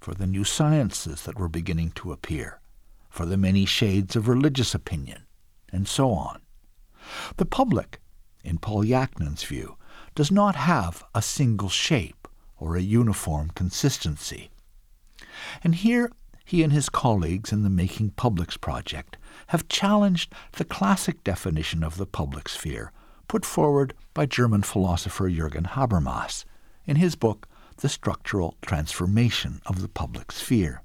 for 0.00 0.14
the 0.14 0.26
new 0.26 0.44
sciences 0.44 1.22
that 1.22 1.38
were 1.38 1.48
beginning 1.48 1.92
to 1.92 2.12
appear, 2.12 2.60
for 3.08 3.24
the 3.24 3.36
many 3.36 3.64
shades 3.64 4.14
of 4.14 4.28
religious 4.28 4.74
opinion, 4.74 5.24
and 5.72 5.88
so 5.88 6.12
on. 6.12 6.42
The 7.36 7.46
public, 7.46 8.00
in 8.44 8.58
Paul 8.58 8.82
view, 8.82 9.76
does 10.14 10.30
not 10.30 10.54
have 10.56 11.02
a 11.14 11.22
single 11.22 11.68
shape 11.68 12.28
or 12.58 12.76
a 12.76 12.82
uniform 12.82 13.50
consistency. 13.54 14.50
And 15.64 15.74
here 15.76 16.10
he 16.44 16.62
and 16.62 16.72
his 16.72 16.88
colleagues 16.88 17.52
in 17.52 17.62
the 17.62 17.70
Making 17.70 18.10
Publics 18.10 18.56
project 18.56 19.16
have 19.48 19.68
challenged 19.68 20.34
the 20.52 20.64
classic 20.64 21.24
definition 21.24 21.82
of 21.82 21.96
the 21.96 22.06
public 22.06 22.48
sphere 22.48 22.92
put 23.28 23.44
forward 23.46 23.94
by 24.12 24.26
German 24.26 24.62
philosopher 24.62 25.30
Jürgen 25.30 25.68
Habermas 25.68 26.44
in 26.86 26.96
his 26.96 27.14
book 27.14 27.48
The 27.78 27.88
Structural 27.88 28.56
Transformation 28.62 29.60
of 29.66 29.82
the 29.82 29.88
Public 29.88 30.32
Sphere. 30.32 30.82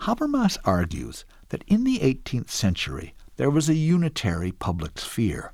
Habermas 0.00 0.58
argues 0.64 1.24
that 1.48 1.64
in 1.66 1.84
the 1.84 1.98
18th 2.00 2.50
century 2.50 3.14
there 3.36 3.50
was 3.50 3.68
a 3.68 3.74
unitary 3.74 4.52
public 4.52 4.98
sphere, 4.98 5.52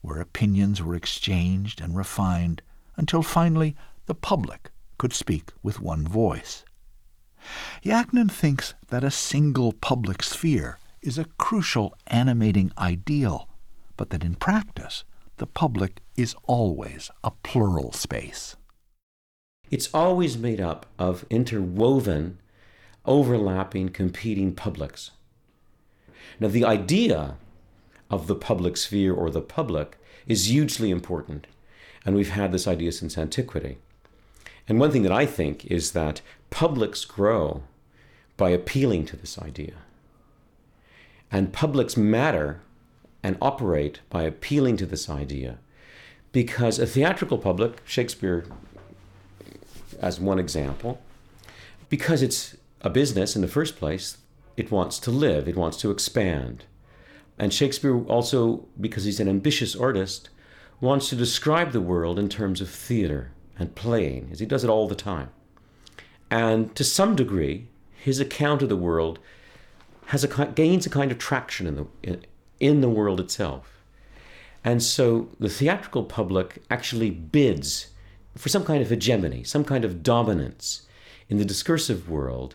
where 0.00 0.20
opinions 0.20 0.82
were 0.82 0.94
exchanged 0.94 1.80
and 1.80 1.96
refined 1.96 2.62
until 2.96 3.22
finally 3.22 3.74
the 4.06 4.14
public 4.14 4.70
could 4.98 5.12
speak 5.12 5.50
with 5.62 5.80
one 5.80 6.06
voice. 6.06 6.64
Yachnin 7.82 8.30
thinks 8.30 8.74
that 8.88 9.04
a 9.04 9.10
single 9.10 9.72
public 9.72 10.22
sphere 10.22 10.78
is 11.02 11.18
a 11.18 11.26
crucial 11.38 11.94
animating 12.06 12.72
ideal, 12.78 13.48
but 13.96 14.10
that 14.10 14.24
in 14.24 14.34
practice 14.34 15.04
the 15.36 15.46
public 15.46 16.00
is 16.16 16.34
always 16.44 17.10
a 17.22 17.30
plural 17.30 17.92
space. 17.92 18.56
It's 19.74 19.92
always 19.92 20.38
made 20.38 20.60
up 20.60 20.86
of 21.00 21.26
interwoven, 21.30 22.38
overlapping, 23.04 23.88
competing 23.88 24.54
publics. 24.54 25.10
Now, 26.38 26.46
the 26.46 26.64
idea 26.64 27.38
of 28.08 28.28
the 28.28 28.36
public 28.36 28.76
sphere 28.76 29.12
or 29.12 29.30
the 29.30 29.40
public 29.40 29.98
is 30.28 30.48
hugely 30.48 30.92
important, 30.92 31.48
and 32.06 32.14
we've 32.14 32.30
had 32.30 32.52
this 32.52 32.68
idea 32.68 32.92
since 32.92 33.18
antiquity. 33.18 33.78
And 34.68 34.78
one 34.78 34.92
thing 34.92 35.02
that 35.02 35.10
I 35.10 35.26
think 35.26 35.64
is 35.64 35.90
that 35.90 36.20
publics 36.50 37.04
grow 37.04 37.64
by 38.36 38.50
appealing 38.50 39.06
to 39.06 39.16
this 39.16 39.40
idea. 39.40 39.74
And 41.32 41.52
publics 41.52 41.96
matter 41.96 42.60
and 43.24 43.36
operate 43.42 44.02
by 44.08 44.22
appealing 44.22 44.76
to 44.76 44.86
this 44.86 45.10
idea 45.10 45.58
because 46.30 46.78
a 46.78 46.86
theatrical 46.86 47.38
public, 47.38 47.82
Shakespeare 47.84 48.44
as 50.04 50.20
one 50.20 50.38
example, 50.38 51.00
because 51.88 52.22
it's 52.22 52.56
a 52.82 52.90
business 52.90 53.34
in 53.34 53.42
the 53.42 53.48
first 53.48 53.76
place, 53.76 54.18
it 54.54 54.70
wants 54.70 54.98
to 54.98 55.10
live, 55.10 55.48
it 55.48 55.56
wants 55.56 55.78
to 55.78 55.90
expand. 55.90 56.64
And 57.38 57.52
Shakespeare 57.52 57.98
also, 58.04 58.68
because 58.78 59.04
he's 59.04 59.18
an 59.18 59.28
ambitious 59.28 59.74
artist, 59.74 60.28
wants 60.80 61.08
to 61.08 61.16
describe 61.16 61.72
the 61.72 61.80
world 61.80 62.18
in 62.18 62.28
terms 62.28 62.60
of 62.60 62.68
theater 62.68 63.32
and 63.58 63.74
playing, 63.74 64.28
as 64.30 64.40
he 64.40 64.46
does 64.46 64.62
it 64.62 64.70
all 64.70 64.86
the 64.86 64.94
time. 64.94 65.30
And 66.30 66.74
to 66.76 66.84
some 66.84 67.16
degree, 67.16 67.68
his 67.96 68.20
account 68.20 68.60
of 68.62 68.68
the 68.68 68.76
world 68.76 69.18
has 70.06 70.22
a 70.22 70.46
gains 70.46 70.84
a 70.84 70.90
kind 70.90 71.10
of 71.10 71.18
traction 71.18 71.66
in 71.66 71.76
the 71.76 71.86
in, 72.02 72.26
in 72.60 72.80
the 72.82 72.90
world 72.90 73.20
itself. 73.20 73.82
And 74.62 74.82
so 74.82 75.30
the 75.40 75.48
theatrical 75.48 76.04
public 76.04 76.62
actually 76.70 77.10
bids 77.10 77.86
for 78.36 78.48
some 78.48 78.64
kind 78.64 78.82
of 78.82 78.90
hegemony, 78.90 79.44
some 79.44 79.64
kind 79.64 79.84
of 79.84 80.02
dominance 80.02 80.86
in 81.28 81.38
the 81.38 81.44
discursive 81.44 82.08
world 82.08 82.54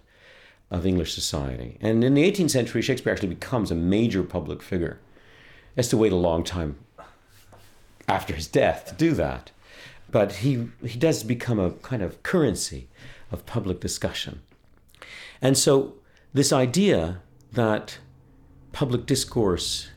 of 0.72 0.86
English 0.86 1.14
society. 1.14 1.78
And 1.82 2.04
in 2.04 2.14
the 2.14 2.30
18th 2.30 2.52
century, 2.52 2.82
Shakespeare 2.82 3.12
actually 3.12 3.30
becomes 3.30 3.72
a 3.72 3.76
major 3.76 4.24
public 4.24 4.62
figure. 4.62 5.00
Has 5.76 5.88
to 5.90 5.98
wait 5.98 6.12
a 6.12 6.18
long 6.18 6.44
time 6.44 6.78
after 8.08 8.34
his 8.34 8.48
death 8.48 8.86
to 8.86 8.96
do 8.96 9.14
that. 9.14 9.52
But 10.12 10.34
he, 10.34 10.68
he 10.84 10.98
does 10.98 11.24
become 11.24 11.60
a 11.60 11.72
kind 11.72 12.02
of 12.02 12.22
currency 12.24 12.88
of 13.32 13.46
public 13.46 13.80
discussion. 13.80 14.42
And 15.42 15.58
so, 15.58 15.94
this 16.34 16.52
idea 16.52 17.22
that 17.54 18.00
public 18.72 19.06
discourse 19.06 19.90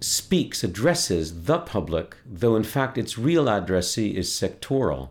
speaks, 0.00 0.62
addresses 0.62 1.44
the 1.44 1.58
public, 1.58 2.16
though 2.26 2.56
in 2.56 2.64
fact 2.64 2.98
its 2.98 3.18
real 3.18 3.48
addressee 3.48 4.16
is 4.16 4.28
sectoral, 4.28 5.10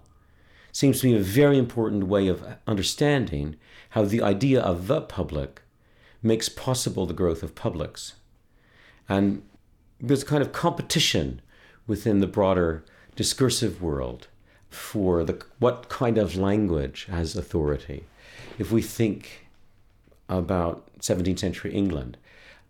seems 0.73 0.99
to 0.99 1.07
me 1.07 1.15
a 1.15 1.21
very 1.21 1.57
important 1.57 2.05
way 2.05 2.27
of 2.27 2.43
understanding 2.67 3.55
how 3.91 4.03
the 4.03 4.21
idea 4.21 4.59
of 4.59 4.87
the 4.87 4.99
public 4.99 5.61
makes 6.21 6.49
possible 6.49 7.05
the 7.05 7.13
growth 7.13 7.43
of 7.43 7.53
publics. 7.53 8.15
And 9.07 9.43
there's 10.01 10.23
a 10.23 10.25
kind 10.25 10.41
of 10.41 10.51
competition 10.51 11.41
within 11.85 12.19
the 12.19 12.27
broader 12.27 12.83
discursive 13.15 13.81
world 13.81 14.27
for 14.69 15.23
the, 15.23 15.45
what 15.59 15.89
kind 15.89 16.17
of 16.17 16.35
language 16.35 17.05
has 17.05 17.35
authority. 17.35 18.05
If 18.57 18.71
we 18.71 18.81
think 18.81 19.47
about 20.27 20.89
17th 20.99 21.37
century 21.37 21.71
England, 21.71 22.17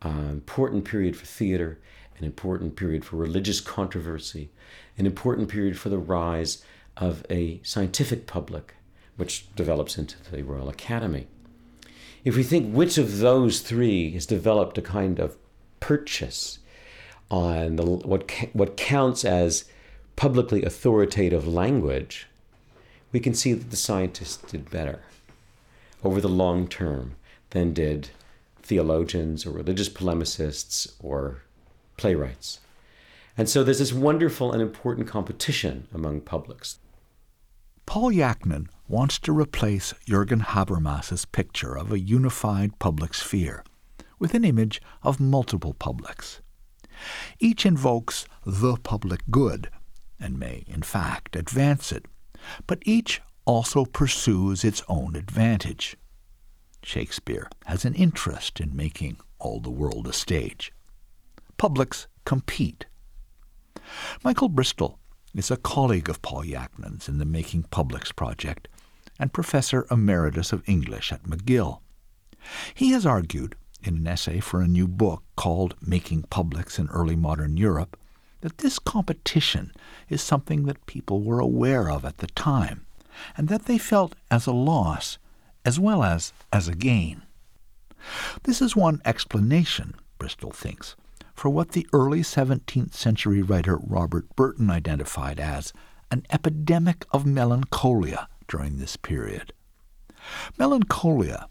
an 0.01 0.29
important 0.29 0.83
period 0.83 1.15
for 1.15 1.25
theater, 1.25 1.79
an 2.17 2.25
important 2.25 2.75
period 2.75 3.05
for 3.05 3.15
religious 3.15 3.61
controversy, 3.61 4.49
an 4.97 5.05
important 5.05 5.47
period 5.47 5.79
for 5.79 5.87
the 5.87 5.97
rise 5.97 6.63
of 6.97 7.25
a 7.29 7.59
scientific 7.63 8.27
public, 8.27 8.75
which 9.17 9.53
develops 9.55 9.97
into 9.97 10.15
the 10.31 10.43
Royal 10.43 10.69
Academy. 10.69 11.27
If 12.23 12.35
we 12.35 12.43
think 12.43 12.73
which 12.73 12.97
of 12.97 13.19
those 13.19 13.61
three 13.61 14.11
has 14.11 14.25
developed 14.25 14.77
a 14.77 14.81
kind 14.81 15.19
of 15.19 15.37
purchase 15.79 16.59
on 17.29 17.75
the, 17.75 17.85
what, 17.85 18.31
what 18.53 18.77
counts 18.77 19.25
as 19.25 19.65
publicly 20.15 20.63
authoritative 20.63 21.47
language, 21.47 22.27
we 23.11 23.19
can 23.19 23.33
see 23.33 23.53
that 23.53 23.69
the 23.71 23.75
scientists 23.75 24.51
did 24.51 24.69
better 24.69 25.01
over 26.03 26.21
the 26.21 26.29
long 26.29 26.67
term 26.67 27.15
than 27.49 27.73
did 27.73 28.09
theologians 28.61 29.45
or 29.45 29.51
religious 29.51 29.89
polemicists 29.89 30.93
or 31.01 31.41
playwrights. 31.97 32.59
And 33.37 33.49
so 33.49 33.63
there's 33.63 33.79
this 33.79 33.93
wonderful 33.93 34.51
and 34.51 34.61
important 34.61 35.07
competition 35.07 35.87
among 35.93 36.21
publics. 36.21 36.77
Paul 37.85 38.11
Yachnin 38.11 38.67
wants 38.87 39.19
to 39.19 39.31
replace 39.31 39.93
Jürgen 40.07 40.41
Habermas's 40.41 41.25
picture 41.25 41.77
of 41.77 41.91
a 41.91 41.99
unified 41.99 42.79
public 42.79 43.13
sphere 43.13 43.63
with 44.19 44.33
an 44.33 44.45
image 44.45 44.81
of 45.01 45.19
multiple 45.19 45.73
publics. 45.73 46.41
Each 47.39 47.65
invokes 47.65 48.25
the 48.45 48.77
public 48.77 49.21
good 49.29 49.69
and 50.19 50.39
may, 50.39 50.63
in 50.67 50.81
fact, 50.81 51.35
advance 51.35 51.91
it, 51.91 52.05
but 52.67 52.81
each 52.85 53.21
also 53.45 53.85
pursues 53.85 54.63
its 54.63 54.81
own 54.87 55.15
advantage. 55.15 55.97
Shakespeare 56.81 57.49
has 57.65 57.85
an 57.85 57.93
interest 57.95 58.59
in 58.59 58.75
making 58.75 59.17
all 59.39 59.59
the 59.59 59.69
world 59.69 60.07
a 60.07 60.13
stage. 60.13 60.71
Publics 61.57 62.07
compete. 62.25 62.85
Michael 64.23 64.49
Bristol 64.49 64.99
is 65.35 65.49
a 65.49 65.57
colleague 65.57 66.09
of 66.09 66.21
Paul 66.21 66.43
Yachnin's 66.43 67.09
in 67.09 67.17
the 67.17 67.25
Making 67.25 67.63
Publics 67.63 68.11
project 68.11 68.67
and 69.19 69.33
professor 69.33 69.85
emeritus 69.89 70.51
of 70.51 70.67
English 70.67 71.11
at 71.11 71.23
McGill. 71.23 71.79
He 72.73 72.91
has 72.91 73.05
argued, 73.05 73.55
in 73.81 73.97
an 73.97 74.07
essay 74.07 74.39
for 74.39 74.61
a 74.61 74.67
new 74.67 74.87
book 74.87 75.23
called 75.35 75.75
Making 75.81 76.23
Publics 76.23 76.77
in 76.77 76.87
Early 76.89 77.15
Modern 77.15 77.57
Europe, 77.57 77.97
that 78.41 78.59
this 78.59 78.77
competition 78.79 79.71
is 80.09 80.21
something 80.21 80.65
that 80.65 80.85
people 80.85 81.21
were 81.21 81.39
aware 81.39 81.89
of 81.89 82.05
at 82.05 82.17
the 82.17 82.27
time, 82.27 82.85
and 83.37 83.47
that 83.47 83.65
they 83.65 83.77
felt 83.77 84.15
as 84.29 84.45
a 84.45 84.51
loss 84.51 85.17
as 85.65 85.79
well 85.79 86.03
as 86.03 86.33
as 86.51 86.67
a 86.67 86.75
gain. 86.75 87.23
This 88.43 88.61
is 88.61 88.75
one 88.75 89.01
explanation, 89.05 89.95
Bristol 90.17 90.51
thinks, 90.51 90.95
for 91.33 91.49
what 91.49 91.71
the 91.71 91.87
early 91.93 92.21
17th 92.21 92.93
century 92.93 93.41
writer 93.41 93.77
Robert 93.77 94.35
Burton 94.35 94.69
identified 94.69 95.39
as 95.39 95.73
an 96.11 96.23
epidemic 96.29 97.05
of 97.11 97.25
melancholia 97.25 98.27
during 98.47 98.77
this 98.77 98.95
period. 98.97 99.51
Melancholia, 100.57 101.47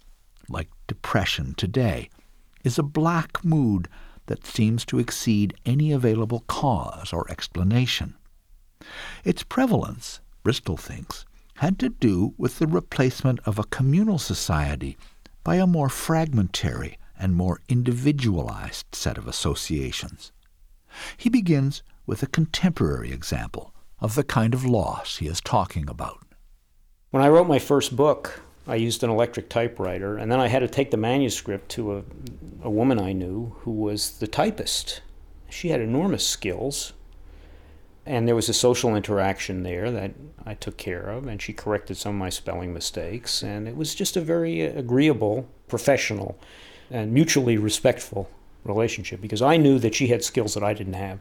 like 0.49 0.69
depression 0.87 1.55
today, 1.57 2.09
is 2.65 2.79
a 2.79 2.83
black 2.83 3.45
mood 3.45 3.89
that 4.27 4.47
seems 4.47 4.85
to 4.85 4.99
exceed 4.99 5.55
any 5.67 5.93
available 5.93 6.45
cause 6.47 7.13
or 7.13 7.31
explanation. 7.31 8.15
Its 9.25 9.43
prevalence, 9.43 10.21
Bristol 10.43 10.77
thinks, 10.77 11.25
had 11.57 11.79
to 11.79 11.89
do 11.89 12.35
with 12.39 12.59
the 12.59 12.67
replacement 12.67 13.41
of 13.41 13.59
a 13.59 13.65
communal 13.65 14.19
society 14.19 14.97
by 15.45 15.57
a 15.57 15.67
more 15.67 15.89
fragmentary 15.89 16.99
and 17.23 17.37
more 17.37 17.61
individualized 17.69 18.87
set 18.93 19.17
of 19.17 19.29
associations. 19.29 20.33
He 21.17 21.31
begins 21.31 21.85
with 22.05 22.23
a 22.23 22.27
contemporary 22.27 23.13
example 23.13 23.73
of 24.01 24.17
the 24.17 24.25
kind 24.25 24.53
of 24.53 24.65
loss 24.65 25.19
he 25.19 25.29
is 25.29 25.41
talking 25.41 25.89
about. 25.89 26.19
When 27.11 27.23
I 27.23 27.29
wrote 27.29 27.47
my 27.47 27.61
first 27.61 27.95
book, 27.95 28.43
I 28.67 28.75
used 28.75 29.05
an 29.05 29.11
electric 29.11 29.49
typewriter, 29.49 30.17
and 30.17 30.33
then 30.33 30.41
I 30.41 30.49
had 30.49 30.61
to 30.61 30.69
take 30.69 30.91
the 30.91 30.97
manuscript 30.97 31.69
to 31.71 31.99
a, 31.99 32.03
a 32.65 32.71
woman 32.71 33.01
I 33.01 33.13
knew 33.13 33.55
who 33.61 33.71
was 33.71 34.19
the 34.19 34.27
typist. 34.27 35.01
She 35.49 35.69
had 35.69 35.81
enormous 35.81 36.27
skills, 36.27 36.93
and 38.05 38.27
there 38.27 38.35
was 38.35 38.49
a 38.49 38.55
social 38.55 38.97
interaction 38.97 39.63
there 39.63 39.93
that 39.93 40.13
I 40.45 40.55
took 40.55 40.77
care 40.77 41.09
of, 41.09 41.29
and 41.29 41.41
she 41.41 41.53
corrected 41.53 41.97
some 41.97 42.17
of 42.17 42.19
my 42.19 42.31
spelling 42.31 42.75
mistakes, 42.75 43.43
and 43.43 43.69
it 43.69 43.77
was 43.77 43.95
just 43.95 44.17
a 44.17 44.21
very 44.21 44.63
agreeable, 44.63 45.49
professional, 45.69 46.37
and 46.93 47.13
mutually 47.13 47.57
respectful 47.57 48.31
relationship 48.65 49.21
because 49.21 49.43
I 49.43 49.57
knew 49.57 49.79
that 49.79 49.95
she 49.95 50.09
had 50.09 50.23
skills 50.23 50.55
that 50.55 50.63
I 50.63 50.75
didn't 50.75 50.93
have. 50.93 51.19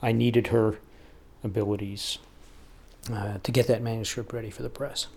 I 0.00 0.12
needed 0.12 0.48
her 0.48 0.78
abilities 1.42 2.18
uh, 3.12 3.38
to 3.42 3.50
get 3.50 3.66
that 3.66 3.82
manuscript 3.82 4.32
ready 4.32 4.50
for 4.50 4.62
the 4.62 4.68
press. 4.68 5.08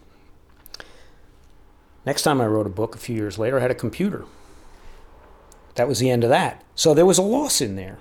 Next 2.05 2.23
time 2.23 2.41
I 2.41 2.47
wrote 2.47 2.65
a 2.65 2.69
book 2.69 2.95
a 2.95 2.97
few 2.97 3.15
years 3.15 3.37
later, 3.37 3.59
I 3.59 3.61
had 3.61 3.71
a 3.71 3.75
computer. 3.75 4.25
That 5.75 5.87
was 5.87 5.99
the 5.99 6.09
end 6.09 6.23
of 6.23 6.29
that. 6.31 6.63
So 6.73 6.93
there 6.93 7.05
was 7.05 7.17
a 7.17 7.23
loss 7.23 7.61
in 7.61 7.75
there. 7.75 7.99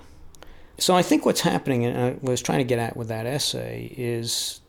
So 0.77 0.95
I 0.95 1.03
think 1.03 1.25
what's 1.25 1.41
happening, 1.41 1.85
and 1.85 1.97
I 1.97 2.17
was 2.21 2.41
trying 2.41 2.57
to 2.57 2.63
get 2.63 2.79
at 2.79 2.97
with 2.97 3.09
that 3.09 3.27
essay, 3.27 3.93
is 3.95 4.61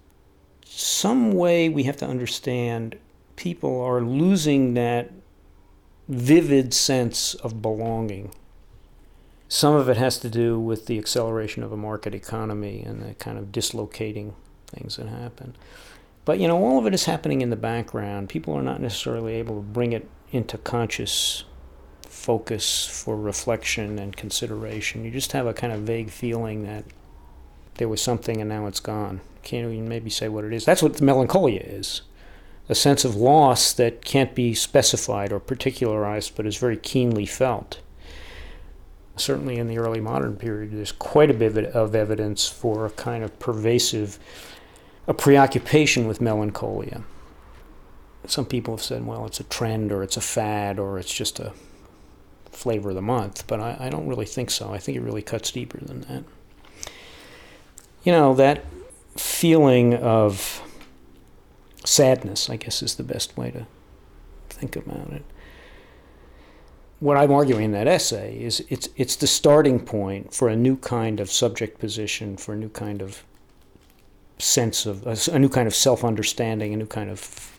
some 0.65 1.33
way 1.33 1.71
we 1.71 1.85
have 1.85 1.97
to 1.99 2.07
understand 2.07 2.99
people 3.37 3.81
are 3.81 4.03
losing 4.03 4.75
that 4.75 5.11
vivid 6.09 6.75
sense 6.75 7.35
of 7.35 7.63
belonging. 7.63 8.35
Some 9.49 9.75
of 9.75 9.89
it 9.89 9.97
has 9.97 10.19
to 10.19 10.31
do 10.31 10.59
with 10.59 10.87
the 10.87 10.99
acceleration 10.99 11.63
of 11.63 11.73
a 11.73 11.77
market 11.77 12.15
economy 12.15 12.83
and 12.83 13.03
the 13.03 13.15
kind 13.15 13.39
of 13.39 13.53
dislocating 13.53 14.35
things 14.67 14.97
that 14.97 15.09
happen. 15.09 15.55
But 16.25 16.39
you 16.39 16.49
know, 16.49 16.57
all 16.57 16.79
of 16.79 16.87
it 16.87 16.95
is 16.95 17.05
happening 17.05 17.43
in 17.43 17.51
the 17.51 17.57
background. 17.57 18.29
People 18.29 18.55
are 18.55 18.63
not 18.63 18.81
necessarily 18.81 19.35
able 19.35 19.57
to 19.57 19.63
bring 19.63 19.93
it 19.93 20.09
into 20.31 20.57
conscious 20.59 21.45
focus 22.07 22.87
for 22.87 23.17
reflection 23.17 23.99
and 23.99 24.17
consideration. 24.17 25.05
You 25.05 25.11
just 25.11 25.33
have 25.33 25.47
a 25.47 25.53
kind 25.53 25.73
of 25.73 25.81
vague 25.81 26.11
feeling 26.11 26.65
that 26.65 26.85
there 27.75 27.89
was 27.89 28.01
something 28.01 28.41
and 28.41 28.49
now 28.49 28.67
it's 28.67 28.81
gone. 28.81 29.21
Can't 29.43 29.71
even 29.71 29.89
maybe 29.89 30.09
say 30.09 30.29
what 30.29 30.45
it 30.45 30.53
is. 30.53 30.65
That's 30.65 30.83
what 30.83 31.01
melancholia 31.01 31.61
is 31.61 32.03
a 32.69 32.75
sense 32.75 33.05
of 33.05 33.17
loss 33.17 33.73
that 33.73 34.05
can't 34.05 34.35
be 34.35 34.55
specified 34.55 35.33
or 35.33 35.41
particularized 35.41 36.37
but 36.37 36.47
is 36.47 36.57
very 36.57 36.77
keenly 36.77 37.27
felt 37.27 37.81
certainly 39.17 39.59
in 39.59 39.69
the 39.69 39.79
early 39.79 40.01
modern 40.01 40.37
period, 40.37 40.73
there's 40.73 40.93
quite 40.93 41.31
a 41.31 41.35
bit 41.35 41.67
of 41.67 41.95
evidence 41.95 42.49
for 42.49 42.87
a 42.87 42.91
kind 42.91 43.23
of 43.25 43.39
pervasive 43.39 44.19
a 45.09 45.15
preoccupation 45.15 46.07
with 46.07 46.21
melancholia. 46.21 47.03
Some 48.27 48.47
people 48.47 48.77
have 48.77 48.85
said, 48.85 49.05
well, 49.05 49.27
it's 49.27 49.41
a 49.41 49.45
trend 49.45 49.91
or 49.91 50.05
it's 50.05 50.17
a 50.17 50.21
fad 50.21 50.79
or 50.79 50.97
it's 50.97 51.13
just 51.13 51.41
a 51.41 51.53
flavor 52.53 52.91
of 52.91 52.95
the 52.95 53.03
month, 53.03 53.45
but 53.49 53.59
I, 53.59 53.77
I 53.81 53.89
don't 53.89 54.07
really 54.07 54.27
think 54.27 54.51
so. 54.51 54.73
I 54.73 54.79
think 54.79 54.97
it 54.97 55.01
really 55.01 55.23
cuts 55.23 55.51
deeper 55.51 55.79
than 55.79 56.03
that. 56.03 56.23
You 58.05 58.13
know, 58.13 58.33
that 58.35 58.65
feeling 59.17 59.95
of 59.95 60.63
sadness, 61.85 62.49
I 62.49 62.57
guess, 62.57 62.83
is 62.83 62.95
the 62.97 63.03
best 63.03 63.37
way 63.37 63.51
to 63.51 63.67
think 64.51 64.77
about 64.77 65.13
it 65.13 65.25
what 67.03 67.17
I'm 67.17 67.33
arguing 67.33 67.65
in 67.65 67.73
that 67.73 67.89
essay 67.89 68.41
is 68.41 68.65
it's 68.69 68.89
it's 68.95 69.17
the 69.17 69.27
starting 69.27 69.81
point 69.81 70.33
for 70.33 70.49
a 70.49 70.55
new 70.55 70.77
kind 70.77 71.19
of 71.19 71.33
subject 71.33 71.81
position, 71.81 72.37
for 72.37 72.53
a 72.53 72.57
new 72.57 72.69
kind 72.69 73.03
of 73.03 73.25
sense 74.39 74.87
of 74.87 75.05
a, 75.05 75.39
new 75.39 75.49
kind 75.49 75.67
of 75.67 75.75
self-understanding, 75.75 76.73
a 76.73 76.77
new 76.77 76.87
kind 76.87 77.11
of 77.11 77.59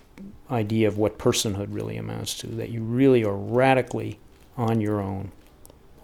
idea 0.49 0.87
of 0.87 0.97
what 0.97 1.17
personhood 1.17 1.67
really 1.71 1.97
amounts 1.97 2.35
to. 2.35 2.47
That 2.47 2.69
you 2.69 2.83
really 2.83 3.25
are 3.25 3.35
radically 3.35 4.17
on 4.55 4.79
your 4.79 5.01
own, 5.01 5.33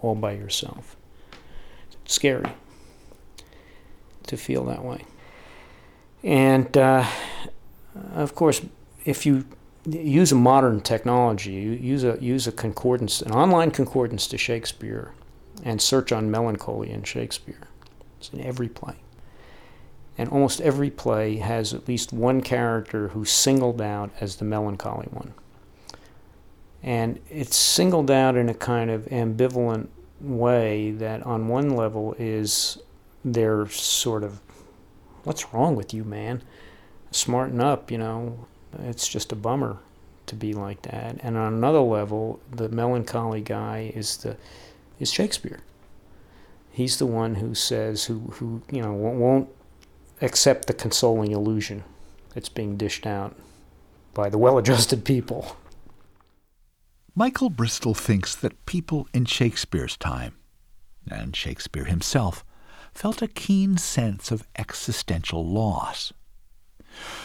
all 0.02 0.14
by 0.14 0.32
yourself. 0.32 0.98
It's 2.04 2.12
scary 2.14 2.52
to 4.26 4.36
feel 4.36 4.66
that 4.66 4.84
way, 4.84 5.06
and 6.22 6.76
uh, 6.76 7.06
Uh, 7.96 8.20
of 8.20 8.34
course, 8.34 8.62
if 9.04 9.24
you 9.26 9.44
use 9.86 10.32
a 10.32 10.36
modern 10.36 10.80
technology, 10.80 11.52
use 11.52 12.04
a 12.04 12.18
use 12.20 12.46
a 12.46 12.52
concordance, 12.52 13.22
an 13.22 13.32
online 13.32 13.70
concordance 13.70 14.26
to 14.28 14.38
Shakespeare, 14.38 15.12
and 15.62 15.80
search 15.80 16.12
on 16.12 16.30
melancholy 16.30 16.90
in 16.90 17.02
Shakespeare. 17.02 17.68
It's 18.18 18.30
in 18.30 18.40
every 18.40 18.68
play. 18.68 18.96
And 20.18 20.28
almost 20.28 20.60
every 20.60 20.90
play 20.90 21.36
has 21.36 21.72
at 21.72 21.88
least 21.88 22.12
one 22.12 22.42
character 22.42 23.08
who's 23.08 23.30
singled 23.30 23.80
out 23.80 24.10
as 24.20 24.36
the 24.36 24.44
melancholy 24.44 25.06
one. 25.10 25.32
And 26.82 27.18
it's 27.30 27.56
singled 27.56 28.10
out 28.10 28.36
in 28.36 28.48
a 28.48 28.54
kind 28.54 28.90
of 28.90 29.06
ambivalent 29.06 29.88
way 30.20 30.90
that, 30.92 31.24
on 31.24 31.48
one 31.48 31.70
level, 31.70 32.14
is 32.18 32.78
their 33.24 33.66
sort 33.68 34.22
of, 34.22 34.40
what's 35.24 35.54
wrong 35.54 35.74
with 35.76 35.94
you, 35.94 36.04
man? 36.04 36.42
Smarten 37.10 37.60
up, 37.60 37.90
you 37.90 37.98
know, 37.98 38.46
it's 38.84 39.08
just 39.08 39.32
a 39.32 39.36
bummer 39.36 39.78
to 40.26 40.36
be 40.36 40.52
like 40.52 40.82
that. 40.82 41.18
And 41.20 41.36
on 41.36 41.54
another 41.54 41.80
level, 41.80 42.40
the 42.50 42.68
melancholy 42.68 43.40
guy 43.40 43.92
is 43.94 44.16
the 44.18 44.36
is 44.98 45.10
Shakespeare. 45.10 45.60
He's 46.70 46.98
the 46.98 47.06
one 47.06 47.36
who 47.36 47.54
says 47.54 48.04
who 48.04 48.18
who 48.34 48.62
you 48.70 48.80
know 48.80 48.92
won't 48.92 49.48
accept 50.22 50.66
the 50.66 50.74
consoling 50.74 51.32
illusion 51.32 51.82
that's 52.34 52.48
being 52.48 52.76
dished 52.76 53.06
out 53.06 53.34
by 54.14 54.28
the 54.28 54.38
well-adjusted 54.38 55.04
people. 55.04 55.56
Michael 57.14 57.50
Bristol 57.50 57.94
thinks 57.94 58.36
that 58.36 58.66
people 58.66 59.08
in 59.12 59.24
Shakespeare's 59.24 59.96
time, 59.96 60.34
and 61.10 61.34
Shakespeare 61.34 61.84
himself, 61.84 62.44
felt 62.94 63.22
a 63.22 63.28
keen 63.28 63.78
sense 63.78 64.30
of 64.30 64.46
existential 64.56 65.44
loss. 65.44 66.12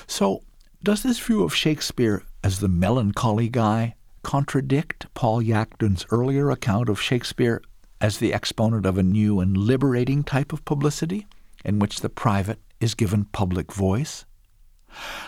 So 0.08 0.44
does 0.84 1.04
this 1.04 1.20
view 1.20 1.44
of 1.44 1.56
Shakespeare 1.56 2.24
as 2.44 2.60
the 2.60 2.68
melancholy 2.68 3.50
guy 3.50 3.96
contradict 4.22 5.08
Paul 5.14 5.42
Yachnin's 5.42 6.06
earlier 6.12 6.50
account 6.52 6.90
of 6.90 7.02
Shakespeare 7.02 7.62
as 8.02 8.18
the 8.18 8.34
exponent 8.34 8.86
of 8.86 8.98
a 8.98 9.04
new 9.04 9.40
and 9.40 9.56
liberating 9.56 10.24
type 10.24 10.52
of 10.54 10.66
publicity, 10.66 11.26
in 11.64 11.80
which 11.80 12.02
the 12.02 12.10
private 12.10 12.60
is 12.80 12.94
given 12.94 13.26
public 13.26 13.72
voice? 13.72 14.26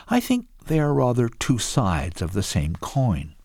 I 0.10 0.20
think 0.20 0.48
they 0.66 0.80
are 0.80 0.94
rather 0.94 1.30
two 1.30 1.58
sides 1.58 2.22
of 2.22 2.34
the 2.34 2.44
same 2.44 2.76
coin. 2.76 3.36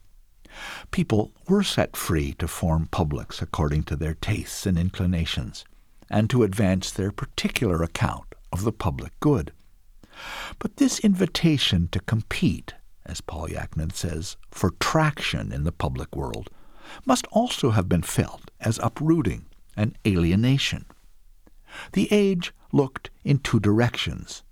People 0.91 1.33
were 1.49 1.63
set 1.63 1.97
free 1.97 2.35
to 2.35 2.47
form 2.47 2.89
publics 2.91 3.41
according 3.41 3.85
to 3.85 3.97
their 3.97 4.15
tastes 4.15 4.67
and 4.67 4.79
inclinations, 4.79 5.65
and 6.11 6.29
to 6.29 6.43
advance 6.43 6.91
their 6.91 7.11
particular 7.11 7.83
account 7.83 8.35
of 8.53 8.65
the 8.65 8.73
public 8.73 9.19
good. 9.21 9.53
But 10.59 10.77
this 10.77 10.99
invitation 11.01 11.89
to 11.93 12.01
compete, 12.01 12.75
as 13.07 13.21
Paul 13.21 13.49
Yachnin 13.49 13.93
says, 13.93 14.37
for 14.51 14.71
traction 14.81 15.53
in 15.53 15.65
the 15.65 15.73
public 15.73 16.15
world, 16.15 16.51
must 17.05 17.27
also 17.33 17.71
have 17.71 17.89
been 17.89 18.03
felt 18.03 18.51
as 18.61 18.79
uprooting 18.83 19.47
and 19.77 19.97
alienation. 20.07 20.85
The 21.93 22.09
age 22.11 22.53
looked 22.73 23.11
in 23.25 23.39
two 23.39 23.61
directions 23.61 24.43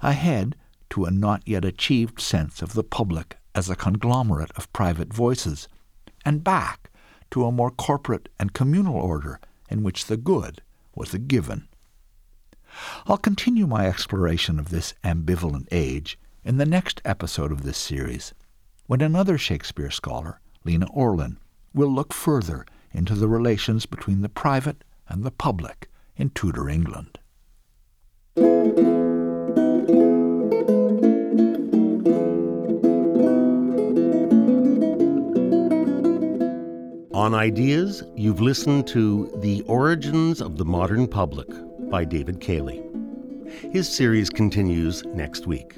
ahead 0.00 0.56
to 0.90 1.04
a 1.04 1.10
not 1.10 1.46
yet 1.46 1.64
achieved 1.64 2.20
sense 2.20 2.60
of 2.60 2.74
the 2.74 2.84
public 2.84 3.38
as 3.54 3.70
a 3.70 3.76
conglomerate 3.76 4.50
of 4.56 4.72
private 4.72 5.12
voices, 5.12 5.68
and 6.24 6.44
back 6.44 6.90
to 7.30 7.44
a 7.44 7.52
more 7.52 7.70
corporate 7.70 8.28
and 8.38 8.52
communal 8.52 8.96
order 8.96 9.40
in 9.70 9.82
which 9.82 10.06
the 10.06 10.16
good 10.16 10.60
was 10.94 11.14
a 11.14 11.18
given. 11.18 11.68
I'll 13.06 13.18
continue 13.18 13.66
my 13.66 13.86
exploration 13.86 14.58
of 14.58 14.70
this 14.70 14.94
ambivalent 15.04 15.68
age 15.70 16.18
in 16.44 16.56
the 16.56 16.66
next 16.66 17.00
episode 17.04 17.52
of 17.52 17.62
this 17.62 17.78
series, 17.78 18.34
when 18.86 19.00
another 19.00 19.38
Shakespeare 19.38 19.90
scholar, 19.90 20.40
Lena 20.64 20.86
Orlin, 20.92 21.38
will 21.74 21.92
look 21.92 22.12
further 22.12 22.66
into 22.92 23.14
the 23.14 23.28
relations 23.28 23.86
between 23.86 24.20
the 24.20 24.28
private 24.28 24.84
and 25.08 25.24
the 25.24 25.30
public 25.30 25.88
in 26.16 26.30
Tudor 26.30 26.68
England. 26.68 27.18
On 37.14 37.34
Ideas, 37.34 38.02
you've 38.16 38.40
listened 38.40 38.86
to 38.88 39.30
The 39.36 39.62
Origins 39.62 40.40
of 40.40 40.56
the 40.56 40.64
Modern 40.64 41.06
Public 41.06 41.46
by 41.92 42.06
David 42.06 42.40
Cayley. 42.40 42.82
His 43.70 43.86
series 43.86 44.30
continues 44.30 45.04
next 45.08 45.46
week. 45.46 45.76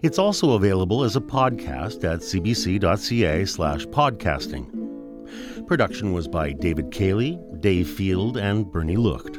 It's 0.00 0.18
also 0.18 0.52
available 0.52 1.04
as 1.04 1.16
a 1.16 1.20
podcast 1.20 2.02
at 2.02 2.20
cbc.ca 2.20 3.44
slash 3.44 3.84
podcasting. 3.88 5.66
Production 5.66 6.14
was 6.14 6.28
by 6.28 6.52
David 6.52 6.90
Cayley, 6.90 7.38
Dave 7.60 7.90
Field, 7.90 8.38
and 8.38 8.72
Bernie 8.72 8.96
Lucht. 8.96 9.38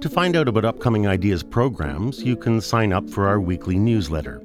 To 0.00 0.08
find 0.08 0.34
out 0.34 0.48
about 0.48 0.64
upcoming 0.64 1.06
Ideas 1.06 1.44
programs, 1.44 2.24
you 2.24 2.36
can 2.36 2.60
sign 2.60 2.92
up 2.92 3.08
for 3.08 3.28
our 3.28 3.40
weekly 3.40 3.78
newsletter. 3.78 4.42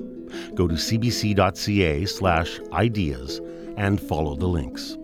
Go 0.54 0.68
to 0.68 0.76
cbc.ca 0.76 2.06
slash 2.06 2.60
ideas 2.72 3.42
and 3.78 4.00
follow 4.00 4.36
the 4.36 4.48
links. 4.48 4.96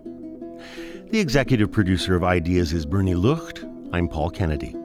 The 1.10 1.18
executive 1.18 1.72
producer 1.72 2.14
of 2.14 2.22
Ideas 2.22 2.72
is 2.72 2.86
Bernie 2.86 3.16
Lucht. 3.16 3.68
I'm 3.92 4.06
Paul 4.06 4.30
Kennedy. 4.30 4.76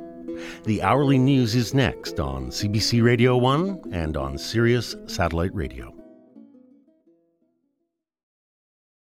The 0.64 0.82
hourly 0.82 1.18
news 1.18 1.56
is 1.56 1.74
next 1.74 2.20
on 2.20 2.48
CBC 2.48 3.04
Radio 3.04 3.38
1 3.38 3.82
and 3.92 4.16
on 4.18 4.38
Sirius 4.38 4.96
Satellite 5.08 5.54
Radio. 5.56 5.97